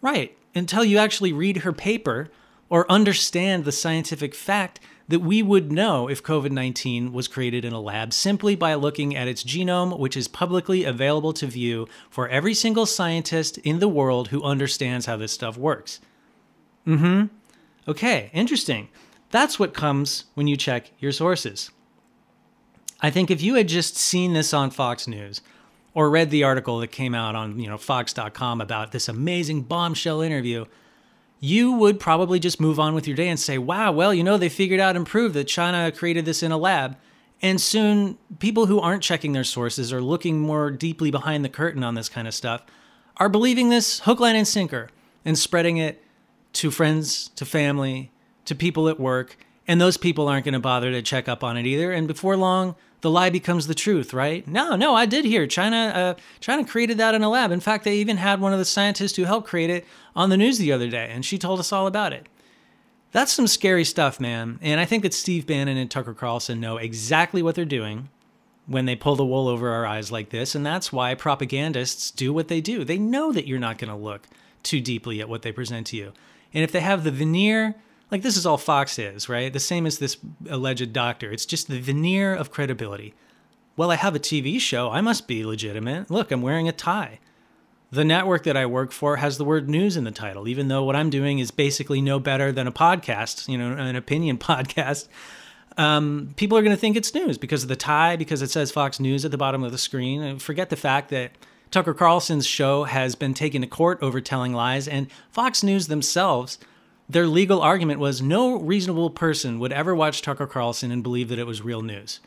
Right, 0.00 0.36
until 0.54 0.84
you 0.84 0.98
actually 0.98 1.32
read 1.32 1.58
her 1.58 1.72
paper 1.72 2.28
or 2.68 2.90
understand 2.90 3.64
the 3.64 3.72
scientific 3.72 4.34
fact 4.34 4.80
that 5.08 5.20
we 5.20 5.42
would 5.42 5.70
know 5.70 6.08
if 6.08 6.22
COVID 6.22 6.50
19 6.50 7.12
was 7.12 7.28
created 7.28 7.64
in 7.64 7.72
a 7.72 7.80
lab 7.80 8.12
simply 8.12 8.56
by 8.56 8.74
looking 8.74 9.14
at 9.14 9.28
its 9.28 9.44
genome, 9.44 9.98
which 9.98 10.16
is 10.16 10.28
publicly 10.28 10.84
available 10.84 11.32
to 11.34 11.46
view 11.46 11.86
for 12.10 12.28
every 12.28 12.54
single 12.54 12.86
scientist 12.86 13.58
in 13.58 13.78
the 13.78 13.88
world 13.88 14.28
who 14.28 14.42
understands 14.42 15.06
how 15.06 15.16
this 15.16 15.32
stuff 15.32 15.56
works. 15.56 16.00
Mm 16.86 16.98
hmm. 16.98 17.90
Okay, 17.90 18.30
interesting. 18.32 18.88
That's 19.30 19.58
what 19.58 19.74
comes 19.74 20.24
when 20.34 20.48
you 20.48 20.56
check 20.56 20.90
your 20.98 21.12
sources. 21.12 21.70
I 23.00 23.10
think 23.10 23.30
if 23.30 23.42
you 23.42 23.54
had 23.54 23.68
just 23.68 23.96
seen 23.96 24.32
this 24.32 24.52
on 24.52 24.70
Fox 24.70 25.06
News, 25.06 25.40
or 25.94 26.10
read 26.10 26.30
the 26.30 26.44
article 26.44 26.78
that 26.80 26.88
came 26.88 27.14
out 27.14 27.34
on 27.34 27.58
you 27.58 27.68
know 27.68 27.78
fox.com 27.78 28.60
about 28.60 28.92
this 28.92 29.08
amazing 29.08 29.62
bombshell 29.62 30.20
interview 30.20 30.64
you 31.40 31.72
would 31.72 32.00
probably 32.00 32.38
just 32.38 32.60
move 32.60 32.80
on 32.80 32.94
with 32.94 33.06
your 33.06 33.16
day 33.16 33.28
and 33.28 33.38
say 33.38 33.58
wow 33.58 33.92
well 33.92 34.12
you 34.14 34.24
know 34.24 34.36
they 34.36 34.48
figured 34.48 34.80
out 34.80 34.96
and 34.96 35.06
proved 35.06 35.34
that 35.34 35.44
china 35.44 35.92
created 35.92 36.24
this 36.24 36.42
in 36.42 36.52
a 36.52 36.58
lab. 36.58 36.96
And 37.42 37.60
soon 37.60 38.16
people 38.38 38.66
who 38.66 38.80
aren't 38.80 39.02
checking 39.02 39.32
their 39.32 39.44
sources 39.44 39.92
or 39.92 40.00
looking 40.00 40.40
more 40.40 40.70
deeply 40.70 41.10
behind 41.10 41.44
the 41.44 41.48
curtain 41.48 41.84
on 41.84 41.94
this 41.94 42.08
kind 42.08 42.26
of 42.26 42.34
stuff 42.34 42.62
are 43.18 43.28
believing 43.28 43.68
this 43.68 44.00
hook 44.00 44.20
line 44.20 44.36
and 44.36 44.48
sinker 44.48 44.88
and 45.24 45.38
spreading 45.38 45.76
it 45.76 46.02
to 46.54 46.70
friends 46.70 47.28
to 47.36 47.44
family 47.44 48.10
to 48.46 48.54
people 48.54 48.88
at 48.88 48.98
work. 48.98 49.36
And 49.68 49.80
those 49.80 49.96
people 49.96 50.28
aren't 50.28 50.44
going 50.44 50.54
to 50.54 50.60
bother 50.60 50.90
to 50.92 51.02
check 51.02 51.28
up 51.28 51.42
on 51.44 51.56
it 51.56 51.66
either. 51.66 51.92
And 51.92 52.06
before 52.06 52.36
long 52.36 52.76
the 53.06 53.10
lie 53.12 53.30
becomes 53.30 53.68
the 53.68 53.74
truth, 53.74 54.12
right? 54.12 54.48
No, 54.48 54.74
no, 54.74 54.96
I 54.96 55.06
did 55.06 55.24
hear 55.24 55.46
China. 55.46 55.76
Uh, 55.94 56.20
China 56.40 56.64
created 56.64 56.98
that 56.98 57.14
in 57.14 57.22
a 57.22 57.30
lab. 57.30 57.52
In 57.52 57.60
fact, 57.60 57.84
they 57.84 57.98
even 57.98 58.16
had 58.16 58.40
one 58.40 58.52
of 58.52 58.58
the 58.58 58.64
scientists 58.64 59.14
who 59.14 59.22
helped 59.22 59.46
create 59.46 59.70
it 59.70 59.86
on 60.16 60.28
the 60.28 60.36
news 60.36 60.58
the 60.58 60.72
other 60.72 60.88
day, 60.88 61.08
and 61.08 61.24
she 61.24 61.38
told 61.38 61.60
us 61.60 61.72
all 61.72 61.86
about 61.86 62.12
it. 62.12 62.26
That's 63.12 63.32
some 63.32 63.46
scary 63.46 63.84
stuff, 63.84 64.18
man. 64.18 64.58
And 64.60 64.80
I 64.80 64.86
think 64.86 65.04
that 65.04 65.14
Steve 65.14 65.46
Bannon 65.46 65.76
and 65.76 65.88
Tucker 65.88 66.14
Carlson 66.14 66.58
know 66.58 66.78
exactly 66.78 67.44
what 67.44 67.54
they're 67.54 67.64
doing 67.64 68.08
when 68.66 68.86
they 68.86 68.96
pull 68.96 69.14
the 69.14 69.24
wool 69.24 69.46
over 69.46 69.70
our 69.70 69.86
eyes 69.86 70.10
like 70.10 70.30
this, 70.30 70.56
and 70.56 70.66
that's 70.66 70.92
why 70.92 71.14
propagandists 71.14 72.10
do 72.10 72.32
what 72.32 72.48
they 72.48 72.60
do. 72.60 72.82
They 72.82 72.98
know 72.98 73.30
that 73.30 73.46
you're 73.46 73.60
not 73.60 73.78
going 73.78 73.90
to 73.90 73.96
look 73.96 74.26
too 74.64 74.80
deeply 74.80 75.20
at 75.20 75.28
what 75.28 75.42
they 75.42 75.52
present 75.52 75.86
to 75.86 75.96
you. 75.96 76.12
And 76.52 76.64
if 76.64 76.72
they 76.72 76.80
have 76.80 77.04
the 77.04 77.12
veneer 77.12 77.76
like 78.10 78.22
this 78.22 78.36
is 78.36 78.46
all 78.46 78.58
Fox 78.58 78.98
is, 78.98 79.28
right? 79.28 79.52
The 79.52 79.60
same 79.60 79.86
as 79.86 79.98
this 79.98 80.16
alleged 80.48 80.92
doctor. 80.92 81.32
It's 81.32 81.46
just 81.46 81.68
the 81.68 81.80
veneer 81.80 82.34
of 82.34 82.50
credibility. 82.50 83.14
Well, 83.76 83.90
I 83.90 83.96
have 83.96 84.14
a 84.14 84.20
TV 84.20 84.60
show. 84.60 84.90
I 84.90 85.00
must 85.00 85.28
be 85.28 85.44
legitimate. 85.44 86.10
Look, 86.10 86.30
I'm 86.30 86.42
wearing 86.42 86.68
a 86.68 86.72
tie. 86.72 87.18
The 87.90 88.04
network 88.04 88.44
that 88.44 88.56
I 88.56 88.66
work 88.66 88.90
for 88.90 89.16
has 89.16 89.38
the 89.38 89.44
word 89.44 89.68
news 89.68 89.96
in 89.96 90.04
the 90.04 90.10
title, 90.10 90.48
even 90.48 90.68
though 90.68 90.82
what 90.82 90.96
I'm 90.96 91.10
doing 91.10 91.38
is 91.38 91.50
basically 91.50 92.00
no 92.00 92.18
better 92.18 92.52
than 92.52 92.66
a 92.66 92.72
podcast, 92.72 93.48
you 93.48 93.58
know, 93.58 93.72
an 93.72 93.96
opinion 93.96 94.38
podcast. 94.38 95.08
Um, 95.76 96.32
people 96.36 96.56
are 96.56 96.62
going 96.62 96.74
to 96.74 96.80
think 96.80 96.96
it's 96.96 97.14
news 97.14 97.36
because 97.36 97.62
of 97.62 97.68
the 97.68 97.76
tie, 97.76 98.16
because 98.16 98.40
it 98.40 98.50
says 98.50 98.70
Fox 98.70 98.98
News 98.98 99.24
at 99.24 99.30
the 99.30 99.36
bottom 99.36 99.62
of 99.62 99.72
the 99.72 99.78
screen. 99.78 100.22
And 100.22 100.40
forget 100.40 100.70
the 100.70 100.76
fact 100.76 101.10
that 101.10 101.32
Tucker 101.70 101.92
Carlson's 101.92 102.46
show 102.46 102.84
has 102.84 103.14
been 103.14 103.34
taken 103.34 103.60
to 103.60 103.68
court 103.68 103.98
over 104.00 104.20
telling 104.20 104.54
lies, 104.54 104.88
and 104.88 105.08
Fox 105.30 105.62
News 105.62 105.88
themselves 105.88 106.58
their 107.08 107.26
legal 107.26 107.60
argument 107.60 108.00
was 108.00 108.20
no 108.20 108.58
reasonable 108.58 109.10
person 109.10 109.58
would 109.58 109.72
ever 109.72 109.94
watch 109.94 110.22
Tucker 110.22 110.46
Carlson 110.46 110.90
and 110.90 111.02
believe 111.02 111.28
that 111.28 111.38
it 111.38 111.46
was 111.46 111.62
real 111.62 111.82
news. 111.82 112.20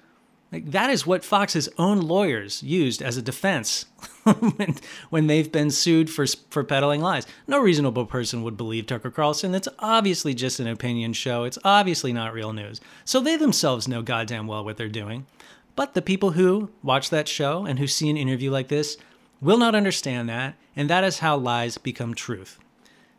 Like, 0.51 0.71
that 0.71 0.89
is 0.89 1.05
what 1.05 1.23
Fox's 1.23 1.69
own 1.77 2.01
lawyers 2.01 2.63
used 2.63 3.03
as 3.03 3.17
a 3.17 3.21
defense 3.21 3.85
when, 4.23 4.75
when 5.11 5.27
they've 5.27 5.51
been 5.51 5.69
sued 5.69 6.09
for, 6.09 6.25
for 6.49 6.63
peddling 6.63 7.01
lies. 7.01 7.27
No 7.45 7.59
reasonable 7.59 8.05
person 8.05 8.41
would 8.41 8.57
believe 8.57 8.87
Tucker 8.87 9.11
Carlson. 9.11 9.53
It's 9.53 9.67
obviously 9.77 10.33
just 10.33 10.59
an 10.59 10.67
opinion 10.67 11.13
show. 11.13 11.43
It's 11.43 11.59
obviously 11.63 12.13
not 12.13 12.33
real 12.33 12.51
news. 12.51 12.81
So 13.05 13.19
they 13.19 13.37
themselves 13.37 13.87
know 13.87 14.01
goddamn 14.01 14.47
well 14.47 14.65
what 14.65 14.77
they're 14.77 14.87
doing. 14.87 15.27
But 15.75 15.93
the 15.93 16.01
people 16.01 16.31
who 16.31 16.71
watch 16.81 17.11
that 17.11 17.27
show 17.27 17.65
and 17.65 17.77
who 17.77 17.85
see 17.85 18.09
an 18.09 18.17
interview 18.17 18.49
like 18.49 18.69
this 18.69 18.97
will 19.39 19.57
not 19.57 19.75
understand 19.75 20.27
that, 20.29 20.55
and 20.75 20.89
that 20.89 21.03
is 21.03 21.19
how 21.19 21.37
lies 21.37 21.77
become 21.77 22.13
truth. 22.13 22.59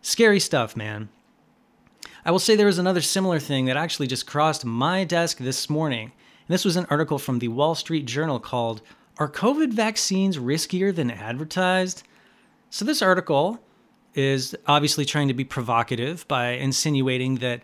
Scary 0.03 0.41
stuff, 0.41 0.77
man. 0.77 1.11
I 2.25 2.31
will 2.31 2.39
say 2.39 2.55
there 2.55 2.67
was 2.67 2.79
another 2.79 3.01
similar 3.01 3.39
thing 3.39 3.67
that 3.67 3.77
actually 3.77 4.07
just 4.07 4.27
crossed 4.27 4.65
my 4.65 5.05
desk 5.05 5.39
this 5.39 5.71
morning. 5.71 6.13
And 6.47 6.55
this 6.55 6.65
was 6.65 6.77
an 6.77 6.87
article 6.91 7.19
from 7.19 7.39
the 7.39 7.49
Wall 7.49 7.75
Street 7.75 8.05
Journal 8.05 8.39
called 8.39 8.83
Are 9.19 9.31
COVID 9.31 9.73
Vaccines 9.73 10.37
Riskier 10.37 10.95
Than 10.95 11.11
Advertised? 11.11 12.03
So, 12.69 12.85
this 12.85 13.03
article 13.03 13.61
is 14.15 14.55
obviously 14.67 15.05
trying 15.05 15.29
to 15.29 15.35
be 15.35 15.45
provocative 15.45 16.27
by 16.29 16.51
insinuating 16.51 17.37
that 17.37 17.63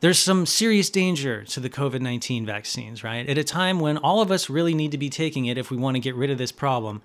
there's 0.00 0.18
some 0.18 0.46
serious 0.46 0.90
danger 0.90 1.44
to 1.44 1.60
the 1.60 1.68
COVID 1.68 2.00
19 2.00 2.46
vaccines, 2.46 3.04
right? 3.04 3.28
At 3.28 3.36
a 3.36 3.44
time 3.44 3.80
when 3.80 3.98
all 3.98 4.20
of 4.20 4.30
us 4.30 4.48
really 4.48 4.74
need 4.74 4.92
to 4.92 4.98
be 4.98 5.10
taking 5.10 5.46
it 5.46 5.58
if 5.58 5.70
we 5.70 5.76
want 5.76 5.96
to 5.96 6.00
get 6.00 6.14
rid 6.14 6.30
of 6.30 6.38
this 6.38 6.52
problem, 6.52 7.02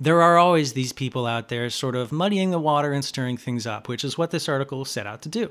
there 0.00 0.20
are 0.20 0.36
always 0.36 0.72
these 0.72 0.92
people 0.92 1.26
out 1.26 1.48
there 1.48 1.70
sort 1.70 1.94
of 1.94 2.10
muddying 2.10 2.50
the 2.50 2.58
water 2.58 2.92
and 2.92 3.04
stirring 3.04 3.36
things 3.36 3.66
up, 3.66 3.88
which 3.88 4.04
is 4.04 4.18
what 4.18 4.32
this 4.32 4.48
article 4.48 4.84
set 4.84 5.06
out 5.06 5.22
to 5.22 5.28
do. 5.28 5.50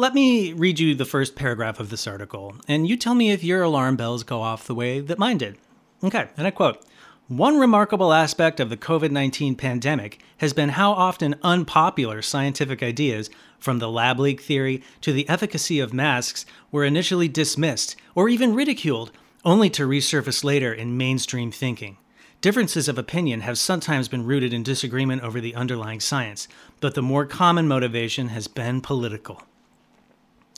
Let 0.00 0.14
me 0.14 0.54
read 0.54 0.80
you 0.80 0.94
the 0.94 1.04
first 1.04 1.36
paragraph 1.36 1.78
of 1.78 1.90
this 1.90 2.06
article, 2.06 2.56
and 2.66 2.88
you 2.88 2.96
tell 2.96 3.14
me 3.14 3.32
if 3.32 3.44
your 3.44 3.60
alarm 3.60 3.96
bells 3.96 4.22
go 4.22 4.40
off 4.40 4.66
the 4.66 4.74
way 4.74 5.00
that 5.00 5.18
mine 5.18 5.36
did. 5.36 5.58
Okay, 6.02 6.26
and 6.38 6.46
I 6.46 6.50
quote 6.50 6.82
One 7.28 7.58
remarkable 7.58 8.10
aspect 8.10 8.60
of 8.60 8.70
the 8.70 8.78
COVID 8.78 9.10
19 9.10 9.56
pandemic 9.56 10.22
has 10.38 10.54
been 10.54 10.70
how 10.70 10.92
often 10.92 11.34
unpopular 11.42 12.22
scientific 12.22 12.82
ideas, 12.82 13.28
from 13.58 13.78
the 13.78 13.90
lab 13.90 14.18
leak 14.18 14.40
theory 14.40 14.82
to 15.02 15.12
the 15.12 15.28
efficacy 15.28 15.80
of 15.80 15.92
masks, 15.92 16.46
were 16.72 16.86
initially 16.86 17.28
dismissed 17.28 17.94
or 18.14 18.30
even 18.30 18.54
ridiculed, 18.54 19.12
only 19.44 19.68
to 19.68 19.86
resurface 19.86 20.42
later 20.42 20.72
in 20.72 20.96
mainstream 20.96 21.52
thinking. 21.52 21.98
Differences 22.40 22.88
of 22.88 22.96
opinion 22.96 23.42
have 23.42 23.58
sometimes 23.58 24.08
been 24.08 24.24
rooted 24.24 24.54
in 24.54 24.62
disagreement 24.62 25.20
over 25.22 25.42
the 25.42 25.54
underlying 25.54 26.00
science, 26.00 26.48
but 26.80 26.94
the 26.94 27.02
more 27.02 27.26
common 27.26 27.68
motivation 27.68 28.28
has 28.28 28.48
been 28.48 28.80
political. 28.80 29.42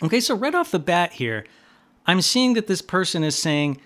Okay, 0.03 0.19
so 0.19 0.35
right 0.35 0.55
off 0.55 0.73
the 0.73 0.81
bat 0.81 1.13
here, 1.13 1.45
I'm 2.07 2.21
seeing 2.21 2.55
that 2.55 2.67
this 2.67 2.83
person 2.83 3.23
is 3.23 3.39
saying 3.39 3.81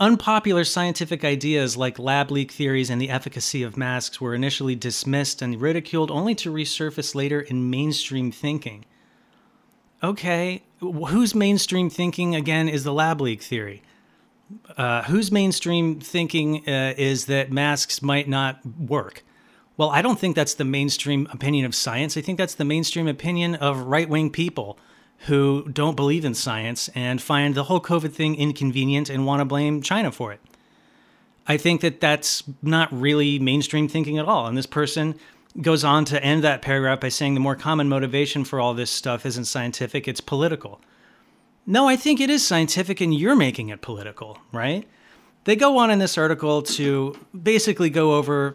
unpopular 0.00 0.64
scientific 0.64 1.24
ideas 1.24 1.76
like 1.76 1.98
lab 1.98 2.30
leak 2.32 2.50
theories 2.50 2.90
and 2.90 3.00
the 3.00 3.10
efficacy 3.10 3.62
of 3.62 3.76
masks 3.76 4.20
were 4.20 4.34
initially 4.34 4.74
dismissed 4.74 5.40
and 5.40 5.60
ridiculed 5.60 6.10
only 6.10 6.34
to 6.34 6.52
resurface 6.52 7.14
later 7.14 7.40
in 7.40 7.70
mainstream 7.70 8.32
thinking. 8.32 8.84
Okay, 10.02 10.62
whose 10.80 11.34
mainstream 11.34 11.88
thinking 11.88 12.34
again 12.34 12.68
is 12.68 12.82
the 12.82 12.92
lab 12.92 13.20
leak 13.20 13.42
theory? 13.42 13.82
Uh, 14.76 15.02
whose 15.02 15.30
mainstream 15.30 16.00
thinking 16.00 16.68
uh, 16.68 16.94
is 16.96 17.26
that 17.26 17.52
masks 17.52 18.02
might 18.02 18.28
not 18.28 18.58
work? 18.66 19.22
Well, 19.76 19.90
I 19.90 20.02
don't 20.02 20.18
think 20.18 20.34
that's 20.34 20.54
the 20.54 20.64
mainstream 20.64 21.28
opinion 21.30 21.64
of 21.64 21.74
science. 21.76 22.16
I 22.16 22.22
think 22.22 22.38
that's 22.38 22.54
the 22.54 22.64
mainstream 22.64 23.06
opinion 23.06 23.54
of 23.54 23.82
right 23.82 24.08
wing 24.08 24.30
people 24.30 24.76
who 25.26 25.68
don't 25.70 25.96
believe 25.96 26.24
in 26.24 26.34
science 26.34 26.88
and 26.94 27.20
find 27.20 27.54
the 27.54 27.64
whole 27.64 27.80
COVID 27.80 28.12
thing 28.12 28.34
inconvenient 28.34 29.10
and 29.10 29.26
want 29.26 29.40
to 29.40 29.44
blame 29.44 29.82
China 29.82 30.10
for 30.10 30.32
it. 30.32 30.40
I 31.46 31.56
think 31.56 31.80
that 31.82 32.00
that's 32.00 32.42
not 32.62 32.92
really 32.92 33.38
mainstream 33.38 33.88
thinking 33.88 34.18
at 34.18 34.26
all. 34.26 34.46
And 34.46 34.56
this 34.56 34.66
person 34.66 35.14
goes 35.60 35.84
on 35.84 36.04
to 36.06 36.22
end 36.22 36.44
that 36.44 36.62
paragraph 36.62 37.00
by 37.00 37.08
saying 37.08 37.34
the 37.34 37.40
more 37.40 37.56
common 37.56 37.88
motivation 37.88 38.44
for 38.44 38.60
all 38.60 38.72
this 38.72 38.90
stuff 38.90 39.26
isn't 39.26 39.44
scientific, 39.44 40.06
it's 40.06 40.20
political. 40.20 40.80
No, 41.66 41.88
I 41.88 41.96
think 41.96 42.20
it 42.20 42.30
is 42.30 42.46
scientific 42.46 43.00
and 43.00 43.14
you're 43.14 43.36
making 43.36 43.68
it 43.68 43.82
political, 43.82 44.38
right? 44.52 44.88
They 45.44 45.56
go 45.56 45.78
on 45.78 45.90
in 45.90 45.98
this 45.98 46.16
article 46.16 46.62
to 46.62 47.18
basically 47.42 47.90
go 47.90 48.14
over 48.14 48.54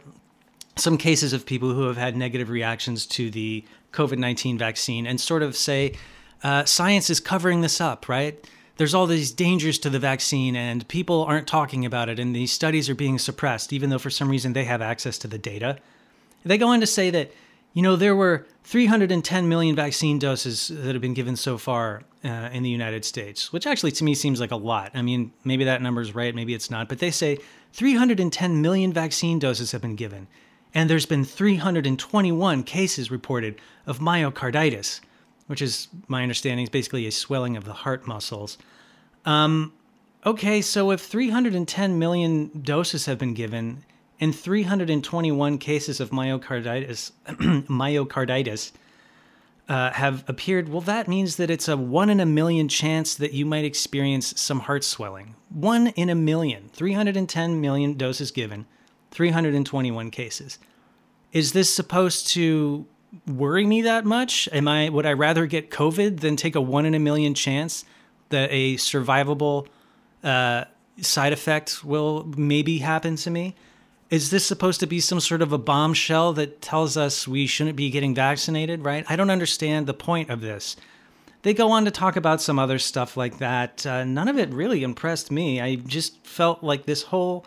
some 0.78 0.98
cases 0.98 1.34
of 1.34 1.46
people 1.46 1.74
who 1.74 1.84
have 1.84 1.98
had 1.98 2.16
negative 2.16 2.50
reactions 2.50 3.06
to 3.08 3.30
the 3.30 3.64
COVID 3.92 4.18
19 4.18 4.58
vaccine 4.58 5.06
and 5.06 5.20
sort 5.22 5.44
of 5.44 5.56
say 5.56 5.94
uh, 6.46 6.64
science 6.64 7.10
is 7.10 7.20
covering 7.20 7.62
this 7.62 7.82
up, 7.82 8.08
right? 8.08 8.48
There's 8.78 8.94
all 8.94 9.08
these 9.08 9.32
dangers 9.32 9.80
to 9.80 9.90
the 9.90 9.98
vaccine 9.98 10.56
and 10.56 10.88
people 10.88 11.24
aren't 11.24 11.48
talking 11.48 11.86
about 11.86 12.08
it, 12.08 12.20
and 12.20 12.36
these 12.36 12.52
studies 12.52 12.88
are 12.88 12.94
being 12.94 13.18
suppressed, 13.18 13.74
even 13.74 13.90
though 13.90 13.98
for 13.98 14.12
some 14.12 14.30
reason 14.30 14.54
they 14.54 14.66
have 14.66 14.80
access 14.80 15.18
to 15.20 15.28
the 15.28 15.40
data. 15.40 15.80
They 16.44 16.60
go 16.60 16.68
on 16.68 16.82
to 16.82 16.86
say 16.86 17.10
that, 17.10 17.32
you 17.74 17.82
know, 17.82 17.96
there 17.96 18.16
were 18.16 18.46
310 18.64 19.50
million 19.50 19.76
vaccine 19.76 20.20
doses 20.20 20.68
that 20.68 20.94
have 20.94 21.02
been 21.02 21.16
given 21.16 21.36
so 21.36 21.58
far 21.58 22.04
uh, 22.24 22.50
in 22.54 22.62
the 22.62 22.70
United 22.70 23.06
States, 23.06 23.52
which 23.52 23.66
actually 23.66 23.94
to 23.94 24.04
me 24.04 24.14
seems 24.14 24.40
like 24.40 24.52
a 24.52 24.56
lot. 24.56 24.92
I 24.94 25.02
mean, 25.02 25.34
maybe 25.46 25.64
that 25.64 25.82
number 25.82 26.02
is 26.02 26.14
right, 26.14 26.36
maybe 26.36 26.54
it's 26.54 26.70
not, 26.70 26.90
but 26.90 27.00
they 27.00 27.10
say 27.10 27.40
310 27.74 28.62
million 28.62 28.94
vaccine 28.94 29.40
doses 29.40 29.72
have 29.72 29.82
been 29.82 29.96
given 29.96 30.28
and 30.76 30.90
there's 30.90 31.08
been 31.08 31.26
321 31.26 32.64
cases 32.64 33.10
reported 33.10 33.56
of 33.88 33.98
myocarditis, 34.00 35.00
which 35.48 35.62
is 35.62 35.88
my 36.08 36.22
understanding 36.22 36.64
is 36.64 36.70
basically 36.70 37.06
a 37.08 37.12
swelling 37.12 37.56
of 37.58 37.66
the 37.66 37.74
heart 37.74 38.08
muscles. 38.08 38.58
Um, 39.26 39.74
okay, 40.26 40.62
so 40.62 40.92
if 40.92 41.02
310 41.02 42.00
million 42.00 42.62
doses 42.62 43.06
have 43.06 43.18
been 43.18 43.34
given 43.34 43.84
and 44.20 44.36
321 44.36 45.58
cases 45.58 46.00
of 46.00 46.12
myocarditis, 46.12 47.12
myocarditis 47.28 48.72
uh, 49.68 49.92
have 49.92 50.24
appeared, 50.28 50.70
well, 50.70 50.82
that 50.82 51.08
means 51.08 51.38
that 51.38 51.50
it's 51.50 51.68
a 51.68 51.76
one 51.76 52.10
in 52.10 52.20
a 52.20 52.26
million 52.26 52.68
chance 52.68 53.16
that 53.16 53.34
you 53.34 53.46
might 53.46 53.66
experience 53.66 54.40
some 54.40 54.62
heart 54.62 54.84
swelling. 54.84 55.36
One 55.50 55.88
in 55.88 56.10
a 56.10 56.16
million. 56.16 56.70
310 56.74 57.62
million 57.62 57.96
doses 57.96 58.32
given. 58.32 58.66
321 59.12 60.12
cases. 60.12 60.60
Is 61.32 61.54
this 61.54 61.74
supposed 61.74 62.28
to 62.30 62.86
worry 63.28 63.66
me 63.66 63.82
that 63.84 64.06
much? 64.06 64.50
Am 64.52 64.68
I 64.68 64.90
would 64.90 65.06
I 65.06 65.14
rather 65.14 65.46
get 65.46 65.70
COVID 65.70 66.20
than 66.20 66.36
take 66.36 66.56
a 66.56 66.62
one 66.62 66.86
in 66.86 66.94
a 66.94 67.00
million 67.00 67.34
chance 67.34 67.86
that 68.30 68.50
a 68.52 68.76
survivable 68.76 69.68
uh, 70.24 70.66
side 71.02 71.34
effect 71.34 71.84
will 71.84 72.32
maybe 72.38 72.80
happen 72.80 73.16
to 73.18 73.30
me? 73.30 73.56
Is 74.10 74.30
this 74.30 74.46
supposed 74.46 74.80
to 74.82 74.88
be 74.88 75.00
some 75.00 75.20
sort 75.20 75.42
of 75.42 75.52
a 75.52 75.58
bombshell 75.58 76.34
that 76.34 76.62
tells 76.62 76.96
us 76.96 77.28
we 77.28 77.48
shouldn't 77.48 77.76
be 77.76 77.90
getting 77.90 78.14
vaccinated, 78.14 78.84
right? 78.84 79.04
I 79.10 79.16
don't 79.16 79.32
understand 79.32 79.88
the 79.88 79.94
point 79.94 80.30
of 80.30 80.42
this. 80.42 80.76
They 81.42 81.54
go 81.54 81.72
on 81.72 81.86
to 81.86 81.92
talk 81.92 82.16
about 82.16 82.42
some 82.42 82.58
other 82.58 82.80
stuff 82.80 83.18
like 83.18 83.40
that. 83.40 83.86
Uh, 83.86 84.04
none 84.04 84.28
of 84.28 84.38
it 84.38 84.50
really 84.50 84.84
impressed 84.84 85.32
me. 85.32 85.62
I 85.62 85.76
just 85.76 86.26
felt 86.26 86.64
like 86.64 86.86
this 86.86 87.04
whole 87.04 87.46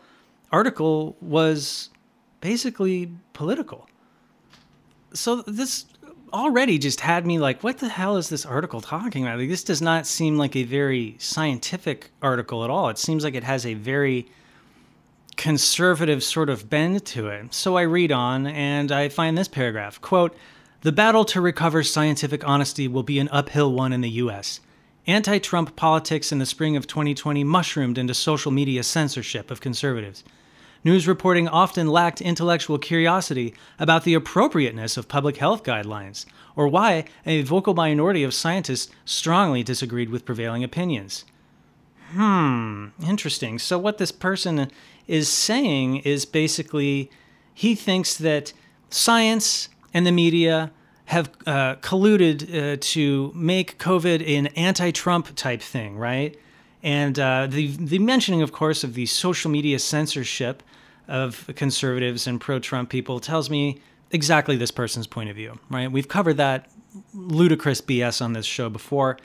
article 0.53 1.17
was 1.21 1.91
basically 2.41 3.13
political. 3.33 3.89
So 5.13 5.43
this 5.43 5.87
already 6.33 6.79
just 6.79 7.01
had 7.01 7.27
me 7.27 7.39
like, 7.39 7.63
what 7.63 7.79
the 7.79 7.89
hell 7.89 8.17
is 8.17 8.29
this 8.29 8.45
article 8.45 8.81
talking 8.81 9.25
about? 9.25 9.39
Like, 9.39 9.49
this 9.49 9.65
does 9.65 9.81
not 9.81 10.07
seem 10.07 10.37
like 10.37 10.57
a 10.57 10.65
very 10.65 11.17
scientific 11.19 12.11
article 12.23 12.65
at 12.65 12.71
all. 12.71 12.89
It 12.89 12.99
seems 12.99 13.25
like 13.25 13.35
it 13.35 13.45
has 13.45 13.65
a 13.65 13.75
very 13.75 14.29
conservative 15.37 16.23
sort 16.23 16.51
of 16.51 16.69
bend 16.69 17.05
to 17.07 17.29
it. 17.29 17.55
So 17.55 17.77
I 17.77 17.83
read 17.83 18.13
on 18.13 18.47
and 18.47 18.91
I 18.91 19.09
find 19.09 19.39
this 19.39 19.49
paragraph 19.49 20.01
quote, 20.01 20.37
The 20.83 20.93
battle 20.93 21.25
to 21.27 21.41
recover 21.41 21.83
scientific 21.83 22.47
honesty 22.47 22.89
will 22.89 23.05
be 23.05 23.19
an 23.19 23.29
uphill 23.31 23.73
one 23.73 23.93
in 23.93 24.01
the 24.01 24.11
US. 24.11 24.61
Anti 25.07 25.39
Trump 25.39 25.75
politics 25.77 26.33
in 26.33 26.39
the 26.39 26.45
spring 26.45 26.77
of 26.77 26.87
2020 26.87 27.45
mushroomed 27.45 27.97
into 27.97 28.13
social 28.13 28.51
media 28.51 28.83
censorship 28.83 29.51
of 29.51 29.61
conservatives. 29.61 30.25
News 30.85 31.09
reporting 31.09 31.49
often 31.49 31.89
lacked 31.89 32.21
intellectual 32.21 32.79
curiosity 32.79 33.55
about 33.79 34.05
the 34.05 34.15
appropriateness 34.15 34.97
of 34.97 35.09
public 35.09 35.39
health 35.39 35.65
guidelines, 35.65 36.25
or 36.55 36.69
why 36.69 37.05
a 37.27 37.43
vocal 37.43 37.75
minority 37.75 38.23
of 38.23 38.33
scientists 38.35 38.91
strongly 39.05 39.63
disagreed 39.63 40.11
with 40.11 40.25
prevailing 40.25 40.63
opinions. 40.63 41.25
Hmm, 42.13 42.89
interesting. 43.07 43.59
So, 43.59 43.79
what 43.79 43.99
this 43.99 44.13
person 44.13 44.71
is 45.07 45.29
saying 45.29 45.99
is 45.99 46.25
basically 46.25 47.11
he 47.53 47.75
thinks 47.75 48.17
that 48.17 48.53
science 48.89 49.69
and 49.93 50.07
the 50.07 50.13
media 50.13 50.71
have 51.07 51.31
uh, 51.47 51.75
colluded 51.77 52.43
uh, 52.45 52.77
to 52.81 53.33
make 53.35 53.79
COVID 53.79 54.27
an 54.29 54.49
anti 54.49 54.91
Trump 54.91 55.35
type 55.35 55.61
thing, 55.61 55.97
right? 55.97 56.39
And 56.83 57.19
uh, 57.19 57.47
the, 57.49 57.69
the 57.77 57.99
mentioning, 57.99 58.43
of 58.43 58.53
course, 58.53 58.85
of 58.85 58.95
the 58.95 59.07
social 59.07 59.51
media 59.51 59.79
censorship 59.79 60.63
of 61.09 61.49
conservatives 61.57 62.27
and 62.27 62.41
pro 62.41 62.59
Trump 62.59 62.91
people 62.91 63.19
tells 63.19 63.51
me 63.51 63.81
exactly 64.11 64.57
this 64.57 64.71
person's 64.71 65.07
point 65.07 65.31
of 65.31 65.37
view, 65.37 65.59
right? 65.71 65.91
We've 65.91 66.09
covered 66.09 66.37
that 66.37 66.71
ludicrous 67.15 67.81
BS 67.81 68.23
on 68.23 68.33
this 68.33 68.47
show 68.47 68.69
before. 68.69 69.19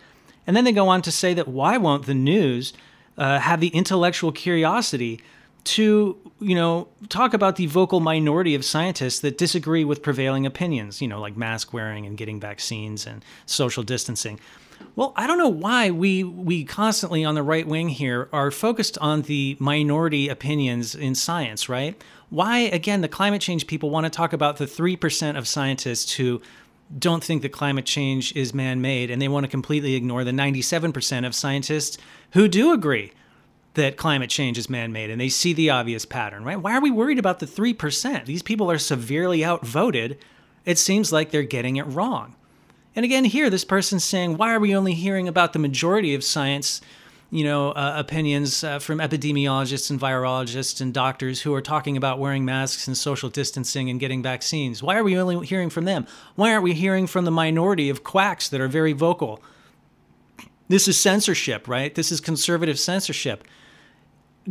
And 0.45 0.55
then 0.55 0.63
they 0.65 0.71
go 0.71 0.89
on 0.89 1.01
to 1.03 1.11
say 1.11 1.33
that 1.33 1.47
why 1.47 1.77
won't 1.77 2.05
the 2.05 2.13
news 2.13 2.73
uh, 3.17 3.39
have 3.39 3.59
the 3.59 3.69
intellectual 3.69 4.31
curiosity 4.31 5.21
to, 5.63 6.17
you 6.39 6.55
know, 6.55 6.89
talk 7.07 7.33
about 7.33 7.55
the 7.55 7.67
vocal 7.67 8.01
minority 8.01 8.53
of 8.53 8.65
scientists 8.65 9.21
that 9.21 9.37
disagree 9.37 9.85
with 9.85 10.01
prevailing 10.01 10.45
opinions, 10.45 11.01
you 11.01 11.07
know, 11.07 11.21
like 11.21 11.37
mask 11.37 11.71
wearing 11.73 12.05
and 12.05 12.17
getting 12.17 12.39
vaccines 12.39 13.07
and 13.07 13.23
social 13.45 13.83
distancing? 13.83 14.39
Well, 14.95 15.13
I 15.15 15.25
don't 15.25 15.37
know 15.37 15.49
why 15.49 15.89
we 15.89 16.23
we 16.23 16.63
constantly 16.63 17.25
on 17.25 17.35
the 17.35 17.43
right 17.43 17.67
wing 17.67 17.89
here 17.89 18.29
are 18.31 18.51
focused 18.51 18.97
on 18.99 19.23
the 19.23 19.57
minority 19.59 20.29
opinions 20.29 20.93
in 20.93 21.15
science, 21.15 21.67
right? 21.67 21.99
Why 22.29 22.59
again 22.59 23.01
the 23.01 23.07
climate 23.07 23.41
change 23.41 23.67
people 23.67 23.89
want 23.89 24.05
to 24.05 24.09
talk 24.09 24.33
about 24.33 24.57
the 24.57 24.65
3% 24.65 25.37
of 25.37 25.47
scientists 25.47 26.13
who 26.13 26.41
don't 26.99 27.23
think 27.23 27.41
that 27.41 27.51
climate 27.51 27.85
change 27.85 28.35
is 28.35 28.53
man-made 28.53 29.09
and 29.09 29.21
they 29.21 29.27
want 29.27 29.45
to 29.45 29.49
completely 29.49 29.95
ignore 29.95 30.23
the 30.23 30.31
97% 30.31 31.25
of 31.25 31.33
scientists 31.33 31.97
who 32.31 32.47
do 32.47 32.71
agree 32.71 33.11
that 33.73 33.97
climate 33.97 34.29
change 34.29 34.57
is 34.57 34.69
man-made 34.69 35.09
and 35.09 35.19
they 35.19 35.29
see 35.29 35.53
the 35.53 35.69
obvious 35.69 36.05
pattern, 36.05 36.43
right? 36.43 36.61
Why 36.61 36.75
are 36.75 36.81
we 36.81 36.91
worried 36.91 37.17
about 37.17 37.39
the 37.39 37.47
3%? 37.47 38.25
These 38.25 38.43
people 38.43 38.69
are 38.69 38.77
severely 38.77 39.43
outvoted. 39.43 40.19
It 40.65 40.77
seems 40.77 41.11
like 41.11 41.31
they're 41.31 41.43
getting 41.43 41.77
it 41.77 41.83
wrong. 41.83 42.35
And 42.95 43.03
again, 43.03 43.25
here, 43.25 43.49
this 43.49 43.65
person's 43.65 44.03
saying, 44.03 44.37
why 44.37 44.53
are 44.53 44.59
we 44.59 44.75
only 44.75 44.93
hearing 44.93 45.27
about 45.27 45.53
the 45.53 45.59
majority 45.59 46.13
of 46.13 46.23
science, 46.23 46.79
you 47.31 47.43
know, 47.43 47.71
uh, 47.71 47.93
opinions 47.97 48.63
uh, 48.63 48.77
from 48.77 48.99
epidemiologists 48.99 49.89
and 49.89 49.99
virologists 49.99 50.79
and 50.79 50.93
doctors 50.93 51.41
who 51.41 51.53
are 51.55 51.61
talking 51.61 51.97
about 51.97 52.19
wearing 52.19 52.45
masks 52.45 52.87
and 52.87 52.95
social 52.95 53.29
distancing 53.29 53.89
and 53.89 53.99
getting 53.99 54.21
vaccines? 54.21 54.83
Why 54.83 54.95
are 54.95 55.03
we 55.03 55.17
only 55.17 55.43
hearing 55.45 55.71
from 55.71 55.85
them? 55.85 56.05
Why 56.35 56.51
aren't 56.51 56.63
we 56.63 56.73
hearing 56.73 57.07
from 57.07 57.25
the 57.25 57.31
minority 57.31 57.89
of 57.89 58.03
quacks 58.03 58.47
that 58.49 58.61
are 58.61 58.67
very 58.67 58.93
vocal? 58.93 59.41
This 60.67 60.87
is 60.87 60.99
censorship, 60.99 61.67
right? 61.67 61.93
This 61.93 62.11
is 62.11 62.21
conservative 62.21 62.79
censorship. 62.79 63.43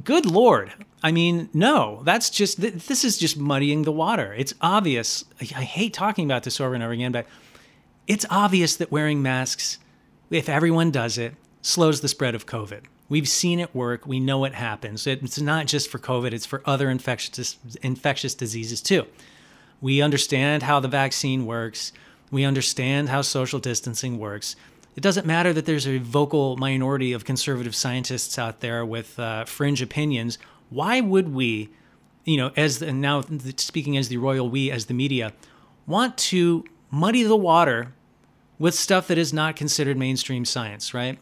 Good 0.03 0.27
Lord. 0.27 0.73
I 1.03 1.13
mean, 1.13 1.49
no, 1.53 2.03
that's 2.05 2.31
just, 2.31 2.61
this 2.61 3.05
is 3.05 3.19
just 3.19 3.37
muddying 3.37 3.83
the 3.83 3.93
water. 3.93 4.33
It's 4.33 4.55
obvious. 4.61 5.25
I 5.41 5.45
hate 5.45 5.93
talking 5.93 6.25
about 6.25 6.45
this 6.45 6.61
over 6.61 6.75
and 6.75 6.83
over 6.83 6.93
again, 6.93 7.13
but 7.13 7.27
it's 8.07 8.27
obvious 8.31 8.77
that 8.77 8.91
wearing 8.91 9.23
masks, 9.23 9.79
if 10.31 10.49
everyone 10.49 10.91
does 10.91 11.19
it, 11.19 11.35
slows 11.61 12.01
the 12.01 12.09
spread 12.09 12.35
of 12.35 12.47
COVID. 12.47 12.83
We've 13.09 13.29
seen 13.29 13.61
it 13.61 13.75
work. 13.75 14.07
We 14.07 14.21
know 14.21 14.45
it 14.45 14.55
happens. 14.55 15.07
It's 15.07 15.41
not 15.41 15.67
just 15.67 15.91
for 15.91 15.99
COVID, 15.99 16.33
it's 16.33 16.47
for 16.47 16.63
other 16.65 16.89
infectious, 16.89 17.59
infectious 17.83 18.35
diseases 18.35 18.81
too. 18.81 19.07
We 19.81 20.01
understand 20.01 20.63
how 20.63 20.81
the 20.81 20.89
vaccine 20.89 21.45
works. 21.45 21.93
We 22.31 22.45
understand 22.45 23.11
how 23.11 23.23
social 23.23 23.59
distancing 23.59 24.19
works. 24.19 24.57
It 24.97 25.03
doesn't 25.03 25.27
matter 25.27 25.53
that 25.53 25.67
there's 25.67 25.87
a 25.87 25.99
vocal 25.99 26.57
minority 26.57 27.13
of 27.13 27.25
conservative 27.25 27.75
scientists 27.75 28.39
out 28.39 28.61
there 28.61 28.85
with 28.85 29.19
uh, 29.19 29.45
fringe 29.45 29.83
opinions. 29.83 30.39
Why 30.71 31.01
would 31.01 31.35
we, 31.35 31.71
you 32.25 32.37
know, 32.37 32.53
as 32.57 32.79
the, 32.79 32.93
now 32.93 33.23
speaking 33.57 33.97
as 33.97 34.09
the 34.09 34.19
royal 34.19 34.49
we, 34.49 34.71
as 34.71 34.87
the 34.87 34.95
media, 34.95 35.33
want 35.87 36.17
to 36.19 36.65
muddy 36.93 37.25
the 37.25 37.37
water 37.37 37.93
with 38.61 38.77
stuff 38.77 39.09
that 39.09 39.19
is 39.19 39.33
not 39.33 39.57
considered 39.57 39.97
mainstream 39.97 40.45
science, 40.45 40.95
right? 40.95 41.19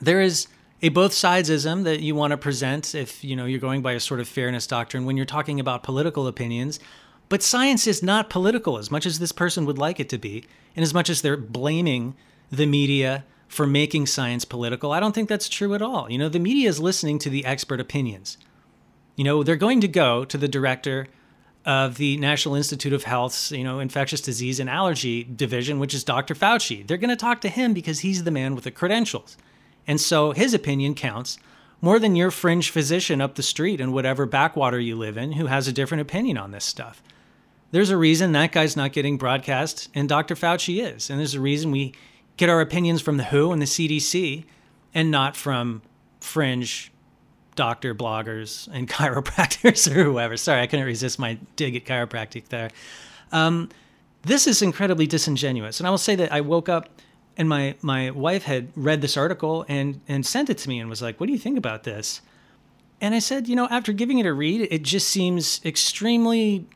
There 0.00 0.20
is 0.20 0.48
a 0.82 0.88
both 0.88 1.12
sidesism 1.12 1.84
that 1.84 2.00
you 2.00 2.14
want 2.14 2.30
to 2.30 2.36
present 2.36 2.94
if 2.94 3.22
you 3.24 3.34
know 3.34 3.46
you're 3.46 3.60
going 3.60 3.82
by 3.82 3.92
a 3.92 4.00
sort 4.00 4.20
of 4.20 4.28
fairness 4.28 4.66
doctrine 4.66 5.04
when 5.04 5.16
you're 5.16 5.26
talking 5.26 5.58
about 5.58 5.82
political 5.82 6.26
opinions 6.26 6.78
but 7.28 7.42
science 7.42 7.86
is 7.86 8.02
not 8.02 8.30
political 8.30 8.78
as 8.78 8.90
much 8.90 9.04
as 9.04 9.18
this 9.18 9.32
person 9.32 9.66
would 9.66 9.78
like 9.78 9.98
it 9.98 10.08
to 10.08 10.18
be 10.18 10.44
and 10.76 10.82
as 10.82 10.94
much 10.94 11.10
as 11.10 11.20
they're 11.20 11.36
blaming 11.36 12.14
the 12.50 12.66
media 12.66 13.24
for 13.48 13.66
making 13.66 14.06
science 14.06 14.44
political 14.44 14.92
i 14.92 15.00
don't 15.00 15.14
think 15.14 15.28
that's 15.28 15.48
true 15.48 15.74
at 15.74 15.82
all 15.82 16.10
you 16.10 16.18
know 16.18 16.28
the 16.28 16.38
media 16.38 16.68
is 16.68 16.78
listening 16.78 17.18
to 17.18 17.28
the 17.28 17.44
expert 17.44 17.80
opinions 17.80 18.38
you 19.16 19.24
know 19.24 19.42
they're 19.42 19.56
going 19.56 19.80
to 19.80 19.88
go 19.88 20.24
to 20.24 20.38
the 20.38 20.48
director 20.48 21.08
of 21.64 21.96
the 21.96 22.16
National 22.16 22.54
Institute 22.54 22.92
of 22.92 23.04
Health's, 23.04 23.52
you 23.52 23.64
know, 23.64 23.78
infectious 23.78 24.20
disease 24.20 24.58
and 24.60 24.70
allergy 24.70 25.24
division, 25.24 25.78
which 25.78 25.94
is 25.94 26.04
Dr. 26.04 26.34
Fauci. 26.34 26.86
They're 26.86 26.96
going 26.96 27.10
to 27.10 27.16
talk 27.16 27.40
to 27.42 27.48
him 27.48 27.74
because 27.74 28.00
he's 28.00 28.24
the 28.24 28.30
man 28.30 28.54
with 28.54 28.64
the 28.64 28.70
credentials. 28.70 29.36
And 29.86 30.00
so 30.00 30.32
his 30.32 30.54
opinion 30.54 30.94
counts 30.94 31.38
more 31.80 31.98
than 31.98 32.16
your 32.16 32.30
fringe 32.30 32.70
physician 32.70 33.20
up 33.20 33.34
the 33.34 33.42
street 33.42 33.80
in 33.80 33.92
whatever 33.92 34.26
backwater 34.26 34.80
you 34.80 34.96
live 34.96 35.16
in 35.16 35.32
who 35.32 35.46
has 35.46 35.68
a 35.68 35.72
different 35.72 36.02
opinion 36.02 36.36
on 36.36 36.50
this 36.50 36.64
stuff. 36.64 37.02
There's 37.70 37.90
a 37.90 37.96
reason 37.96 38.32
that 38.32 38.52
guy's 38.52 38.76
not 38.76 38.92
getting 38.92 39.18
broadcast 39.18 39.88
and 39.94 40.08
Dr. 40.08 40.34
Fauci 40.34 40.82
is. 40.82 41.10
And 41.10 41.18
there's 41.18 41.34
a 41.34 41.40
reason 41.40 41.70
we 41.70 41.94
get 42.36 42.48
our 42.48 42.60
opinions 42.60 43.02
from 43.02 43.16
the 43.16 43.24
WHO 43.24 43.52
and 43.52 43.60
the 43.60 43.66
CDC 43.66 44.44
and 44.94 45.10
not 45.10 45.36
from 45.36 45.82
fringe 46.20 46.92
doctor 47.58 47.92
bloggers 47.92 48.68
and 48.72 48.88
chiropractors 48.96 49.90
or 49.94 50.04
whoever. 50.04 50.36
Sorry, 50.36 50.62
I 50.62 50.66
couldn't 50.68 50.86
resist 50.86 51.18
my 51.18 51.36
dig 51.56 51.74
at 51.74 51.84
chiropractic 51.84 52.48
there. 52.48 52.70
Um, 53.32 53.68
this 54.22 54.46
is 54.46 54.62
incredibly 54.62 55.06
disingenuous. 55.06 55.80
And 55.80 55.86
I 55.86 55.90
will 55.90 55.98
say 55.98 56.14
that 56.14 56.32
I 56.32 56.40
woke 56.40 56.68
up 56.68 56.88
and 57.36 57.48
my 57.48 57.74
my 57.82 58.10
wife 58.10 58.44
had 58.44 58.68
read 58.76 59.00
this 59.00 59.16
article 59.16 59.64
and 59.68 60.00
and 60.08 60.24
sent 60.24 60.48
it 60.50 60.58
to 60.58 60.68
me 60.68 60.78
and 60.78 60.88
was 60.88 61.02
like, 61.02 61.18
"What 61.18 61.26
do 61.26 61.32
you 61.32 61.38
think 61.38 61.58
about 61.58 61.82
this?" 61.82 62.20
And 63.00 63.14
I 63.14 63.20
said, 63.20 63.46
you 63.46 63.54
know, 63.54 63.68
after 63.70 63.92
giving 63.92 64.18
it 64.18 64.26
a 64.26 64.32
read, 64.32 64.66
it 64.72 64.82
just 64.82 65.08
seems 65.08 65.60
extremely 65.64 66.66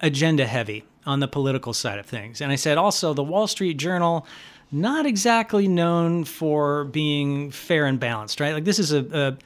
agenda 0.00 0.46
heavy 0.46 0.84
on 1.06 1.20
the 1.20 1.28
political 1.28 1.72
side 1.72 1.98
of 2.00 2.06
things. 2.06 2.40
And 2.40 2.50
I 2.50 2.56
said 2.56 2.76
also 2.76 3.14
the 3.14 3.22
Wall 3.22 3.46
Street 3.46 3.74
Journal 3.74 4.26
not 4.72 5.06
exactly 5.06 5.68
known 5.68 6.24
for 6.24 6.84
being 6.84 7.50
fair 7.52 7.86
and 7.86 8.00
balanced, 8.00 8.40
right? 8.40 8.52
Like 8.52 8.64
this 8.64 8.78
is 8.80 8.92
a, 8.92 9.04
a, 9.12 9.36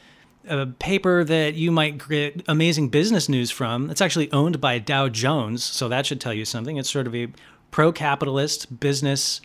a 0.49 0.66
paper 0.66 1.24
that 1.24 1.55
you 1.55 1.70
might 1.70 2.09
get 2.09 2.43
amazing 2.49 2.88
business 2.88 3.28
news 3.28 3.51
from. 3.51 3.90
It's 3.90 4.01
actually 4.01 4.30
owned 4.32 4.61
by 4.61 4.78
Dow 4.78 5.09
Jones, 5.09 5.62
so 5.62 5.88
that 5.88 6.07
should 6.07 6.20
tell 6.20 6.34
you 6.34 6.45
something. 6.45 6.76
It's 6.76 6.90
sort 6.90 7.07
of 7.07 7.14
a 7.14 7.28
pro-capitalist 7.70 8.80
business 8.80 9.40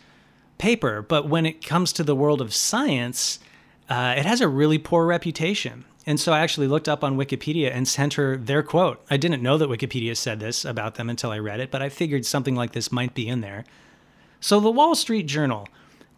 paper. 0.58 1.02
But 1.02 1.28
when 1.28 1.46
it 1.46 1.64
comes 1.64 1.92
to 1.94 2.04
the 2.04 2.16
world 2.16 2.40
of 2.40 2.52
science, 2.54 3.38
uh, 3.88 4.14
it 4.16 4.26
has 4.26 4.40
a 4.40 4.48
really 4.48 4.78
poor 4.78 5.06
reputation. 5.06 5.84
And 6.06 6.18
so 6.18 6.32
I 6.32 6.40
actually 6.40 6.68
looked 6.68 6.88
up 6.88 7.04
on 7.04 7.16
Wikipedia 7.16 7.70
and 7.70 7.86
sent 7.86 8.14
her 8.14 8.36
their 8.36 8.62
quote. 8.62 9.04
I 9.10 9.18
didn't 9.18 9.42
know 9.42 9.58
that 9.58 9.68
Wikipedia 9.68 10.16
said 10.16 10.40
this 10.40 10.64
about 10.64 10.94
them 10.94 11.10
until 11.10 11.30
I 11.30 11.38
read 11.38 11.60
it, 11.60 11.70
but 11.70 11.82
I 11.82 11.90
figured 11.90 12.24
something 12.24 12.54
like 12.54 12.72
this 12.72 12.90
might 12.90 13.14
be 13.14 13.28
in 13.28 13.40
there. 13.40 13.64
So 14.40 14.58
the 14.58 14.70
Wall 14.70 14.94
Street 14.94 15.26
Journal, 15.26 15.68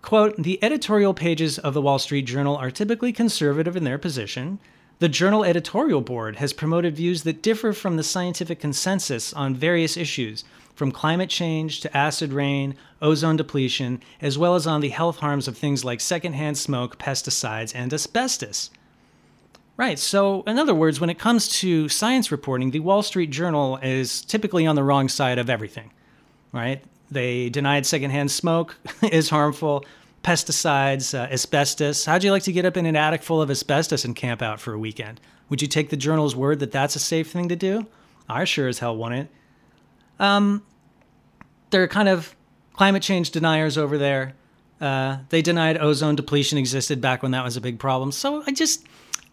quote, 0.02 0.36
the 0.36 0.62
editorial 0.62 1.14
pages 1.14 1.58
of 1.58 1.74
the 1.74 1.82
Wall 1.82 1.98
Street 1.98 2.22
Journal 2.22 2.56
are 2.56 2.70
typically 2.70 3.12
conservative 3.12 3.76
in 3.76 3.84
their 3.84 3.98
position. 3.98 4.58
The 4.98 5.08
journal 5.08 5.44
editorial 5.44 6.00
board 6.00 6.36
has 6.36 6.52
promoted 6.52 6.96
views 6.96 7.22
that 7.22 7.42
differ 7.42 7.72
from 7.72 7.96
the 7.96 8.02
scientific 8.02 8.60
consensus 8.60 9.32
on 9.32 9.54
various 9.54 9.96
issues, 9.96 10.44
from 10.74 10.92
climate 10.92 11.30
change 11.30 11.80
to 11.80 11.96
acid 11.96 12.32
rain, 12.32 12.74
ozone 13.02 13.36
depletion, 13.36 14.02
as 14.20 14.38
well 14.38 14.54
as 14.54 14.66
on 14.66 14.80
the 14.80 14.88
health 14.90 15.18
harms 15.18 15.48
of 15.48 15.56
things 15.56 15.84
like 15.84 16.00
secondhand 16.00 16.58
smoke, 16.58 16.98
pesticides, 16.98 17.74
and 17.74 17.92
asbestos. 17.92 18.70
Right. 19.76 19.98
So, 19.98 20.42
in 20.42 20.58
other 20.58 20.74
words, 20.74 21.00
when 21.00 21.08
it 21.08 21.18
comes 21.18 21.48
to 21.60 21.88
science 21.88 22.30
reporting, 22.30 22.70
the 22.70 22.80
Wall 22.80 23.02
Street 23.02 23.30
Journal 23.30 23.78
is 23.78 24.20
typically 24.22 24.66
on 24.66 24.76
the 24.76 24.82
wrong 24.82 25.08
side 25.08 25.38
of 25.38 25.48
everything. 25.48 25.90
Right? 26.52 26.84
They 27.10 27.48
denied 27.50 27.86
secondhand 27.86 28.30
smoke 28.30 28.76
is 29.02 29.30
harmful, 29.30 29.84
pesticides, 30.22 31.18
uh, 31.18 31.32
asbestos. 31.32 32.04
How'd 32.04 32.22
you 32.22 32.30
like 32.30 32.44
to 32.44 32.52
get 32.52 32.64
up 32.64 32.76
in 32.76 32.86
an 32.86 32.96
attic 32.96 33.22
full 33.22 33.42
of 33.42 33.50
asbestos 33.50 34.04
and 34.04 34.14
camp 34.14 34.42
out 34.42 34.60
for 34.60 34.72
a 34.72 34.78
weekend? 34.78 35.20
Would 35.48 35.60
you 35.60 35.68
take 35.68 35.90
the 35.90 35.96
journal's 35.96 36.36
word 36.36 36.60
that 36.60 36.70
that's 36.70 36.94
a 36.94 37.00
safe 37.00 37.30
thing 37.30 37.48
to 37.48 37.56
do? 37.56 37.86
I 38.28 38.44
sure 38.44 38.68
as 38.68 38.78
hell 38.78 38.96
wouldn't. 38.96 39.28
Um, 40.20 40.62
they're 41.70 41.88
kind 41.88 42.08
of 42.08 42.34
climate 42.74 43.02
change 43.02 43.30
deniers 43.30 43.76
over 43.76 43.98
there. 43.98 44.34
Uh, 44.80 45.18
they 45.28 45.42
denied 45.42 45.76
ozone 45.78 46.16
depletion 46.16 46.56
existed 46.56 47.00
back 47.00 47.22
when 47.22 47.32
that 47.32 47.44
was 47.44 47.56
a 47.56 47.60
big 47.60 47.78
problem. 47.78 48.12
So 48.12 48.42
I 48.46 48.52
just, 48.52 48.86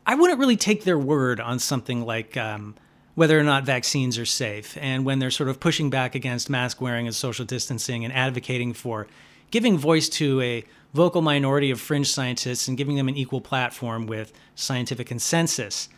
I 0.06 0.16
wouldn't 0.16 0.40
really 0.40 0.58
take 0.58 0.84
their 0.84 0.98
word 0.98 1.40
on 1.40 1.60
something 1.60 2.06
like 2.06 2.36
um, 2.36 2.76
whether 3.18 3.40
or 3.40 3.42
not 3.42 3.64
vaccines 3.64 4.20
are 4.20 4.28
safe. 4.28 4.78
And 4.80 5.04
when 5.04 5.18
they're 5.18 5.32
sort 5.32 5.50
of 5.50 5.60
pushing 5.60 5.90
back 5.90 6.14
against 6.14 6.52
mask 6.52 6.80
wearing 6.80 7.08
and 7.08 7.16
social 7.16 7.46
distancing 7.46 8.06
and 8.06 8.14
advocating 8.14 8.74
for 8.74 9.08
giving 9.50 9.76
voice 9.76 10.08
to 10.08 10.40
a 10.40 10.64
vocal 10.94 11.24
minority 11.24 11.72
of 11.72 11.82
fringe 11.82 12.12
scientists 12.12 12.68
and 12.68 12.78
giving 12.78 12.96
them 12.96 13.08
an 13.08 13.18
equal 13.18 13.42
platform 13.42 14.06
with 14.06 14.34
scientific 14.54 15.08
consensus. 15.08 15.90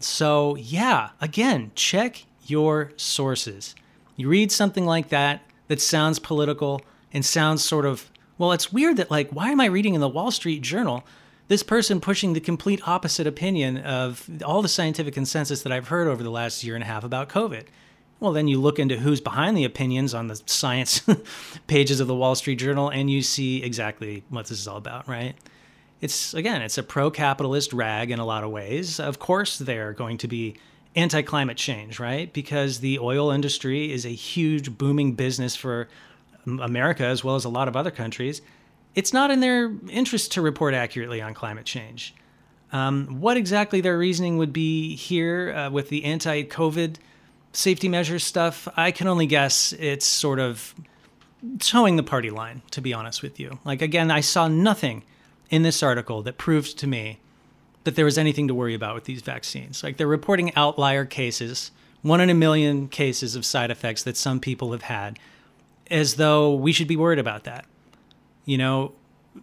So, 0.00 0.56
yeah, 0.56 1.10
again, 1.20 1.70
check 1.76 2.24
your 2.46 2.90
sources. 2.96 3.76
You 4.16 4.28
read 4.28 4.50
something 4.50 4.84
like 4.84 5.10
that, 5.10 5.42
that 5.68 5.80
sounds 5.80 6.18
political 6.18 6.80
and 7.12 7.24
sounds 7.24 7.62
sort 7.62 7.86
of 7.86 8.10
well 8.38 8.50
it's 8.50 8.72
weird 8.72 8.96
that 8.96 9.10
like 9.10 9.30
why 9.30 9.50
am 9.50 9.60
i 9.60 9.66
reading 9.66 9.94
in 9.94 10.00
the 10.00 10.08
wall 10.08 10.30
street 10.30 10.62
journal 10.62 11.04
this 11.48 11.62
person 11.62 12.00
pushing 12.00 12.32
the 12.32 12.40
complete 12.40 12.86
opposite 12.86 13.26
opinion 13.26 13.78
of 13.78 14.28
all 14.44 14.62
the 14.62 14.68
scientific 14.68 15.14
consensus 15.14 15.62
that 15.62 15.72
i've 15.72 15.88
heard 15.88 16.08
over 16.08 16.22
the 16.22 16.30
last 16.30 16.64
year 16.64 16.74
and 16.74 16.84
a 16.84 16.86
half 16.86 17.04
about 17.04 17.28
covid 17.28 17.64
well 18.20 18.32
then 18.32 18.48
you 18.48 18.60
look 18.60 18.78
into 18.78 18.96
who's 18.96 19.20
behind 19.20 19.56
the 19.56 19.64
opinions 19.64 20.14
on 20.14 20.28
the 20.28 20.40
science 20.46 21.02
pages 21.66 22.00
of 22.00 22.08
the 22.08 22.14
wall 22.14 22.34
street 22.34 22.56
journal 22.56 22.88
and 22.88 23.10
you 23.10 23.22
see 23.22 23.62
exactly 23.62 24.22
what 24.28 24.46
this 24.46 24.58
is 24.58 24.68
all 24.68 24.76
about 24.76 25.08
right 25.08 25.34
it's 26.00 26.34
again 26.34 26.62
it's 26.62 26.78
a 26.78 26.82
pro-capitalist 26.82 27.72
rag 27.72 28.10
in 28.10 28.18
a 28.18 28.24
lot 28.24 28.44
of 28.44 28.50
ways 28.50 29.00
of 29.00 29.18
course 29.18 29.58
they're 29.58 29.92
going 29.92 30.18
to 30.18 30.28
be 30.28 30.56
anti 30.96 31.22
climate 31.22 31.56
change, 31.56 32.00
right? 32.00 32.32
Because 32.32 32.80
the 32.80 32.98
oil 32.98 33.30
industry 33.30 33.92
is 33.92 34.04
a 34.04 34.10
huge 34.10 34.76
booming 34.76 35.12
business 35.12 35.54
for 35.54 35.88
America 36.46 37.04
as 37.04 37.22
well 37.22 37.36
as 37.36 37.44
a 37.44 37.48
lot 37.48 37.68
of 37.68 37.76
other 37.76 37.90
countries. 37.90 38.40
It's 38.96 39.12
not 39.12 39.30
in 39.30 39.40
their 39.40 39.72
interest 39.88 40.32
to 40.32 40.42
report 40.42 40.74
accurately 40.74 41.22
on 41.22 41.34
climate 41.34 41.66
change. 41.66 42.14
Um, 42.72 43.20
what 43.20 43.36
exactly 43.36 43.80
their 43.80 43.96
reasoning 43.96 44.38
would 44.38 44.52
be 44.52 44.96
here 44.96 45.52
uh, 45.52 45.70
with 45.70 45.88
the 45.90 46.04
anti 46.04 46.42
COVID 46.42 46.96
safety 47.52 47.88
measures 47.88 48.24
stuff, 48.24 48.66
I 48.76 48.90
can 48.90 49.06
only 49.06 49.26
guess 49.26 49.72
it's 49.74 50.04
sort 50.04 50.40
of 50.40 50.74
towing 51.60 51.96
the 51.96 52.02
party 52.02 52.30
line, 52.30 52.62
to 52.72 52.80
be 52.80 52.92
honest 52.92 53.22
with 53.22 53.38
you. 53.38 53.60
Like, 53.64 53.82
again, 53.82 54.10
I 54.10 54.20
saw 54.20 54.48
nothing 54.48 55.04
in 55.48 55.62
this 55.62 55.82
article 55.82 56.22
that 56.22 56.38
proved 56.38 56.78
to 56.78 56.86
me 56.86 57.20
that 57.84 57.94
there 57.94 58.04
was 58.04 58.18
anything 58.18 58.48
to 58.48 58.54
worry 58.54 58.74
about 58.74 58.96
with 58.96 59.04
these 59.04 59.22
vaccines. 59.22 59.84
Like 59.84 59.96
they're 59.96 60.08
reporting 60.08 60.52
outlier 60.56 61.04
cases, 61.04 61.70
one 62.02 62.20
in 62.20 62.30
a 62.30 62.34
million 62.34 62.88
cases 62.88 63.36
of 63.36 63.46
side 63.46 63.70
effects 63.70 64.02
that 64.02 64.16
some 64.16 64.40
people 64.40 64.72
have 64.72 64.82
had, 64.82 65.20
as 65.88 66.16
though 66.16 66.52
we 66.52 66.72
should 66.72 66.88
be 66.88 66.96
worried 66.96 67.20
about 67.20 67.44
that. 67.44 67.64
You 68.46 68.56
know, 68.56 68.92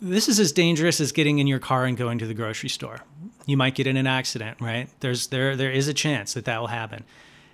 this 0.02 0.28
is 0.28 0.40
as 0.40 0.52
dangerous 0.52 1.00
as 1.00 1.12
getting 1.12 1.38
in 1.38 1.46
your 1.46 1.60
car 1.60 1.86
and 1.86 1.96
going 1.96 2.18
to 2.18 2.26
the 2.26 2.34
grocery 2.34 2.70
store. 2.70 3.02
You 3.46 3.58
might 3.58 3.76
get 3.76 3.86
in 3.86 3.98
an 3.98 4.08
accident, 4.08 4.60
right? 4.60 4.90
There's 5.02 5.28
there 5.28 5.56
there 5.56 5.72
is 5.72 5.88
a 5.88 5.94
chance 5.94 6.34
that 6.34 6.46
that 6.46 6.60
will 6.60 6.68
happen. 6.68 7.04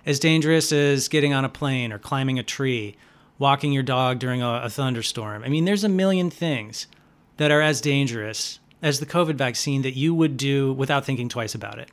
As 0.06 0.18
dangerous 0.18 0.72
as 0.72 1.08
getting 1.08 1.34
on 1.34 1.44
a 1.44 1.48
plane 1.48 1.92
or 1.92 1.98
climbing 1.98 2.38
a 2.38 2.42
tree, 2.42 2.96
walking 3.38 3.72
your 3.72 3.82
dog 3.82 4.18
during 4.18 4.40
a, 4.40 4.62
a 4.64 4.70
thunderstorm. 4.70 5.42
I 5.44 5.48
mean, 5.48 5.66
there's 5.66 5.84
a 5.84 5.88
million 5.88 6.30
things 6.30 6.86
that 7.36 7.50
are 7.50 7.60
as 7.60 7.80
dangerous 7.80 8.60
as 8.82 9.00
the 9.00 9.06
COVID 9.06 9.34
vaccine 9.34 9.82
that 9.82 9.96
you 9.96 10.14
would 10.14 10.36
do 10.36 10.72
without 10.72 11.04
thinking 11.04 11.28
twice 11.28 11.54
about 11.54 11.78
it. 11.78 11.90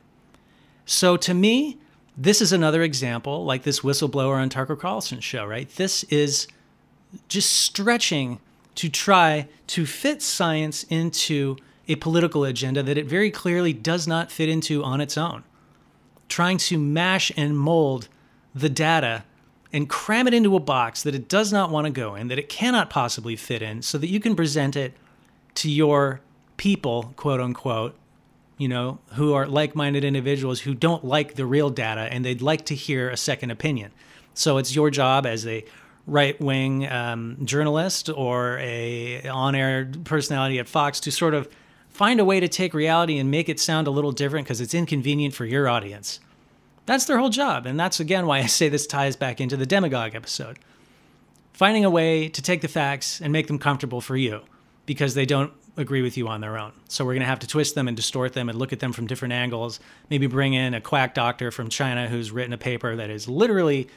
So 0.86 1.16
to 1.18 1.34
me, 1.34 1.78
this 2.16 2.40
is 2.40 2.52
another 2.52 2.82
example, 2.82 3.44
like 3.44 3.62
this 3.62 3.80
whistleblower 3.80 4.40
on 4.40 4.48
Tucker 4.48 4.76
Carlson's 4.76 5.24
show, 5.24 5.44
right? 5.44 5.68
This 5.76 6.04
is 6.04 6.48
just 7.28 7.52
stretching 7.52 8.40
to 8.78 8.88
try 8.88 9.48
to 9.66 9.84
fit 9.84 10.22
science 10.22 10.84
into 10.84 11.56
a 11.88 11.96
political 11.96 12.44
agenda 12.44 12.80
that 12.80 12.96
it 12.96 13.06
very 13.06 13.28
clearly 13.28 13.72
does 13.72 14.06
not 14.06 14.30
fit 14.30 14.48
into 14.48 14.84
on 14.84 15.00
its 15.00 15.18
own. 15.18 15.42
Trying 16.28 16.58
to 16.58 16.78
mash 16.78 17.32
and 17.36 17.58
mold 17.58 18.06
the 18.54 18.68
data 18.68 19.24
and 19.72 19.88
cram 19.88 20.28
it 20.28 20.34
into 20.34 20.54
a 20.54 20.60
box 20.60 21.02
that 21.02 21.16
it 21.16 21.28
does 21.28 21.52
not 21.52 21.70
want 21.70 21.86
to 21.86 21.90
go 21.90 22.14
in, 22.14 22.28
that 22.28 22.38
it 22.38 22.48
cannot 22.48 22.88
possibly 22.88 23.34
fit 23.34 23.62
in, 23.62 23.82
so 23.82 23.98
that 23.98 24.10
you 24.10 24.20
can 24.20 24.36
present 24.36 24.76
it 24.76 24.94
to 25.56 25.68
your 25.68 26.20
people, 26.56 27.12
quote 27.16 27.40
unquote, 27.40 27.96
you 28.58 28.68
know, 28.68 29.00
who 29.14 29.34
are 29.34 29.48
like 29.48 29.74
minded 29.74 30.04
individuals 30.04 30.60
who 30.60 30.72
don't 30.72 31.04
like 31.04 31.34
the 31.34 31.46
real 31.46 31.70
data 31.70 32.02
and 32.12 32.24
they'd 32.24 32.42
like 32.42 32.64
to 32.66 32.76
hear 32.76 33.10
a 33.10 33.16
second 33.16 33.50
opinion. 33.50 33.90
So 34.34 34.56
it's 34.56 34.72
your 34.72 34.90
job 34.90 35.26
as 35.26 35.48
a 35.48 35.64
right 36.08 36.40
wing 36.40 36.88
um, 36.88 37.36
journalist 37.44 38.08
or 38.08 38.58
a 38.58 39.28
on 39.28 39.54
air 39.54 39.90
personality 40.04 40.58
at 40.58 40.66
Fox 40.66 40.98
to 41.00 41.12
sort 41.12 41.34
of 41.34 41.48
find 41.88 42.18
a 42.18 42.24
way 42.24 42.40
to 42.40 42.48
take 42.48 42.74
reality 42.74 43.18
and 43.18 43.30
make 43.30 43.48
it 43.48 43.60
sound 43.60 43.86
a 43.86 43.90
little 43.90 44.12
different 44.12 44.46
because 44.46 44.60
it's 44.60 44.74
inconvenient 44.74 45.34
for 45.34 45.44
your 45.44 45.68
audience. 45.68 46.18
That's 46.86 47.04
their 47.04 47.18
whole 47.18 47.28
job. 47.28 47.66
And 47.66 47.78
that's 47.78 48.00
again 48.00 48.26
why 48.26 48.38
I 48.38 48.46
say 48.46 48.68
this 48.68 48.86
ties 48.86 49.16
back 49.16 49.40
into 49.40 49.56
the 49.56 49.66
demagogue 49.66 50.14
episode. 50.14 50.58
Finding 51.52 51.84
a 51.84 51.90
way 51.90 52.28
to 52.28 52.40
take 52.40 52.62
the 52.62 52.68
facts 52.68 53.20
and 53.20 53.32
make 53.32 53.46
them 53.46 53.58
comfortable 53.58 54.00
for 54.00 54.16
you 54.16 54.42
because 54.86 55.14
they 55.14 55.26
don't 55.26 55.52
agree 55.76 56.02
with 56.02 56.16
you 56.16 56.28
on 56.28 56.40
their 56.40 56.58
own. 56.58 56.72
So 56.88 57.04
we're 57.04 57.14
going 57.14 57.20
to 57.20 57.26
have 57.26 57.40
to 57.40 57.46
twist 57.46 57.74
them 57.74 57.86
and 57.88 57.96
distort 57.96 58.32
them 58.32 58.48
and 58.48 58.58
look 58.58 58.72
at 58.72 58.80
them 58.80 58.92
from 58.92 59.06
different 59.06 59.32
angles. 59.32 59.78
Maybe 60.08 60.26
bring 60.26 60.54
in 60.54 60.72
a 60.72 60.80
quack 60.80 61.14
doctor 61.14 61.50
from 61.50 61.68
China 61.68 62.08
who's 62.08 62.30
written 62.30 62.52
a 62.52 62.58
paper 62.58 62.96
that 62.96 63.10
is 63.10 63.28
literally 63.28 63.88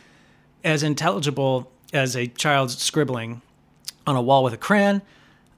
as 0.63 0.83
intelligible 0.83 1.71
as 1.93 2.15
a 2.15 2.27
child 2.27 2.71
scribbling 2.71 3.41
on 4.05 4.15
a 4.15 4.21
wall 4.21 4.43
with 4.43 4.53
a 4.53 4.57
crayon. 4.57 5.01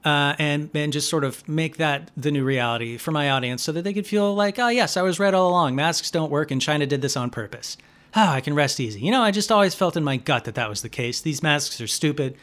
Uh, 0.04 0.36
and 0.38 0.68
and 0.74 0.92
just 0.92 1.08
sort 1.08 1.24
of 1.24 1.48
make 1.48 1.78
that 1.78 2.10
the 2.14 2.30
new 2.30 2.44
reality 2.44 2.98
for 2.98 3.10
my 3.10 3.30
audience, 3.30 3.62
so 3.62 3.72
that 3.72 3.84
they 3.84 3.94
could 3.94 4.06
feel 4.06 4.34
like, 4.34 4.58
oh 4.58 4.68
yes, 4.68 4.98
I 4.98 5.02
was 5.02 5.18
right 5.18 5.32
all 5.32 5.48
along. 5.48 5.74
Masks 5.76 6.10
don't 6.10 6.30
work, 6.30 6.50
and 6.50 6.60
China 6.60 6.84
did 6.86 7.00
this 7.00 7.16
on 7.16 7.30
purpose. 7.30 7.78
Oh, 8.14 8.28
I 8.28 8.42
can 8.42 8.54
rest 8.54 8.78
easy. 8.80 9.00
You 9.00 9.10
know, 9.10 9.22
I 9.22 9.30
just 9.30 9.50
always 9.50 9.74
felt 9.74 9.96
in 9.96 10.04
my 10.04 10.18
gut 10.18 10.44
that 10.44 10.56
that 10.56 10.68
was 10.68 10.82
the 10.82 10.90
case. 10.90 11.22
These 11.22 11.42
masks 11.42 11.80
are 11.80 11.86
stupid. 11.86 12.36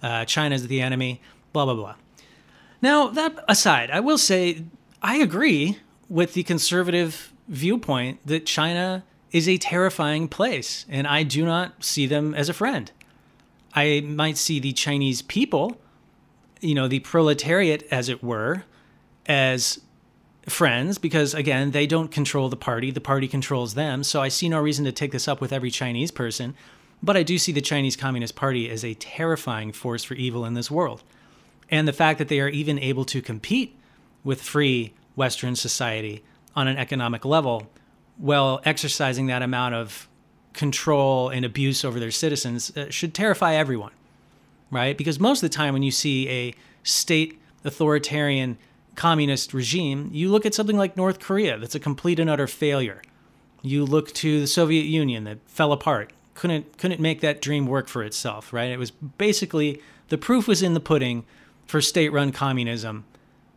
Uh, 0.00 0.26
China's 0.26 0.68
the 0.68 0.80
enemy. 0.80 1.20
Blah 1.52 1.64
blah 1.64 1.74
blah. 1.74 1.96
Now 2.80 3.08
that 3.08 3.44
aside, 3.48 3.90
I 3.90 3.98
will 3.98 4.18
say 4.18 4.62
I 5.02 5.16
agree 5.16 5.80
with 6.08 6.34
the 6.34 6.44
conservative 6.44 7.32
viewpoint 7.48 8.20
that 8.24 8.46
China 8.46 9.02
is 9.32 9.48
a 9.48 9.56
terrifying 9.56 10.28
place, 10.28 10.86
and 10.88 11.04
I 11.04 11.24
do 11.24 11.44
not 11.44 11.82
see 11.82 12.06
them 12.06 12.32
as 12.32 12.48
a 12.48 12.54
friend. 12.54 12.92
I 13.78 14.00
might 14.00 14.36
see 14.36 14.58
the 14.58 14.72
Chinese 14.72 15.22
people, 15.22 15.80
you 16.60 16.74
know, 16.74 16.88
the 16.88 16.98
proletariat, 16.98 17.86
as 17.92 18.08
it 18.08 18.24
were, 18.24 18.64
as 19.26 19.80
friends 20.46 20.98
because 20.98 21.34
again 21.34 21.72
they 21.72 21.86
don't 21.86 22.10
control 22.10 22.48
the 22.48 22.56
party. 22.56 22.90
The 22.90 23.00
party 23.00 23.28
controls 23.28 23.74
them. 23.74 24.02
So 24.02 24.22
i 24.22 24.28
see 24.28 24.48
no 24.48 24.58
reason 24.58 24.84
to 24.86 24.92
take 24.92 25.12
this 25.12 25.28
up 25.28 25.42
with 25.42 25.52
every 25.52 25.70
chinese 25.70 26.10
person. 26.10 26.54
But 27.02 27.18
i 27.18 27.22
do 27.22 27.36
see 27.36 27.52
the 27.52 27.60
chinese 27.60 27.96
communist 27.96 28.34
party 28.34 28.70
as 28.70 28.82
a 28.82 28.94
terrifying 28.94 29.72
force 29.72 30.04
for 30.04 30.14
evil 30.14 30.46
in 30.46 30.54
this 30.54 30.70
world. 30.70 31.02
And 31.70 31.86
the 31.86 31.92
fact 31.92 32.18
that 32.18 32.28
they 32.28 32.40
are 32.40 32.48
even 32.48 32.78
able 32.78 33.04
to 33.04 33.20
compete 33.20 33.78
with 34.24 34.40
free 34.40 34.94
western 35.16 35.54
society 35.54 36.24
on 36.56 36.66
an 36.66 36.78
economic 36.78 37.26
level 37.26 37.70
while 38.16 38.62
exercising 38.64 39.26
that 39.26 39.42
amount 39.42 39.74
of 39.74 40.08
control 40.58 41.28
and 41.28 41.44
abuse 41.44 41.84
over 41.84 42.00
their 42.00 42.10
citizens 42.10 42.76
uh, 42.76 42.90
should 42.90 43.14
terrify 43.14 43.54
everyone, 43.54 43.92
right? 44.72 44.98
Because 44.98 45.20
most 45.20 45.40
of 45.40 45.48
the 45.48 45.56
time 45.56 45.72
when 45.72 45.84
you 45.84 45.92
see 45.92 46.28
a 46.28 46.52
state 46.82 47.40
authoritarian 47.64 48.58
communist 48.96 49.54
regime, 49.54 50.10
you 50.12 50.28
look 50.28 50.44
at 50.44 50.54
something 50.54 50.76
like 50.76 50.96
North 50.96 51.20
Korea 51.20 51.58
that's 51.58 51.76
a 51.76 51.80
complete 51.80 52.18
and 52.18 52.28
utter 52.28 52.48
failure. 52.48 53.00
You 53.62 53.84
look 53.84 54.12
to 54.14 54.40
the 54.40 54.48
Soviet 54.48 54.82
Union 54.82 55.22
that 55.24 55.38
fell 55.46 55.70
apart, 55.70 56.12
couldn't 56.34 56.76
couldn't 56.76 57.00
make 57.00 57.20
that 57.20 57.40
dream 57.40 57.66
work 57.66 57.86
for 57.86 58.02
itself, 58.02 58.52
right? 58.52 58.70
It 58.72 58.78
was 58.80 58.90
basically 58.90 59.80
the 60.08 60.18
proof 60.18 60.48
was 60.48 60.60
in 60.60 60.74
the 60.74 60.80
pudding 60.80 61.24
for 61.66 61.80
state-run 61.80 62.32
communism 62.32 63.04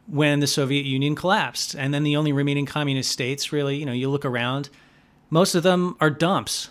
when 0.05 0.39
the 0.39 0.47
Soviet 0.47 0.85
Union 0.85 1.15
collapsed. 1.15 1.73
And 1.73 1.93
then 1.93 2.03
the 2.03 2.15
only 2.15 2.31
remaining 2.31 2.67
communist 2.67 3.09
states, 3.09 3.51
really, 3.51 3.77
you 3.77 3.85
know, 3.87 3.91
you 3.91 4.07
look 4.09 4.25
around, 4.25 4.69
most 5.31 5.55
of 5.55 5.63
them 5.63 5.95
are 5.99 6.11
dumps 6.11 6.69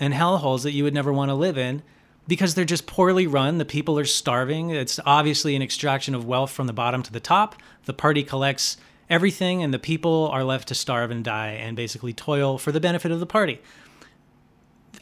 and 0.00 0.14
hellholes 0.14 0.62
that 0.62 0.72
you 0.72 0.84
would 0.84 0.94
never 0.94 1.12
want 1.12 1.30
to 1.30 1.34
live 1.34 1.58
in 1.58 1.82
because 2.26 2.54
they're 2.54 2.64
just 2.64 2.86
poorly 2.86 3.26
run. 3.26 3.58
The 3.58 3.64
people 3.64 3.98
are 3.98 4.04
starving. 4.04 4.70
It's 4.70 5.00
obviously 5.04 5.56
an 5.56 5.62
extraction 5.62 6.14
of 6.14 6.26
wealth 6.26 6.50
from 6.50 6.66
the 6.66 6.72
bottom 6.72 7.02
to 7.02 7.12
the 7.12 7.20
top. 7.20 7.56
The 7.86 7.94
party 7.94 8.22
collects 8.22 8.76
everything, 9.10 9.62
and 9.62 9.72
the 9.72 9.78
people 9.78 10.28
are 10.28 10.44
left 10.44 10.68
to 10.68 10.74
starve 10.74 11.10
and 11.10 11.24
die 11.24 11.52
and 11.52 11.76
basically 11.76 12.12
toil 12.12 12.58
for 12.58 12.70
the 12.70 12.80
benefit 12.80 13.10
of 13.10 13.20
the 13.20 13.26
party. 13.26 13.60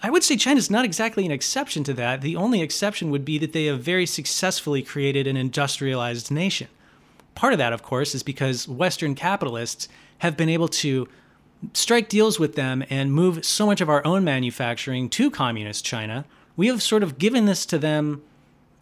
I 0.03 0.11
would 0.11 0.23
say 0.23 0.37
China's 0.37 0.71
not 0.71 0.85
exactly 0.85 1.25
an 1.25 1.33
exception 1.33 1.83
to 1.85 1.95
that. 1.95 2.21
The 2.21 2.37
only 2.37 2.61
exception 2.61 3.11
would 3.11 3.25
be 3.25 3.39
that 3.39 3.53
they 3.53 3.65
have 3.67 3.81
very 3.81 4.07
successfully 4.07 4.83
created 4.83 5.27
an 5.27 5.37
industrialized 5.37 6.31
nation. 6.31 6.69
Part 7.35 7.53
of 7.53 7.59
that, 7.59 7.73
of 7.73 7.83
course, 7.83 8.15
is 8.15 8.23
because 8.23 8.69
Western 8.69 9.15
capitalists 9.15 9.89
have 10.19 10.37
been 10.37 10.49
able 10.49 10.69
to 10.69 11.09
strike 11.73 12.09
deals 12.09 12.39
with 12.39 12.55
them 12.55 12.85
and 12.91 13.13
move 13.13 13.45
so 13.45 13.67
much 13.67 13.81
of 13.81 13.89
our 13.89 14.05
own 14.07 14.25
manufacturing 14.25 15.09
to 15.11 15.31
communist 15.31 15.85
China, 15.85 16.25
we 16.57 16.69
have 16.69 16.83
sort 16.83 17.03
of 17.03 17.19
given 17.19 17.47
this 17.47 17.67
to 17.67 17.79
them 17.79 18.23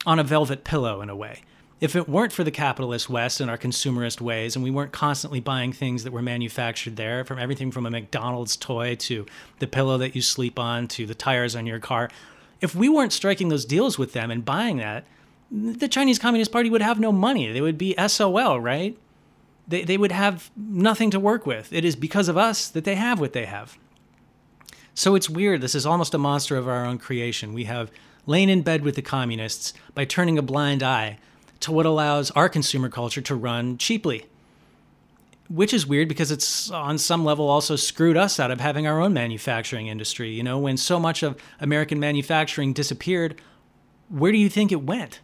on 0.07 0.19
a 0.19 0.25
velvet 0.25 0.65
pillow 0.65 1.01
in 1.01 1.11
a 1.11 1.17
way. 1.17 1.43
If 1.81 1.97
it 1.97 2.09
weren't 2.09 2.33
for 2.33 2.45
the 2.45 2.51
capitalist 2.51 3.11
West 3.11 3.41
and 3.41 3.51
our 3.51 3.59
consumerist 3.59 4.21
ways, 4.21 4.55
and 4.55 4.63
we 4.63 4.71
weren't 4.71 4.93
constantly 4.93 5.41
buying 5.41 5.73
things 5.73 6.05
that 6.05 6.13
were 6.13 6.23
manufactured 6.23 6.97
there, 6.97 7.25
from 7.25 7.39
everything 7.39 7.71
from 7.71 7.85
a 7.85 7.91
McDonald's 7.91 8.57
toy 8.57 8.95
to 8.97 9.27
the 9.59 9.67
pillow 9.67 9.99
that 9.99 10.15
you 10.15 10.23
sleep 10.23 10.59
on 10.59 10.89
to 10.89 11.05
the 11.05 11.15
tires 11.15 11.57
on 11.57 11.67
your 11.67 11.81
car, 11.81 12.11
if 12.61 12.75
we 12.75 12.89
weren't 12.89 13.13
striking 13.13 13.49
those 13.49 13.65
deals 13.65 13.99
with 13.99 14.13
them 14.13 14.31
and 14.31 14.45
buying 14.45 14.79
that, 14.79 15.05
the 15.51 15.89
Chinese 15.89 16.19
Communist 16.19 16.53
Party 16.53 16.71
would 16.71 16.81
have 16.81 16.99
no 16.99 17.13
money. 17.13 17.53
They 17.53 17.61
would 17.61 17.77
be 17.77 17.95
SOL, 18.07 18.61
right? 18.61 18.97
They, 19.67 19.85
they 19.85 19.97
would 19.97 20.13
have 20.13 20.51
nothing 20.57 21.11
to 21.11 21.21
work 21.21 21.47
with. 21.47 21.73
It 21.73 21.85
is 21.85 21.97
because 21.97 22.29
of 22.29 22.37
us 22.37 22.69
that 22.69 22.85
they 22.85 22.95
have 22.95 23.21
what 23.21 23.33
they 23.33 23.47
have. 23.47 23.79
So 24.95 25.15
it's 25.15 25.29
weird. 25.29 25.61
This 25.61 25.75
is 25.75 25.87
almost 25.87 26.15
a 26.15 26.19
monster 26.19 26.57
of 26.57 26.69
our 26.69 26.85
own 26.85 26.99
creation. 26.99 27.53
We 27.53 27.65
have 27.65 27.91
lain 28.27 28.49
in 28.49 28.63
bed 28.63 28.83
with 28.83 28.95
the 28.95 29.03
communists 29.03 29.75
by 29.95 30.05
turning 30.05 30.39
a 30.39 30.43
blind 30.43 30.83
eye 30.83 31.19
to 31.61 31.73
what 31.73 31.87
allows 31.87 32.31
our 32.33 32.49
consumer 32.49 32.89
culture 32.89 33.21
to 33.23 33.35
run 33.35 33.79
cheaply. 33.79 34.27
Which 35.49 35.75
is 35.75 35.87
weird 35.87 36.09
because 36.09 36.31
it's 36.31 36.71
on 36.71 36.97
some 36.97 37.25
level 37.25 37.49
also 37.49 37.77
screwed 37.77 38.17
us 38.17 38.41
out 38.41 38.51
of 38.51 38.61
having 38.61 38.87
our 38.87 39.01
own 39.01 39.13
manufacturing 39.13 39.89
industry. 39.89 40.31
You 40.31 40.43
know, 40.43 40.59
when 40.59 40.77
so 40.77 40.99
much 40.99 41.23
of 41.23 41.37
American 41.61 42.01
manufacturing 42.01 42.73
disappeared, 42.73 43.41
where 44.09 44.33
do 44.33 44.39
you 44.39 44.49
think 44.49 44.73
it 44.73 44.83
went? 44.83 45.21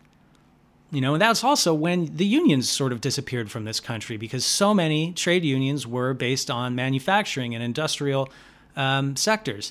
You 0.93 1.01
know, 1.01 1.15
and 1.15 1.23
that's 1.23 1.45
also 1.45 1.73
when 1.73 2.17
the 2.17 2.27
unions 2.27 2.69
sort 2.69 2.93
of 2.93 3.01
disappeared 3.01 3.51
from 3.51 3.65
this 3.65 3.79
country 3.79 4.17
because 4.17 4.45
so 4.45 4.75
many 4.75 5.13
trade 5.13 5.45
unions 5.45 5.87
were 5.87 6.15
based 6.15 6.51
on 6.51 6.75
manufacturing 6.75 7.55
and 7.55 7.63
industrial 7.63 8.29
um, 8.77 9.15
sectors. 9.15 9.71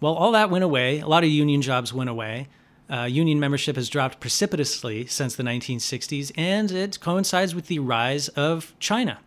Well, 0.00 0.14
all 0.14 0.32
that 0.32 0.48
went 0.48 0.62
away. 0.62 1.00
A 1.00 1.08
lot 1.08 1.24
of 1.24 1.30
union 1.30 1.60
jobs 1.60 1.92
went 1.92 2.08
away. 2.08 2.48
Uh, 2.88 3.04
union 3.04 3.38
membership 3.38 3.76
has 3.76 3.88
dropped 3.88 4.20
precipitously 4.20 5.06
since 5.06 5.36
the 5.36 5.42
1960s, 5.42 6.32
and 6.36 6.70
it 6.70 7.00
coincides 7.00 7.54
with 7.54 7.66
the 7.66 7.78
rise 7.78 8.28
of 8.30 8.74
China. 8.80 9.18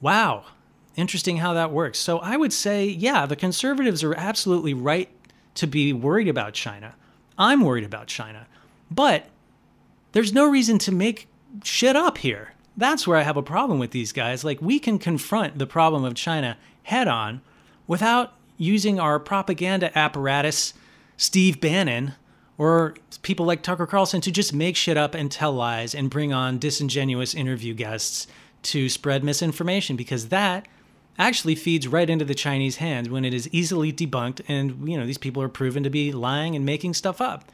Wow, 0.00 0.44
interesting 0.96 1.38
how 1.38 1.54
that 1.54 1.70
works. 1.70 1.98
So 1.98 2.18
I 2.18 2.36
would 2.36 2.52
say, 2.52 2.86
yeah, 2.86 3.24
the 3.24 3.36
conservatives 3.36 4.04
are 4.04 4.14
absolutely 4.14 4.74
right 4.74 5.08
to 5.54 5.66
be 5.66 5.92
worried 5.92 6.28
about 6.28 6.52
China. 6.52 6.94
I'm 7.38 7.64
worried 7.64 7.84
about 7.84 8.06
China. 8.06 8.46
But 8.90 9.26
there's 10.12 10.32
no 10.32 10.48
reason 10.48 10.78
to 10.78 10.92
make 10.92 11.28
shit 11.62 11.96
up 11.96 12.18
here. 12.18 12.54
That's 12.76 13.06
where 13.06 13.16
I 13.16 13.22
have 13.22 13.36
a 13.36 13.42
problem 13.42 13.78
with 13.78 13.90
these 13.90 14.12
guys. 14.12 14.44
Like, 14.44 14.62
we 14.62 14.78
can 14.78 14.98
confront 14.98 15.58
the 15.58 15.66
problem 15.66 16.04
of 16.04 16.14
China 16.14 16.56
head 16.84 17.08
on 17.08 17.40
without 17.86 18.34
using 18.56 19.00
our 19.00 19.18
propaganda 19.18 19.96
apparatus, 19.98 20.74
Steve 21.16 21.60
Bannon, 21.60 22.14
or 22.58 22.94
people 23.22 23.46
like 23.46 23.62
Tucker 23.62 23.86
Carlson 23.86 24.20
to 24.20 24.30
just 24.30 24.52
make 24.52 24.76
shit 24.76 24.96
up 24.96 25.14
and 25.14 25.30
tell 25.30 25.52
lies 25.52 25.94
and 25.94 26.10
bring 26.10 26.32
on 26.32 26.58
disingenuous 26.58 27.34
interview 27.34 27.72
guests 27.72 28.26
to 28.64 28.88
spread 28.88 29.22
misinformation 29.22 29.96
because 29.96 30.28
that 30.28 30.66
actually 31.18 31.54
feeds 31.54 31.88
right 31.88 32.10
into 32.10 32.24
the 32.24 32.34
Chinese 32.34 32.76
hands 32.76 33.08
when 33.08 33.24
it 33.24 33.32
is 33.32 33.48
easily 33.52 33.92
debunked 33.92 34.40
and 34.48 34.88
you 34.88 34.96
know 34.96 35.06
these 35.06 35.18
people 35.18 35.42
are 35.42 35.48
proven 35.48 35.82
to 35.82 35.90
be 35.90 36.12
lying 36.12 36.56
and 36.56 36.64
making 36.64 36.94
stuff 36.94 37.20
up 37.20 37.44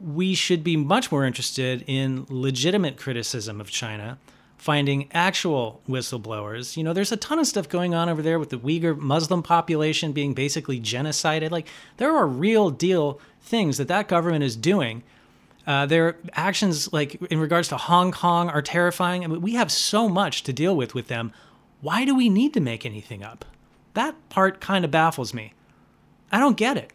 we 0.00 0.34
should 0.34 0.62
be 0.62 0.76
much 0.76 1.10
more 1.10 1.24
interested 1.24 1.84
in 1.86 2.26
legitimate 2.28 2.96
criticism 2.96 3.60
of 3.60 3.70
China, 3.70 4.18
finding 4.56 5.08
actual 5.12 5.80
whistleblowers. 5.88 6.76
You 6.76 6.84
know, 6.84 6.92
there's 6.92 7.12
a 7.12 7.16
ton 7.16 7.38
of 7.38 7.46
stuff 7.46 7.68
going 7.68 7.94
on 7.94 8.08
over 8.08 8.22
there 8.22 8.38
with 8.38 8.50
the 8.50 8.58
Uyghur 8.58 8.96
Muslim 8.98 9.42
population 9.42 10.12
being 10.12 10.34
basically 10.34 10.80
genocided. 10.80 11.50
Like, 11.50 11.68
there 11.96 12.14
are 12.14 12.26
real 12.26 12.70
deal 12.70 13.20
things 13.40 13.78
that 13.78 13.88
that 13.88 14.08
government 14.08 14.44
is 14.44 14.56
doing. 14.56 15.02
Uh, 15.66 15.86
their 15.86 16.16
actions, 16.32 16.92
like 16.92 17.20
in 17.30 17.38
regards 17.38 17.68
to 17.68 17.76
Hong 17.76 18.10
Kong, 18.10 18.48
are 18.48 18.62
terrifying. 18.62 19.22
I 19.24 19.26
mean, 19.26 19.42
we 19.42 19.54
have 19.54 19.70
so 19.70 20.08
much 20.08 20.42
to 20.44 20.52
deal 20.52 20.76
with 20.76 20.94
with 20.94 21.08
them. 21.08 21.32
Why 21.80 22.04
do 22.04 22.14
we 22.16 22.28
need 22.28 22.54
to 22.54 22.60
make 22.60 22.84
anything 22.86 23.22
up? 23.22 23.44
That 23.94 24.14
part 24.28 24.60
kind 24.60 24.84
of 24.84 24.90
baffles 24.90 25.34
me. 25.34 25.52
I 26.32 26.38
don't 26.38 26.56
get 26.56 26.76
it. 26.76 26.92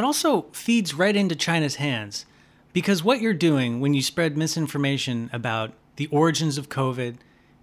It 0.00 0.04
also 0.04 0.46
feeds 0.52 0.94
right 0.94 1.14
into 1.14 1.36
China's 1.36 1.74
hands 1.74 2.24
because 2.72 3.04
what 3.04 3.20
you're 3.20 3.34
doing 3.34 3.80
when 3.80 3.92
you 3.92 4.00
spread 4.00 4.34
misinformation 4.34 5.28
about 5.30 5.74
the 5.96 6.06
origins 6.06 6.56
of 6.56 6.70
COVID, 6.70 7.16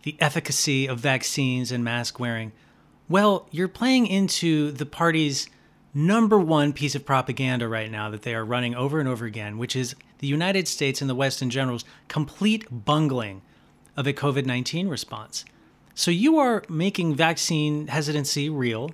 the 0.04 0.16
efficacy 0.20 0.86
of 0.86 1.00
vaccines 1.00 1.72
and 1.72 1.84
mask 1.84 2.20
wearing, 2.20 2.52
well, 3.10 3.48
you're 3.50 3.68
playing 3.68 4.06
into 4.06 4.70
the 4.72 4.86
party's 4.86 5.50
number 5.96 6.38
one 6.38 6.74
piece 6.74 6.94
of 6.94 7.08
propaganda 7.08 7.68
right 7.68 7.90
now 7.90 8.12
that 8.12 8.22
they 8.22 8.36
are 8.36 8.46
running 8.46 8.76
over 8.76 9.00
and 9.00 9.10
over 9.10 9.26
again, 9.26 9.58
which 9.58 9.76
is 9.76 9.96
the 10.20 10.28
United 10.28 10.68
States 10.68 11.02
and 11.02 11.10
the 11.10 11.16
West 11.16 11.42
in 11.42 11.50
general's 11.50 11.86
complete 12.08 12.68
bungling 12.70 13.42
of 13.96 14.06
a 14.06 14.14
COVID 14.14 14.46
19 14.46 14.88
response. 14.90 15.44
So 15.96 16.12
you 16.12 16.38
are 16.38 16.64
making 16.70 17.16
vaccine 17.16 17.88
hesitancy 17.88 18.48
real 18.48 18.92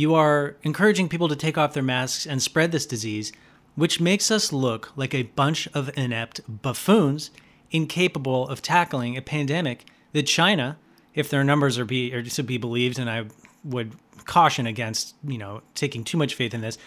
you 0.00 0.14
are 0.14 0.56
encouraging 0.62 1.10
people 1.10 1.28
to 1.28 1.36
take 1.36 1.58
off 1.58 1.74
their 1.74 1.82
masks 1.82 2.26
and 2.26 2.40
spread 2.42 2.72
this 2.72 2.86
disease, 2.86 3.32
which 3.74 4.00
makes 4.00 4.30
us 4.30 4.50
look 4.50 4.90
like 4.96 5.14
a 5.14 5.24
bunch 5.24 5.68
of 5.74 5.90
inept 5.94 6.40
buffoons 6.48 7.30
incapable 7.70 8.48
of 8.48 8.62
tackling 8.62 9.14
a 9.14 9.20
pandemic 9.20 9.84
that 10.12 10.22
China, 10.22 10.78
if 11.14 11.28
their 11.28 11.44
numbers 11.44 11.78
are, 11.78 11.84
be, 11.84 12.14
are 12.14 12.22
to 12.22 12.42
be 12.42 12.56
believed, 12.56 12.98
and 12.98 13.10
I 13.10 13.26
would 13.62 13.92
caution 14.24 14.66
against, 14.66 15.14
you 15.22 15.36
know, 15.36 15.60
taking 15.74 16.02
too 16.02 16.16
much 16.16 16.34
faith 16.34 16.54
in 16.54 16.62
this, 16.62 16.78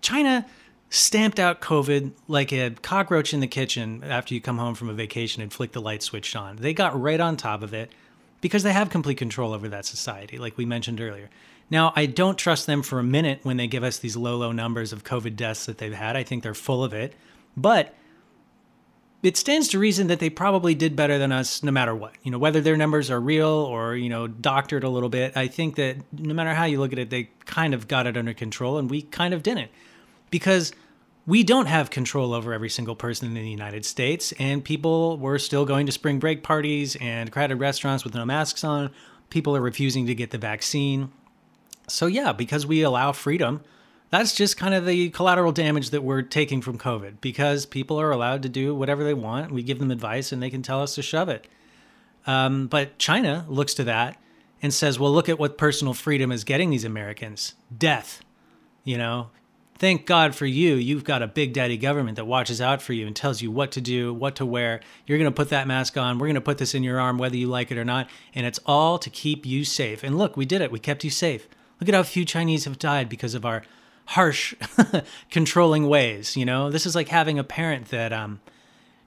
China 0.00 0.46
stamped 0.88 1.38
out 1.38 1.60
COVID 1.60 2.12
like 2.28 2.50
a 2.50 2.70
cockroach 2.70 3.34
in 3.34 3.40
the 3.40 3.46
kitchen 3.46 4.02
after 4.04 4.32
you 4.32 4.40
come 4.40 4.56
home 4.56 4.74
from 4.74 4.88
a 4.88 4.94
vacation 4.94 5.42
and 5.42 5.52
flick 5.52 5.72
the 5.72 5.82
light 5.82 6.02
switch 6.02 6.34
on. 6.34 6.56
They 6.56 6.72
got 6.72 6.98
right 6.98 7.20
on 7.20 7.36
top 7.36 7.62
of 7.62 7.74
it 7.74 7.92
because 8.40 8.62
they 8.62 8.72
have 8.72 8.88
complete 8.88 9.18
control 9.18 9.52
over 9.52 9.68
that 9.68 9.84
society, 9.84 10.38
like 10.38 10.56
we 10.56 10.64
mentioned 10.64 11.02
earlier. 11.02 11.28
Now, 11.70 11.92
I 11.96 12.06
don't 12.06 12.38
trust 12.38 12.66
them 12.66 12.82
for 12.82 12.98
a 12.98 13.02
minute 13.02 13.40
when 13.42 13.56
they 13.56 13.66
give 13.66 13.82
us 13.82 13.98
these 13.98 14.16
low, 14.16 14.36
low 14.36 14.52
numbers 14.52 14.92
of 14.92 15.04
COVID 15.04 15.36
deaths 15.36 15.66
that 15.66 15.78
they've 15.78 15.94
had. 15.94 16.16
I 16.16 16.22
think 16.22 16.42
they're 16.42 16.54
full 16.54 16.84
of 16.84 16.92
it. 16.92 17.14
But 17.56 17.94
it 19.22 19.38
stands 19.38 19.68
to 19.68 19.78
reason 19.78 20.08
that 20.08 20.20
they 20.20 20.28
probably 20.28 20.74
did 20.74 20.94
better 20.94 21.18
than 21.18 21.32
us 21.32 21.62
no 21.62 21.72
matter 21.72 21.94
what. 21.94 22.12
You 22.22 22.30
know, 22.30 22.38
whether 22.38 22.60
their 22.60 22.76
numbers 22.76 23.10
are 23.10 23.20
real 23.20 23.48
or, 23.48 23.96
you 23.96 24.10
know, 24.10 24.26
doctored 24.26 24.84
a 24.84 24.88
little 24.90 25.08
bit, 25.08 25.34
I 25.36 25.48
think 25.48 25.76
that 25.76 25.96
no 26.12 26.34
matter 26.34 26.52
how 26.52 26.64
you 26.64 26.78
look 26.78 26.92
at 26.92 26.98
it, 26.98 27.08
they 27.08 27.30
kind 27.46 27.72
of 27.72 27.88
got 27.88 28.06
it 28.06 28.16
under 28.16 28.34
control 28.34 28.76
and 28.76 28.90
we 28.90 29.00
kind 29.00 29.32
of 29.32 29.42
didn't. 29.42 29.70
Because 30.30 30.72
we 31.26 31.42
don't 31.42 31.66
have 31.66 31.88
control 31.88 32.34
over 32.34 32.52
every 32.52 32.68
single 32.68 32.94
person 32.94 33.28
in 33.28 33.34
the 33.34 33.48
United 33.48 33.86
States, 33.86 34.32
and 34.38 34.62
people 34.62 35.16
were 35.16 35.38
still 35.38 35.64
going 35.64 35.86
to 35.86 35.92
spring 35.92 36.18
break 36.18 36.42
parties 36.42 36.96
and 36.96 37.32
crowded 37.32 37.56
restaurants 37.56 38.04
with 38.04 38.14
no 38.14 38.26
masks 38.26 38.62
on. 38.62 38.90
People 39.30 39.56
are 39.56 39.60
refusing 39.62 40.06
to 40.06 40.14
get 40.14 40.32
the 40.32 40.38
vaccine. 40.38 41.10
So, 41.86 42.06
yeah, 42.06 42.32
because 42.32 42.66
we 42.66 42.82
allow 42.82 43.12
freedom, 43.12 43.62
that's 44.10 44.34
just 44.34 44.56
kind 44.56 44.74
of 44.74 44.86
the 44.86 45.10
collateral 45.10 45.52
damage 45.52 45.90
that 45.90 46.02
we're 46.02 46.22
taking 46.22 46.60
from 46.62 46.78
COVID 46.78 47.20
because 47.20 47.66
people 47.66 48.00
are 48.00 48.10
allowed 48.10 48.42
to 48.42 48.48
do 48.48 48.74
whatever 48.74 49.02
they 49.02 49.14
want. 49.14 49.50
We 49.50 49.62
give 49.62 49.78
them 49.78 49.90
advice 49.90 50.32
and 50.32 50.42
they 50.42 50.50
can 50.50 50.62
tell 50.62 50.82
us 50.82 50.94
to 50.94 51.02
shove 51.02 51.28
it. 51.28 51.46
Um, 52.26 52.68
but 52.68 52.98
China 52.98 53.44
looks 53.48 53.74
to 53.74 53.84
that 53.84 54.16
and 54.62 54.72
says, 54.72 54.98
well, 54.98 55.12
look 55.12 55.28
at 55.28 55.38
what 55.38 55.58
personal 55.58 55.94
freedom 55.94 56.32
is 56.32 56.44
getting 56.44 56.70
these 56.70 56.84
Americans 56.84 57.54
death. 57.76 58.22
You 58.84 58.98
know, 58.98 59.30
thank 59.78 60.06
God 60.06 60.34
for 60.34 60.46
you. 60.46 60.74
You've 60.76 61.04
got 61.04 61.22
a 61.22 61.26
big 61.26 61.52
daddy 61.52 61.76
government 61.76 62.16
that 62.16 62.24
watches 62.24 62.60
out 62.60 62.80
for 62.80 62.92
you 62.92 63.06
and 63.06 63.16
tells 63.16 63.42
you 63.42 63.50
what 63.50 63.72
to 63.72 63.80
do, 63.80 64.14
what 64.14 64.36
to 64.36 64.46
wear. 64.46 64.80
You're 65.06 65.18
going 65.18 65.30
to 65.30 65.36
put 65.36 65.50
that 65.50 65.66
mask 65.66 65.96
on. 65.96 66.18
We're 66.18 66.28
going 66.28 66.34
to 66.36 66.40
put 66.40 66.58
this 66.58 66.74
in 66.74 66.82
your 66.82 67.00
arm, 67.00 67.18
whether 67.18 67.36
you 67.36 67.48
like 67.48 67.70
it 67.70 67.78
or 67.78 67.84
not. 67.84 68.08
And 68.34 68.46
it's 68.46 68.60
all 68.64 68.98
to 68.98 69.10
keep 69.10 69.44
you 69.44 69.64
safe. 69.64 70.04
And 70.04 70.16
look, 70.16 70.36
we 70.36 70.46
did 70.46 70.62
it. 70.62 70.70
We 70.70 70.78
kept 70.78 71.04
you 71.04 71.10
safe. 71.10 71.48
Look 71.80 71.88
at 71.88 71.94
how 71.94 72.02
few 72.02 72.24
Chinese 72.24 72.64
have 72.64 72.78
died 72.78 73.08
because 73.08 73.34
of 73.34 73.44
our 73.44 73.62
harsh, 74.06 74.54
controlling 75.30 75.88
ways. 75.88 76.36
You 76.36 76.44
know, 76.44 76.70
this 76.70 76.86
is 76.86 76.94
like 76.94 77.08
having 77.08 77.38
a 77.38 77.44
parent 77.44 77.88
that 77.88 78.12
um, 78.12 78.40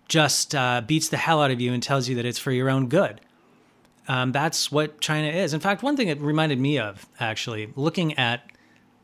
just 0.07 0.55
uh, 0.55 0.81
beats 0.85 1.09
the 1.09 1.17
hell 1.17 1.41
out 1.41 1.51
of 1.51 1.61
you 1.61 1.73
and 1.73 1.81
tells 1.81 2.07
you 2.07 2.15
that 2.15 2.25
it's 2.25 2.39
for 2.39 2.51
your 2.51 2.69
own 2.69 2.87
good. 2.87 3.21
Um, 4.07 4.31
that's 4.31 4.71
what 4.71 5.01
China 5.01 5.27
is. 5.27 5.53
In 5.53 5.59
fact, 5.59 5.83
one 5.83 5.97
thing 5.97 6.07
it 6.07 6.21
reminded 6.21 6.59
me 6.59 6.79
of, 6.79 7.07
actually, 7.19 7.73
looking 7.75 8.17
at 8.17 8.49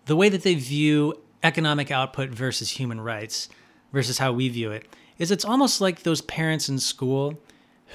the 0.06 0.16
way 0.16 0.30
that 0.30 0.44
they 0.44 0.56
view 0.56 1.20
economic 1.44 1.92
output 1.92 2.30
versus 2.30 2.72
human 2.72 3.02
rights 3.02 3.50
versus 3.92 4.18
how 4.18 4.32
we 4.32 4.48
view 4.50 4.72
it 4.72 4.88
is 5.18 5.30
it's 5.30 5.46
almost 5.46 5.82
like 5.82 6.04
those 6.04 6.22
parents 6.22 6.70
in 6.70 6.80
school 6.80 7.40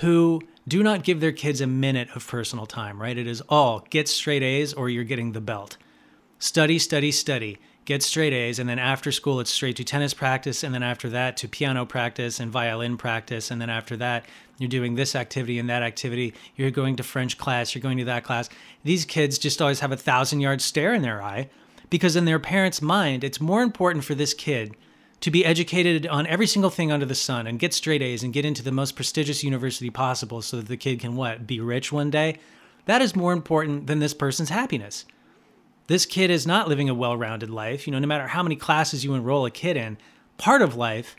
who 0.01 0.41
do 0.69 0.83
not 0.83 1.03
give 1.03 1.21
their 1.21 1.33
kids 1.33 1.61
a 1.61 1.67
minute 1.67 2.09
of 2.15 2.27
personal 2.27 2.67
time, 2.67 3.01
right? 3.01 3.17
It 3.17 3.27
is 3.27 3.43
all 3.49 3.87
get 3.91 4.09
straight 4.09 4.43
A's 4.43 4.75
or 4.75 4.89
you're 4.89 5.05
getting 5.05 5.33
the 5.33 5.41
belt. 5.41 5.77
Study, 6.39 6.79
study, 6.79 7.11
study, 7.11 7.59
get 7.85 8.03
straight 8.03 8.33
A's. 8.33 8.59
And 8.59 8.69
then 8.69 8.79
after 8.79 9.11
school, 9.11 9.41
it's 9.41 9.51
straight 9.51 9.77
to 9.77 9.85
tennis 9.85 10.15
practice. 10.15 10.63
And 10.63 10.75
then 10.75 10.83
after 10.83 11.09
that, 11.09 11.37
to 11.39 11.49
piano 11.49 11.87
practice 11.87 12.39
and 12.39 12.53
violin 12.53 12.97
practice. 12.99 13.51
And 13.51 13.61
then 13.61 13.71
after 13.71 13.97
that, 13.97 14.27
you're 14.59 14.69
doing 14.69 14.95
this 14.95 15.17
activity 15.17 15.59
and 15.59 15.71
that 15.71 15.83
activity. 15.83 16.35
You're 16.55 16.71
going 16.71 16.97
to 16.97 17.03
French 17.03 17.39
class, 17.39 17.75
you're 17.75 17.83
going 17.83 17.99
to 17.99 18.05
that 18.05 18.25
class. 18.25 18.51
These 18.85 19.05
kids 19.05 19.39
just 19.39 19.63
always 19.63 19.81
have 19.81 19.93
a 19.93 19.97
thousand 19.97 20.41
yard 20.41 20.61
stare 20.61 20.93
in 20.93 21.03
their 21.03 21.23
eye 21.23 21.49
because 21.89 22.15
in 22.15 22.27
their 22.27 22.39
parents' 22.39 22.83
mind, 22.83 23.25
it's 23.25 23.41
more 23.41 23.63
important 23.63 24.05
for 24.05 24.15
this 24.15 24.35
kid 24.35 24.77
to 25.21 25.31
be 25.31 25.45
educated 25.45 26.07
on 26.07 26.27
every 26.27 26.47
single 26.47 26.71
thing 26.71 26.93
under 26.93 27.07
the 27.07 27.15
sun 27.15 27.47
and 27.47 27.59
get 27.59 27.75
straight 27.75 28.03
A's 28.03 28.23
and 28.23 28.33
get 28.33 28.45
into 28.45 28.63
the 28.63 28.73
most 28.73 28.95
prestigious 28.95 29.43
university 29.43 29.91
possible 29.91 30.43
so 30.43 30.59
that 30.59 30.69
the 30.69 30.77
kid 30.77 31.01
can 31.01 31.17
what? 31.17 31.47
Be 31.47 31.61
rich 31.61 31.91
one 31.93 32.11
day? 32.11 32.39
That 32.87 33.03
is 33.03 33.17
more 33.17 33.33
important 33.33 33.87
than 33.87 33.99
this 33.99 34.15
person's 34.15 34.49
happiness. 34.51 35.05
This 35.89 36.07
kid 36.07 36.31
is 36.31 36.47
not 36.47 36.69
living 36.69 36.89
a 36.89 36.95
well-rounded 36.95 37.51
life. 37.51 37.87
You 37.87 37.93
know, 37.93 37.99
no 37.99 38.07
matter 38.07 38.29
how 38.29 38.43
many 38.43 38.57
classes 38.57 39.05
you 39.05 39.15
enroll 39.15 39.45
a 39.45 39.51
kid 39.51 39.77
in, 39.77 39.99
part 40.37 40.63
of 40.63 40.77
life 40.77 41.17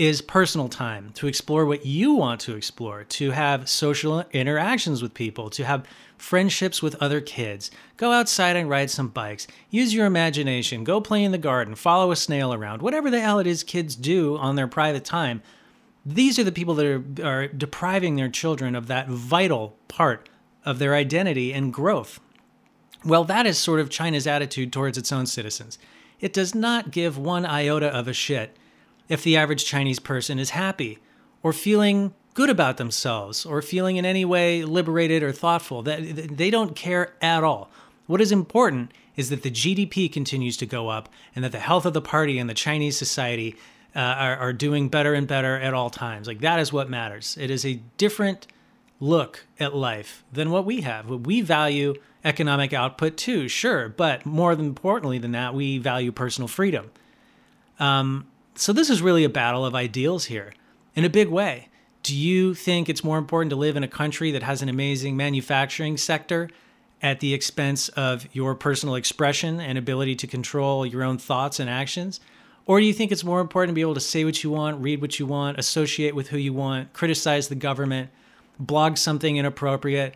is 0.00 0.22
personal 0.22 0.66
time 0.66 1.10
to 1.12 1.26
explore 1.26 1.66
what 1.66 1.84
you 1.84 2.14
want 2.14 2.40
to 2.40 2.56
explore, 2.56 3.04
to 3.04 3.32
have 3.32 3.68
social 3.68 4.24
interactions 4.32 5.02
with 5.02 5.12
people, 5.12 5.50
to 5.50 5.62
have 5.62 5.84
friendships 6.16 6.82
with 6.82 6.94
other 7.02 7.20
kids. 7.20 7.70
Go 7.98 8.10
outside 8.10 8.56
and 8.56 8.70
ride 8.70 8.90
some 8.90 9.08
bikes. 9.08 9.46
Use 9.68 9.92
your 9.92 10.06
imagination. 10.06 10.84
Go 10.84 11.02
play 11.02 11.22
in 11.22 11.32
the 11.32 11.36
garden. 11.38 11.74
Follow 11.74 12.12
a 12.12 12.16
snail 12.16 12.54
around. 12.54 12.80
Whatever 12.80 13.10
the 13.10 13.20
hell 13.20 13.40
it 13.40 13.46
is 13.46 13.62
kids 13.62 13.94
do 13.94 14.38
on 14.38 14.56
their 14.56 14.66
private 14.66 15.04
time. 15.04 15.42
These 16.06 16.38
are 16.38 16.44
the 16.44 16.50
people 16.50 16.74
that 16.76 16.86
are, 16.86 17.04
are 17.22 17.48
depriving 17.48 18.16
their 18.16 18.30
children 18.30 18.74
of 18.74 18.86
that 18.86 19.06
vital 19.06 19.76
part 19.88 20.30
of 20.64 20.78
their 20.78 20.94
identity 20.94 21.52
and 21.52 21.74
growth. 21.74 22.20
Well, 23.04 23.24
that 23.24 23.44
is 23.44 23.58
sort 23.58 23.80
of 23.80 23.90
China's 23.90 24.26
attitude 24.26 24.72
towards 24.72 24.96
its 24.96 25.12
own 25.12 25.26
citizens. 25.26 25.78
It 26.20 26.32
does 26.32 26.54
not 26.54 26.90
give 26.90 27.18
one 27.18 27.44
iota 27.44 27.88
of 27.88 28.08
a 28.08 28.14
shit 28.14 28.56
if 29.10 29.22
the 29.22 29.36
average 29.36 29.66
Chinese 29.66 29.98
person 29.98 30.38
is 30.38 30.50
happy 30.50 30.98
or 31.42 31.52
feeling 31.52 32.14
good 32.32 32.48
about 32.48 32.78
themselves 32.78 33.44
or 33.44 33.60
feeling 33.60 33.96
in 33.96 34.06
any 34.06 34.24
way 34.24 34.64
liberated 34.64 35.22
or 35.22 35.32
thoughtful. 35.32 35.82
That 35.82 36.36
they 36.38 36.48
don't 36.48 36.74
care 36.74 37.12
at 37.20 37.44
all. 37.44 37.70
What 38.06 38.20
is 38.20 38.32
important 38.32 38.92
is 39.16 39.28
that 39.28 39.42
the 39.42 39.50
GDP 39.50 40.10
continues 40.10 40.56
to 40.58 40.66
go 40.66 40.88
up 40.88 41.08
and 41.34 41.44
that 41.44 41.52
the 41.52 41.58
health 41.58 41.84
of 41.84 41.92
the 41.92 42.00
party 42.00 42.38
and 42.38 42.48
the 42.48 42.54
Chinese 42.54 42.96
society 42.96 43.56
uh, 43.94 43.98
are, 43.98 44.36
are 44.36 44.52
doing 44.52 44.88
better 44.88 45.14
and 45.14 45.26
better 45.26 45.58
at 45.58 45.74
all 45.74 45.90
times. 45.90 46.26
Like 46.26 46.40
that 46.40 46.60
is 46.60 46.72
what 46.72 46.88
matters. 46.88 47.36
It 47.38 47.50
is 47.50 47.66
a 47.66 47.80
different 47.96 48.46
look 49.00 49.46
at 49.58 49.74
life 49.74 50.24
than 50.32 50.50
what 50.50 50.64
we 50.64 50.82
have. 50.82 51.08
We 51.08 51.40
value 51.40 51.94
economic 52.24 52.72
output 52.72 53.16
too, 53.16 53.48
sure, 53.48 53.88
but 53.88 54.24
more 54.24 54.52
importantly 54.52 55.18
than 55.18 55.32
that, 55.32 55.54
we 55.54 55.78
value 55.78 56.12
personal 56.12 56.48
freedom. 56.48 56.90
Um, 57.78 58.26
so 58.54 58.72
this 58.72 58.90
is 58.90 59.02
really 59.02 59.24
a 59.24 59.28
battle 59.28 59.64
of 59.64 59.74
ideals 59.74 60.26
here 60.26 60.52
in 60.94 61.04
a 61.04 61.10
big 61.10 61.28
way. 61.28 61.68
Do 62.02 62.16
you 62.16 62.54
think 62.54 62.88
it's 62.88 63.04
more 63.04 63.18
important 63.18 63.50
to 63.50 63.56
live 63.56 63.76
in 63.76 63.84
a 63.84 63.88
country 63.88 64.30
that 64.32 64.42
has 64.42 64.62
an 64.62 64.68
amazing 64.68 65.16
manufacturing 65.16 65.96
sector 65.96 66.48
at 67.02 67.20
the 67.20 67.34
expense 67.34 67.88
of 67.90 68.26
your 68.32 68.54
personal 68.54 68.94
expression 68.94 69.60
and 69.60 69.78
ability 69.78 70.16
to 70.16 70.26
control 70.26 70.84
your 70.84 71.02
own 71.02 71.18
thoughts 71.18 71.60
and 71.60 71.68
actions? 71.68 72.20
Or 72.66 72.78
do 72.78 72.86
you 72.86 72.92
think 72.92 73.10
it's 73.10 73.24
more 73.24 73.40
important 73.40 73.70
to 73.70 73.74
be 73.74 73.80
able 73.80 73.94
to 73.94 74.00
say 74.00 74.24
what 74.24 74.42
you 74.44 74.50
want, 74.50 74.80
read 74.82 75.00
what 75.00 75.18
you 75.18 75.26
want, 75.26 75.58
associate 75.58 76.14
with 76.14 76.28
who 76.28 76.38
you 76.38 76.52
want, 76.52 76.92
criticize 76.92 77.48
the 77.48 77.54
government, 77.54 78.10
blog 78.58 78.96
something 78.96 79.36
inappropriate, 79.36 80.14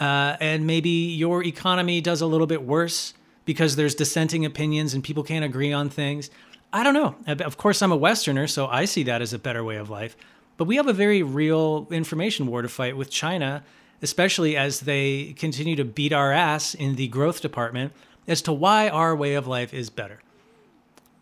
uh, 0.00 0.36
and 0.40 0.66
maybe 0.66 0.90
your 0.90 1.44
economy 1.44 2.00
does 2.00 2.20
a 2.20 2.26
little 2.26 2.46
bit 2.46 2.62
worse 2.62 3.14
because 3.44 3.76
there's 3.76 3.94
dissenting 3.94 4.44
opinions 4.44 4.92
and 4.94 5.04
people 5.04 5.22
can't 5.22 5.44
agree 5.44 5.72
on 5.72 5.88
things? 5.88 6.30
I 6.74 6.82
don't 6.82 6.92
know. 6.92 7.14
Of 7.28 7.56
course, 7.56 7.82
I'm 7.82 7.92
a 7.92 7.96
Westerner, 7.96 8.48
so 8.48 8.66
I 8.66 8.84
see 8.84 9.04
that 9.04 9.22
as 9.22 9.32
a 9.32 9.38
better 9.38 9.62
way 9.62 9.76
of 9.76 9.90
life. 9.90 10.16
But 10.56 10.64
we 10.64 10.74
have 10.74 10.88
a 10.88 10.92
very 10.92 11.22
real 11.22 11.86
information 11.92 12.48
war 12.48 12.62
to 12.62 12.68
fight 12.68 12.96
with 12.96 13.10
China, 13.10 13.62
especially 14.02 14.56
as 14.56 14.80
they 14.80 15.34
continue 15.38 15.76
to 15.76 15.84
beat 15.84 16.12
our 16.12 16.32
ass 16.32 16.74
in 16.74 16.96
the 16.96 17.06
growth 17.06 17.40
department 17.40 17.92
as 18.26 18.42
to 18.42 18.52
why 18.52 18.88
our 18.88 19.14
way 19.14 19.34
of 19.34 19.46
life 19.46 19.72
is 19.72 19.88
better. 19.88 20.18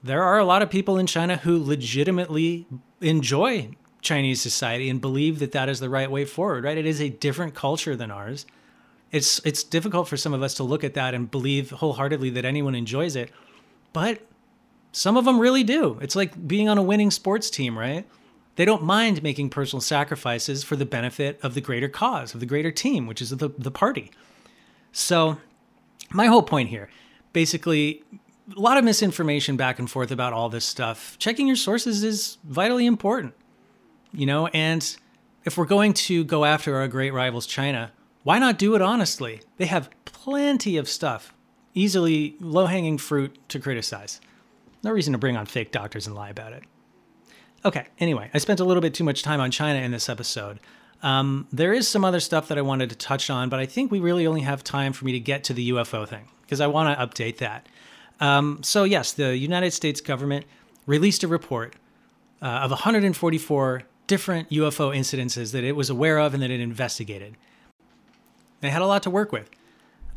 There 0.03 0.23
are 0.23 0.39
a 0.39 0.45
lot 0.47 0.63
of 0.63 0.71
people 0.71 0.97
in 0.97 1.07
China 1.07 1.37
who 1.37 1.63
legitimately 1.63 2.67
enjoy 3.03 3.73
Chinese 4.01 4.41
society 4.41 4.89
and 4.89 5.03
believe 5.03 5.39
that 5.41 5.53
that 5.53 5.69
is 5.69 5.81
the 5.81 5.91
right 5.91 6.11
way 6.11 6.25
forward, 6.25 6.65
right? 6.65 6.79
It 6.79 6.87
is 6.87 7.01
a 7.01 7.11
different 7.11 7.55
culture 7.55 7.95
than 7.95 8.11
ours. 8.11 8.47
It's 9.11 9.39
it's 9.45 9.63
difficult 9.63 10.09
for 10.09 10.17
some 10.17 10.33
of 10.33 10.43
us 10.43 10.55
to 10.55 10.63
look 10.63 10.83
at 10.83 10.95
that 10.95 11.13
and 11.13 11.31
believe 11.31 11.73
wholeheartedly 11.73 12.31
that 12.31 12.47
anyone 12.47 12.75
enjoys 12.75 13.17
it. 13.17 13.31
But 13.93 14.27
some 14.93 15.16
of 15.16 15.24
them 15.24 15.38
really 15.38 15.64
do. 15.64 15.99
It's 16.01 16.14
like 16.14 16.47
being 16.47 16.68
on 16.68 16.78
a 16.78 16.82
winning 16.82 17.11
sports 17.11 17.51
team, 17.51 17.78
right? 17.78 18.07
They 18.57 18.64
don't 18.66 18.82
mind 18.82 19.22
making 19.22 19.49
personal 19.49 19.80
sacrifices 19.80 20.62
for 20.62 20.76
the 20.76 20.84
benefit 20.84 21.40
of 21.43 21.55
the 21.55 21.62
greater 21.62 21.88
cause, 21.88 22.34
of 22.34 22.40
the 22.40 22.47
greater 22.47 22.70
team, 22.70 23.07
which 23.07 23.22
is 23.22 23.30
the, 23.30 23.49
the 23.59 23.70
party. 23.70 24.11
So, 24.93 25.38
my 26.12 26.26
whole 26.26 26.43
point 26.43 26.68
here 26.68 26.90
basically, 27.32 28.03
a 28.55 28.61
lot 28.61 28.76
of 28.76 28.84
misinformation 28.84 29.57
back 29.57 29.78
and 29.78 29.90
forth 29.90 30.11
about 30.11 30.34
all 30.34 30.51
this 30.51 30.66
stuff. 30.66 31.16
Checking 31.18 31.47
your 31.47 31.57
sources 31.57 32.05
is 32.05 32.36
vitally 32.45 32.84
important, 32.84 33.34
you 34.12 34.26
know, 34.26 34.49
and 34.49 34.97
if 35.45 35.57
we're 35.57 35.64
going 35.64 35.95
to 35.95 36.24
go 36.24 36.45
after 36.45 36.76
our 36.76 36.88
great 36.88 37.12
rivals, 37.12 37.47
China, 37.47 37.90
why 38.22 38.38
not 38.38 38.59
do 38.59 38.74
it 38.74 38.82
honestly? 38.82 39.40
They 39.57 39.66
have 39.66 39.90
plenty 40.05 40.76
of 40.76 40.88
stuff, 40.88 41.32
easily 41.74 42.36
low 42.38 42.66
hanging 42.66 42.99
fruit 42.99 43.36
to 43.49 43.59
criticize. 43.59 44.20
No 44.83 44.91
reason 44.91 45.12
to 45.12 45.18
bring 45.18 45.37
on 45.37 45.47
fake 45.47 45.72
doctors 45.72 46.07
and 46.07 46.16
lie 46.16 46.30
about 46.30 46.53
it. 46.53 46.64
Okay, 47.64 47.87
anyway, 47.99 48.30
I 48.35 48.39
spent 48.39 48.61
a 48.61 48.64
little 48.64 48.80
bit 48.80 48.95
too 48.95 49.05
much 49.05 49.22
time 49.22 49.41
on 49.41 49.51
China 49.51 49.78
in 49.78 49.93
this 49.93 50.09
episode. 50.09 50.59
Um, 51.03 51.47
there 51.53 51.72
is 51.72 51.87
some 51.87 52.05
other 52.05 52.20
stuff 52.20 52.49
that 52.49 52.59
I 52.59 52.62
wanted 52.62 52.91
to 52.91 52.97
touch 52.97 53.30
on, 53.30 53.49
but 53.49 53.61
I 53.61 53.66
think 53.66 53.91
we 53.91 54.01
really 54.01 54.26
only 54.26 54.41
have 54.43 54.64
time 54.64 54.93
for 54.93 55.05
me 55.05 55.12
to 55.12 55.20
get 55.20 55.45
to 55.45 55.55
the 55.55 55.70
UFO 55.70 56.07
thing 56.07 56.28
because 56.43 56.61
I 56.61 56.66
want 56.66 56.97
to 56.97 57.07
update 57.07 57.39
that. 57.39 57.68
Um, 58.20 58.62
so, 58.62 58.85
yes, 58.85 59.12
the 59.12 59.37
United 59.37 59.72
States 59.72 60.01
government 60.01 60.47
released 60.87 61.22
a 61.24 61.28
report 61.28 61.74
uh, 62.41 62.47
of 62.47 62.70
144 62.70 63.83
different 64.07 64.51
UFO 64.51 64.97
incidences 64.97 65.53
that 65.53 65.64
it 65.64 65.72
was 65.72 65.91
aware 65.91 66.18
of 66.18 66.35
and 66.35 66.43
that 66.43 66.51
it 66.51 66.61
investigated. 66.61 67.37
They 68.61 68.70
had 68.70 68.83
a 68.83 68.87
lot 68.87 69.03
to 69.05 69.11
work 69.11 69.33
with. 69.33 69.51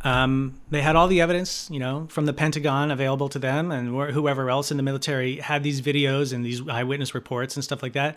Um, 0.05 0.61
they 0.69 0.83
had 0.83 0.95
all 0.95 1.07
the 1.07 1.19
evidence, 1.19 1.67
you 1.71 1.79
know, 1.79 2.05
from 2.11 2.27
the 2.27 2.33
Pentagon 2.33 2.91
available 2.91 3.27
to 3.29 3.39
them, 3.39 3.71
and 3.71 3.89
whoever 3.89 4.51
else 4.51 4.69
in 4.69 4.77
the 4.77 4.83
military 4.83 5.37
had 5.37 5.63
these 5.63 5.81
videos 5.81 6.31
and 6.31 6.45
these 6.45 6.65
eyewitness 6.69 7.15
reports 7.15 7.55
and 7.55 7.63
stuff 7.63 7.81
like 7.81 7.93
that. 7.93 8.15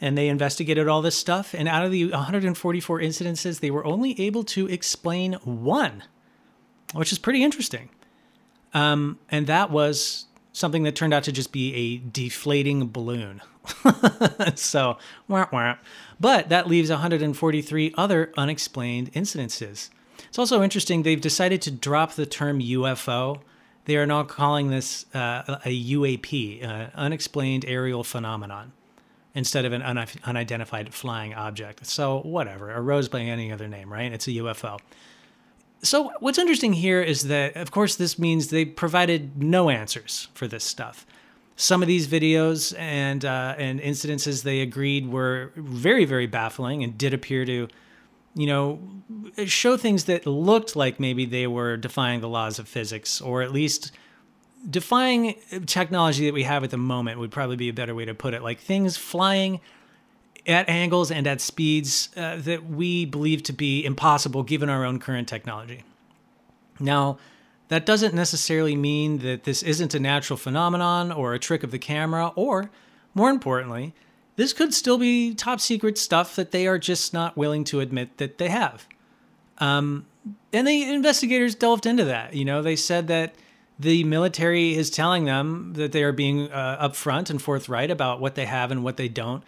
And 0.00 0.18
they 0.18 0.26
investigated 0.26 0.88
all 0.88 1.02
this 1.02 1.16
stuff. 1.16 1.54
And 1.54 1.68
out 1.68 1.84
of 1.84 1.92
the 1.92 2.10
144 2.10 2.98
incidences, 2.98 3.60
they 3.60 3.70
were 3.70 3.86
only 3.86 4.20
able 4.20 4.42
to 4.44 4.66
explain 4.66 5.34
one, 5.44 6.02
which 6.94 7.12
is 7.12 7.20
pretty 7.20 7.44
interesting. 7.44 7.90
Um, 8.74 9.20
and 9.30 9.46
that 9.46 9.70
was 9.70 10.26
something 10.52 10.82
that 10.82 10.96
turned 10.96 11.14
out 11.14 11.22
to 11.24 11.32
just 11.32 11.52
be 11.52 11.74
a 11.74 11.98
deflating 12.10 12.88
balloon. 12.88 13.40
so, 14.56 14.98
wah, 15.28 15.46
wah. 15.52 15.76
but 16.18 16.48
that 16.48 16.66
leaves 16.66 16.90
143 16.90 17.94
other 17.96 18.32
unexplained 18.36 19.12
incidences. 19.12 19.90
It's 20.34 20.38
also 20.40 20.64
interesting, 20.64 21.04
they've 21.04 21.20
decided 21.20 21.62
to 21.62 21.70
drop 21.70 22.14
the 22.14 22.26
term 22.26 22.58
UFO. 22.58 23.40
They 23.84 23.96
are 23.96 24.04
now 24.04 24.24
calling 24.24 24.68
this 24.68 25.06
uh, 25.14 25.60
a 25.64 25.92
UAP, 25.92 26.60
uh, 26.64 26.90
unexplained 26.96 27.64
aerial 27.68 28.02
phenomenon, 28.02 28.72
instead 29.32 29.64
of 29.64 29.72
an 29.72 29.82
un- 29.82 30.08
unidentified 30.24 30.92
flying 30.92 31.34
object. 31.34 31.86
So, 31.86 32.18
whatever, 32.22 32.68
arose 32.72 33.08
by 33.08 33.20
any 33.20 33.52
other 33.52 33.68
name, 33.68 33.92
right? 33.92 34.12
It's 34.12 34.26
a 34.26 34.32
UFO. 34.32 34.80
So, 35.84 36.10
what's 36.18 36.38
interesting 36.38 36.72
here 36.72 37.00
is 37.00 37.28
that, 37.28 37.54
of 37.54 37.70
course, 37.70 37.94
this 37.94 38.18
means 38.18 38.48
they 38.48 38.64
provided 38.64 39.40
no 39.40 39.70
answers 39.70 40.26
for 40.34 40.48
this 40.48 40.64
stuff. 40.64 41.06
Some 41.54 41.80
of 41.80 41.86
these 41.86 42.08
videos 42.08 42.76
and 42.76 43.24
uh, 43.24 43.54
and 43.56 43.78
incidences 43.78 44.42
they 44.42 44.62
agreed 44.62 45.08
were 45.08 45.52
very, 45.54 46.04
very 46.04 46.26
baffling 46.26 46.82
and 46.82 46.98
did 46.98 47.14
appear 47.14 47.44
to, 47.44 47.68
you 48.34 48.46
know, 48.46 48.80
show 49.46 49.76
things 49.76 50.04
that 50.04 50.26
looked 50.26 50.76
like 50.76 50.98
maybe 50.98 51.24
they 51.24 51.46
were 51.46 51.76
defying 51.76 52.20
the 52.20 52.28
laws 52.28 52.58
of 52.58 52.68
physics, 52.68 53.20
or 53.20 53.42
at 53.42 53.52
least 53.52 53.92
defying 54.68 55.34
technology 55.66 56.26
that 56.26 56.34
we 56.34 56.42
have 56.42 56.64
at 56.64 56.70
the 56.70 56.78
moment 56.78 57.18
would 57.18 57.30
probably 57.30 57.56
be 57.56 57.68
a 57.68 57.72
better 57.72 57.94
way 57.94 58.04
to 58.04 58.14
put 58.14 58.34
it. 58.34 58.42
Like 58.42 58.60
things 58.60 58.96
flying 58.96 59.60
at 60.46 60.68
angles 60.68 61.10
and 61.10 61.26
at 61.26 61.40
speeds 61.40 62.10
uh, 62.16 62.36
that 62.36 62.68
we 62.68 63.04
believe 63.04 63.42
to 63.44 63.52
be 63.52 63.84
impossible 63.84 64.42
given 64.42 64.68
our 64.68 64.84
own 64.84 64.98
current 64.98 65.28
technology. 65.28 65.84
Now, 66.80 67.18
that 67.68 67.86
doesn't 67.86 68.14
necessarily 68.14 68.76
mean 68.76 69.18
that 69.18 69.44
this 69.44 69.62
isn't 69.62 69.94
a 69.94 70.00
natural 70.00 70.36
phenomenon 70.36 71.10
or 71.10 71.34
a 71.34 71.38
trick 71.38 71.62
of 71.62 71.70
the 71.70 71.78
camera, 71.78 72.32
or 72.34 72.70
more 73.14 73.30
importantly, 73.30 73.94
this 74.36 74.52
could 74.52 74.74
still 74.74 74.98
be 74.98 75.34
top 75.34 75.60
secret 75.60 75.98
stuff 75.98 76.36
that 76.36 76.50
they 76.50 76.66
are 76.66 76.78
just 76.78 77.12
not 77.12 77.36
willing 77.36 77.64
to 77.64 77.80
admit 77.80 78.18
that 78.18 78.38
they 78.38 78.48
have. 78.48 78.86
Um, 79.58 80.06
and 80.52 80.66
the 80.66 80.82
investigators 80.82 81.54
delved 81.54 81.86
into 81.86 82.04
that. 82.04 82.34
You 82.34 82.44
know, 82.44 82.62
they 82.62 82.76
said 82.76 83.08
that 83.08 83.34
the 83.78 84.04
military 84.04 84.74
is 84.74 84.90
telling 84.90 85.24
them 85.24 85.72
that 85.74 85.92
they 85.92 86.02
are 86.02 86.12
being 86.12 86.50
uh, 86.50 86.88
upfront 86.88 87.30
and 87.30 87.40
forthright 87.40 87.90
about 87.90 88.20
what 88.20 88.34
they 88.34 88.46
have 88.46 88.70
and 88.70 88.84
what 88.84 88.96
they 88.96 89.08
don't 89.08 89.42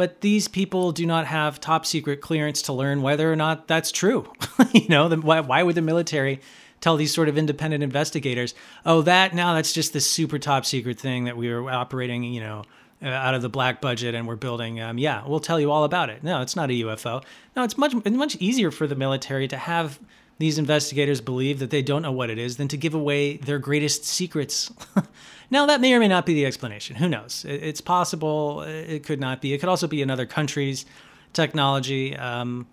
but 0.00 0.22
these 0.22 0.48
people 0.48 0.92
do 0.92 1.04
not 1.04 1.26
have 1.26 1.60
top 1.60 1.84
secret 1.84 2.22
clearance 2.22 2.62
to 2.62 2.72
learn 2.72 3.02
whether 3.02 3.30
or 3.30 3.36
not 3.36 3.68
that's 3.68 3.92
true. 3.92 4.32
you 4.72 4.88
know, 4.88 5.10
the, 5.10 5.18
why, 5.18 5.40
why 5.40 5.62
would 5.62 5.74
the 5.74 5.82
military 5.82 6.40
tell 6.80 6.96
these 6.96 7.12
sort 7.12 7.28
of 7.28 7.36
independent 7.36 7.82
investigators, 7.82 8.54
oh, 8.86 9.02
that 9.02 9.34
now 9.34 9.52
that's 9.52 9.74
just 9.74 9.92
this 9.92 10.10
super 10.10 10.38
top 10.38 10.64
secret 10.64 10.98
thing 10.98 11.24
that 11.24 11.36
we 11.36 11.52
were 11.52 11.70
operating, 11.70 12.24
you 12.24 12.40
know, 12.40 12.62
uh, 13.02 13.08
out 13.08 13.34
of 13.34 13.42
the 13.42 13.48
black 13.48 13.80
budget 13.80 14.14
and 14.14 14.26
we're 14.26 14.36
building. 14.36 14.80
Um, 14.80 14.98
yeah, 14.98 15.26
we'll 15.26 15.40
tell 15.40 15.58
you 15.58 15.70
all 15.70 15.84
about 15.84 16.10
it. 16.10 16.22
No, 16.22 16.42
it's 16.42 16.56
not 16.56 16.70
a 16.70 16.74
UFO. 16.74 17.22
No, 17.56 17.64
it's 17.64 17.78
much 17.78 17.94
it's 17.94 18.16
much 18.16 18.36
easier 18.36 18.70
for 18.70 18.86
the 18.86 18.94
military 18.94 19.48
to 19.48 19.56
have 19.56 19.98
these 20.40 20.58
investigators 20.58 21.20
believe 21.20 21.58
that 21.58 21.68
they 21.68 21.82
don't 21.82 22.00
know 22.00 22.12
what 22.12 22.30
it 22.30 22.38
is 22.38 22.56
than 22.56 22.66
to 22.68 22.76
give 22.78 22.94
away 22.94 23.36
their 23.36 23.58
greatest 23.58 24.06
secrets. 24.06 24.72
now, 25.50 25.66
that 25.66 25.82
may 25.82 25.92
or 25.92 26.00
may 26.00 26.08
not 26.08 26.24
be 26.24 26.32
the 26.32 26.46
explanation. 26.46 26.96
Who 26.96 27.10
knows? 27.10 27.44
It's 27.46 27.82
possible. 27.82 28.62
It 28.62 29.04
could 29.04 29.20
not 29.20 29.42
be. 29.42 29.52
It 29.52 29.58
could 29.58 29.68
also 29.68 29.86
be 29.86 30.00
another 30.00 30.24
country's 30.24 30.86
technology. 31.34 32.16
Um, 32.16 32.66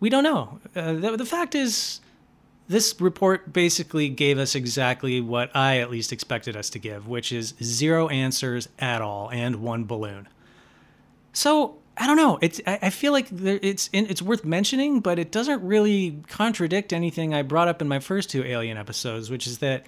we 0.00 0.10
don't 0.10 0.24
know. 0.24 0.58
Uh, 0.74 0.94
the, 0.94 1.16
the 1.16 1.24
fact 1.24 1.54
is, 1.54 2.00
this 2.68 3.00
report 3.00 3.52
basically 3.52 4.08
gave 4.08 4.38
us 4.38 4.54
exactly 4.54 5.20
what 5.20 5.54
I 5.54 5.78
at 5.78 5.90
least 5.90 6.12
expected 6.12 6.56
us 6.56 6.70
to 6.70 6.78
give, 6.78 7.06
which 7.06 7.32
is 7.32 7.54
zero 7.62 8.08
answers 8.08 8.68
at 8.78 9.02
all 9.02 9.30
and 9.30 9.56
one 9.56 9.84
balloon. 9.84 10.28
So 11.32 11.78
I 11.96 12.06
don't 12.06 12.16
know. 12.16 12.38
It's 12.42 12.60
I 12.66 12.90
feel 12.90 13.12
like 13.12 13.28
it's 13.30 13.88
it's 13.92 14.20
worth 14.20 14.44
mentioning, 14.44 15.00
but 15.00 15.18
it 15.18 15.30
doesn't 15.30 15.62
really 15.62 16.22
contradict 16.28 16.92
anything 16.92 17.32
I 17.32 17.42
brought 17.42 17.68
up 17.68 17.80
in 17.80 17.88
my 17.88 18.00
first 18.00 18.30
two 18.30 18.44
Alien 18.44 18.76
episodes, 18.76 19.30
which 19.30 19.46
is 19.46 19.58
that 19.58 19.86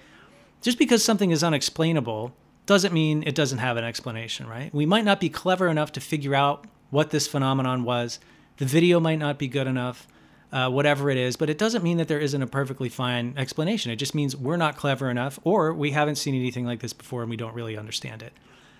just 0.61 0.79
because 0.79 1.03
something 1.03 1.31
is 1.31 1.43
unexplainable 1.43 2.33
doesn't 2.65 2.93
mean 2.93 3.23
it 3.25 3.35
doesn't 3.35 3.59
have 3.59 3.77
an 3.77 3.83
explanation, 3.83 4.47
right? 4.47 4.73
We 4.73 4.85
might 4.85 5.05
not 5.05 5.19
be 5.19 5.29
clever 5.29 5.67
enough 5.67 5.91
to 5.93 6.01
figure 6.01 6.33
out 6.33 6.65
what 6.89 7.11
this 7.11 7.27
phenomenon 7.27 7.83
was. 7.83 8.19
The 8.57 8.65
video 8.65 8.99
might 8.99 9.19
not 9.19 9.37
be 9.37 9.47
good 9.47 9.67
enough, 9.67 10.07
uh, 10.51 10.69
whatever 10.69 11.09
it 11.09 11.17
is, 11.17 11.35
but 11.35 11.49
it 11.49 11.57
doesn't 11.57 11.83
mean 11.83 11.97
that 11.97 12.07
there 12.07 12.19
isn't 12.19 12.41
a 12.41 12.47
perfectly 12.47 12.89
fine 12.89 13.33
explanation. 13.37 13.91
It 13.91 13.97
just 13.97 14.15
means 14.15 14.35
we're 14.35 14.57
not 14.57 14.77
clever 14.77 15.09
enough, 15.09 15.39
or 15.43 15.73
we 15.73 15.91
haven't 15.91 16.15
seen 16.15 16.35
anything 16.35 16.65
like 16.65 16.79
this 16.79 16.93
before 16.93 17.21
and 17.21 17.29
we 17.29 17.37
don't 17.37 17.53
really 17.53 17.77
understand 17.77 18.23
it. 18.23 18.33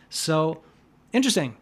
So, 0.09 0.61
interesting, 1.13 1.55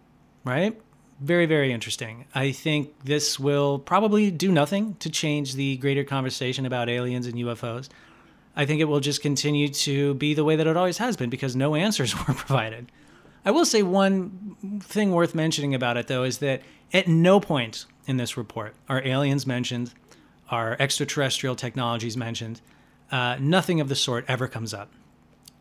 right? 0.44 0.80
very, 1.20 1.46
very 1.46 1.72
interesting. 1.72 2.26
I 2.36 2.52
think 2.52 3.04
this 3.04 3.40
will 3.40 3.80
probably 3.80 4.30
do 4.30 4.52
nothing 4.52 4.96
to 4.96 5.10
change 5.10 5.56
the 5.56 5.78
greater 5.78 6.04
conversation 6.04 6.66
about 6.66 6.90
aliens 6.90 7.26
and 7.26 7.36
UFOs. 7.36 7.90
I 8.56 8.66
think 8.66 8.82
it 8.82 8.86
will 8.86 9.00
just 9.00 9.22
continue 9.22 9.70
to 9.70 10.14
be 10.16 10.34
the 10.34 10.44
way 10.44 10.56
that 10.56 10.68
it 10.68 10.78
always 10.78 10.98
has 11.00 11.18
been 11.18 11.30
because 11.30 11.56
no 11.56 11.76
answers 11.88 12.16
were 12.16 12.34
provided. 12.34 12.92
I 13.46 13.52
will 13.52 13.66
say 13.66 13.82
one 13.82 14.82
thing 14.82 15.12
worth 15.12 15.34
mentioning 15.34 15.74
about 15.74 15.98
it, 15.98 16.08
though, 16.08 16.24
is 16.24 16.40
that 16.40 16.62
at 16.94 17.08
no 17.08 17.40
point 17.40 17.86
in 18.06 18.18
this 18.18 18.38
report 18.38 18.74
are 18.88 19.06
aliens 19.06 19.46
mentioned, 19.46 19.94
are 20.50 20.78
extraterrestrial 20.80 21.56
technologies 21.56 22.16
mentioned. 22.16 22.62
Uh, 23.12 23.38
nothing 23.40 23.80
of 23.80 23.90
the 23.90 23.96
sort 23.96 24.26
ever 24.28 24.48
comes 24.48 24.74
up. 24.74 24.92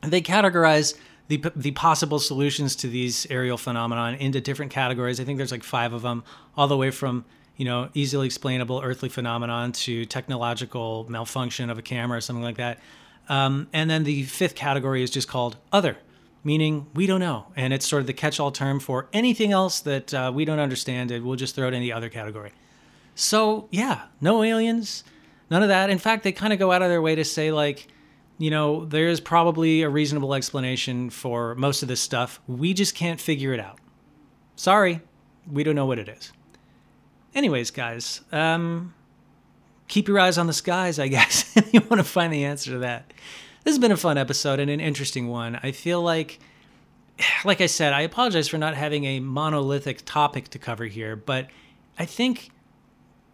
They 0.02 0.20
categorize 0.20 0.94
the 1.28 1.42
the 1.56 1.72
possible 1.72 2.18
solutions 2.18 2.76
to 2.76 2.88
these 2.88 3.26
aerial 3.30 3.58
phenomenon 3.58 4.14
into 4.14 4.40
different 4.40 4.72
categories. 4.72 5.20
I 5.20 5.24
think 5.24 5.38
there's 5.38 5.52
like 5.52 5.64
five 5.64 5.92
of 5.92 6.02
them, 6.02 6.22
all 6.56 6.68
the 6.68 6.76
way 6.76 6.90
from 6.90 7.24
you 7.56 7.64
know 7.64 7.88
easily 7.94 8.26
explainable 8.26 8.80
earthly 8.82 9.08
phenomenon 9.08 9.72
to 9.72 10.04
technological 10.06 11.06
malfunction 11.08 11.70
of 11.70 11.78
a 11.78 11.82
camera 11.82 12.18
or 12.18 12.20
something 12.20 12.44
like 12.44 12.56
that. 12.56 12.80
Um, 13.28 13.68
and 13.72 13.90
then 13.90 14.04
the 14.04 14.22
fifth 14.24 14.54
category 14.54 15.02
is 15.02 15.10
just 15.10 15.26
called 15.26 15.56
other, 15.72 15.96
meaning 16.44 16.86
we 16.94 17.06
don't 17.06 17.20
know, 17.20 17.46
and 17.56 17.72
it's 17.72 17.86
sort 17.86 18.00
of 18.00 18.06
the 18.06 18.12
catch-all 18.12 18.52
term 18.52 18.80
for 18.80 19.08
anything 19.12 19.52
else 19.52 19.80
that 19.80 20.14
uh, 20.14 20.32
we 20.34 20.44
don't 20.44 20.60
understand. 20.60 21.10
And 21.10 21.24
we'll 21.24 21.36
just 21.36 21.54
throw 21.54 21.68
it 21.68 21.74
in 21.74 21.80
the 21.80 21.92
other 21.92 22.08
category. 22.08 22.52
So 23.14 23.68
yeah, 23.70 24.02
no 24.20 24.42
aliens, 24.42 25.04
none 25.50 25.62
of 25.62 25.68
that. 25.68 25.90
In 25.90 25.98
fact, 25.98 26.22
they 26.22 26.32
kind 26.32 26.52
of 26.52 26.58
go 26.58 26.72
out 26.72 26.82
of 26.82 26.88
their 26.88 27.02
way 27.02 27.14
to 27.14 27.24
say 27.24 27.50
like 27.50 27.88
you 28.38 28.50
know, 28.50 28.84
there's 28.84 29.20
probably 29.20 29.82
a 29.82 29.88
reasonable 29.88 30.34
explanation 30.34 31.10
for 31.10 31.54
most 31.54 31.82
of 31.82 31.88
this 31.88 32.00
stuff. 32.00 32.40
We 32.46 32.74
just 32.74 32.94
can't 32.94 33.20
figure 33.20 33.52
it 33.52 33.60
out. 33.60 33.78
Sorry, 34.56 35.00
we 35.50 35.64
don't 35.64 35.74
know 35.74 35.86
what 35.86 35.98
it 35.98 36.08
is. 36.08 36.32
Anyways, 37.34 37.70
guys, 37.70 38.20
um, 38.32 38.94
keep 39.88 40.08
your 40.08 40.18
eyes 40.18 40.38
on 40.38 40.46
the 40.46 40.52
skies, 40.52 40.98
I 40.98 41.08
guess, 41.08 41.50
if 41.56 41.72
you 41.72 41.80
want 41.80 41.98
to 41.98 42.04
find 42.04 42.32
the 42.32 42.44
answer 42.44 42.72
to 42.72 42.78
that. 42.78 43.12
This 43.66 43.74
has 43.74 43.80
been 43.80 43.90
a 43.90 43.96
fun 43.96 44.16
episode 44.16 44.60
and 44.60 44.70
an 44.70 44.78
interesting 44.78 45.26
one. 45.26 45.58
I 45.60 45.72
feel 45.72 46.00
like, 46.00 46.38
like 47.44 47.60
I 47.60 47.66
said, 47.66 47.92
I 47.92 48.02
apologize 48.02 48.46
for 48.46 48.58
not 48.58 48.76
having 48.76 49.02
a 49.02 49.18
monolithic 49.18 50.02
topic 50.04 50.50
to 50.50 50.60
cover 50.60 50.84
here, 50.84 51.16
but 51.16 51.48
I 51.98 52.04
think 52.04 52.50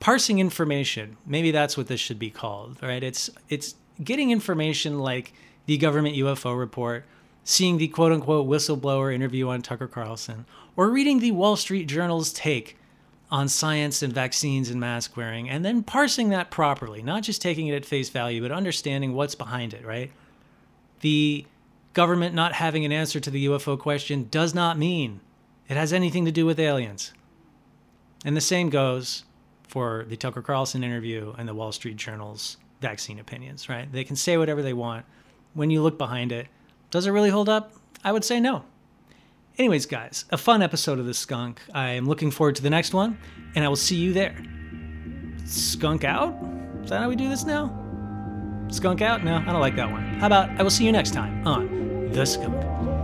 parsing 0.01 0.39
information, 0.39 1.19
maybe 1.27 1.51
that's 1.51 1.77
what 1.77 1.87
this 1.87 2.01
should 2.01 2.19
be 2.19 2.31
called, 2.31 2.79
right? 2.83 3.03
It's, 3.03 3.29
it's 3.51 3.75
getting 4.03 4.31
information 4.31 5.01
like 5.01 5.35
the 5.67 5.77
government 5.77 6.17
UFO 6.17 6.59
report, 6.59 7.05
seeing 7.45 7.77
the 7.77 7.89
quote 7.89 8.13
unquote 8.13 8.49
whistleblower 8.49 9.15
interview 9.15 9.51
on 9.51 9.61
Tucker 9.61 9.87
Carlson, 9.87 10.47
or 10.77 10.89
reading 10.89 11.19
the 11.19 11.33
Wall 11.33 11.57
Street 11.57 11.89
Journal's 11.89 12.33
take 12.33 12.79
on 13.31 13.49
science 13.49 14.03
and 14.03 14.15
vaccines 14.15 14.71
and 14.71 14.81
mask 14.81 15.15
wearing, 15.15 15.51
and 15.51 15.63
then 15.63 15.83
parsing 15.83 16.31
that 16.31 16.51
properly, 16.51 17.03
not 17.03 17.23
just 17.23 17.43
taking 17.43 17.67
it 17.67 17.75
at 17.75 17.85
face 17.85 18.09
value, 18.09 18.41
but 18.41 18.51
understanding 18.51 19.13
what's 19.13 19.35
behind 19.35 19.75
it, 19.75 19.85
right? 19.85 20.11
the 21.03 21.45
government 21.93 22.35
not 22.35 22.55
having 22.55 22.85
an 22.85 22.93
answer 22.93 23.21
to 23.21 23.31
the 23.31 23.47
UFO 23.47 23.79
question 23.79 24.29
does 24.31 24.55
not 24.55 24.79
mean 24.79 25.21
it 25.69 25.77
has 25.77 25.93
anything 25.93 26.25
to 26.25 26.33
do 26.33 26.47
with 26.47 26.59
aliens. 26.59 27.13
And 28.25 28.37
the 28.37 28.41
same 28.41 28.71
goes 28.71 29.25
for 29.69 30.05
the 30.09 30.17
Tucker 30.17 30.43
Carlson 30.43 30.83
interview 30.85 31.35
and 31.39 31.49
the 31.49 31.55
Wall 31.55 31.73
Street 31.73 31.97
Journal's 31.97 32.57
vaccine 32.81 33.19
opinions, 33.19 33.69
right? 33.69 33.91
They 33.91 34.05
can 34.05 34.17
say 34.17 34.37
whatever 34.37 34.63
they 34.63 34.73
want. 34.73 35.05
When 35.55 35.71
you 35.71 35.83
look 35.83 35.99
behind 35.99 36.33
it, 36.33 36.49
does 36.91 37.07
it 37.07 37.11
really 37.11 37.31
hold 37.31 37.49
up? 37.49 37.73
I 38.05 38.13
would 38.13 38.25
say 38.25 38.41
no. 38.41 38.65
Anyways, 39.59 39.87
guys, 39.87 40.25
a 40.31 40.39
fun 40.39 40.63
episode 40.63 40.99
of 40.99 41.07
The 41.07 41.15
Skunk. 41.15 41.61
I 41.75 41.91
am 41.91 42.07
looking 42.07 42.31
forward 42.31 42.57
to 42.57 42.63
the 42.63 42.71
next 42.71 42.95
one, 42.95 43.19
and 43.55 43.65
I 43.65 43.69
will 43.69 43.77
see 43.77 43.97
you 43.97 44.13
there. 44.13 44.37
Skunk 45.45 46.05
out? 46.05 46.35
Is 46.83 46.91
that 46.91 47.03
how 47.03 47.09
we 47.09 47.17
do 47.17 47.29
this 47.29 47.45
now? 47.45 47.82
Skunk 48.73 49.03
out? 49.03 49.23
No, 49.23 49.37
I 49.37 49.45
don't 49.45 49.61
like 49.61 49.77
that 49.77 49.91
one. 49.91 50.03
How 50.19 50.27
about 50.27 50.49
I 50.59 50.63
will 50.63 50.71
see 50.71 50.85
you 50.85 50.93
next 50.93 51.13
time 51.13 51.47
on 51.47 52.11
The 52.13 52.25
Skunk? 52.25 53.02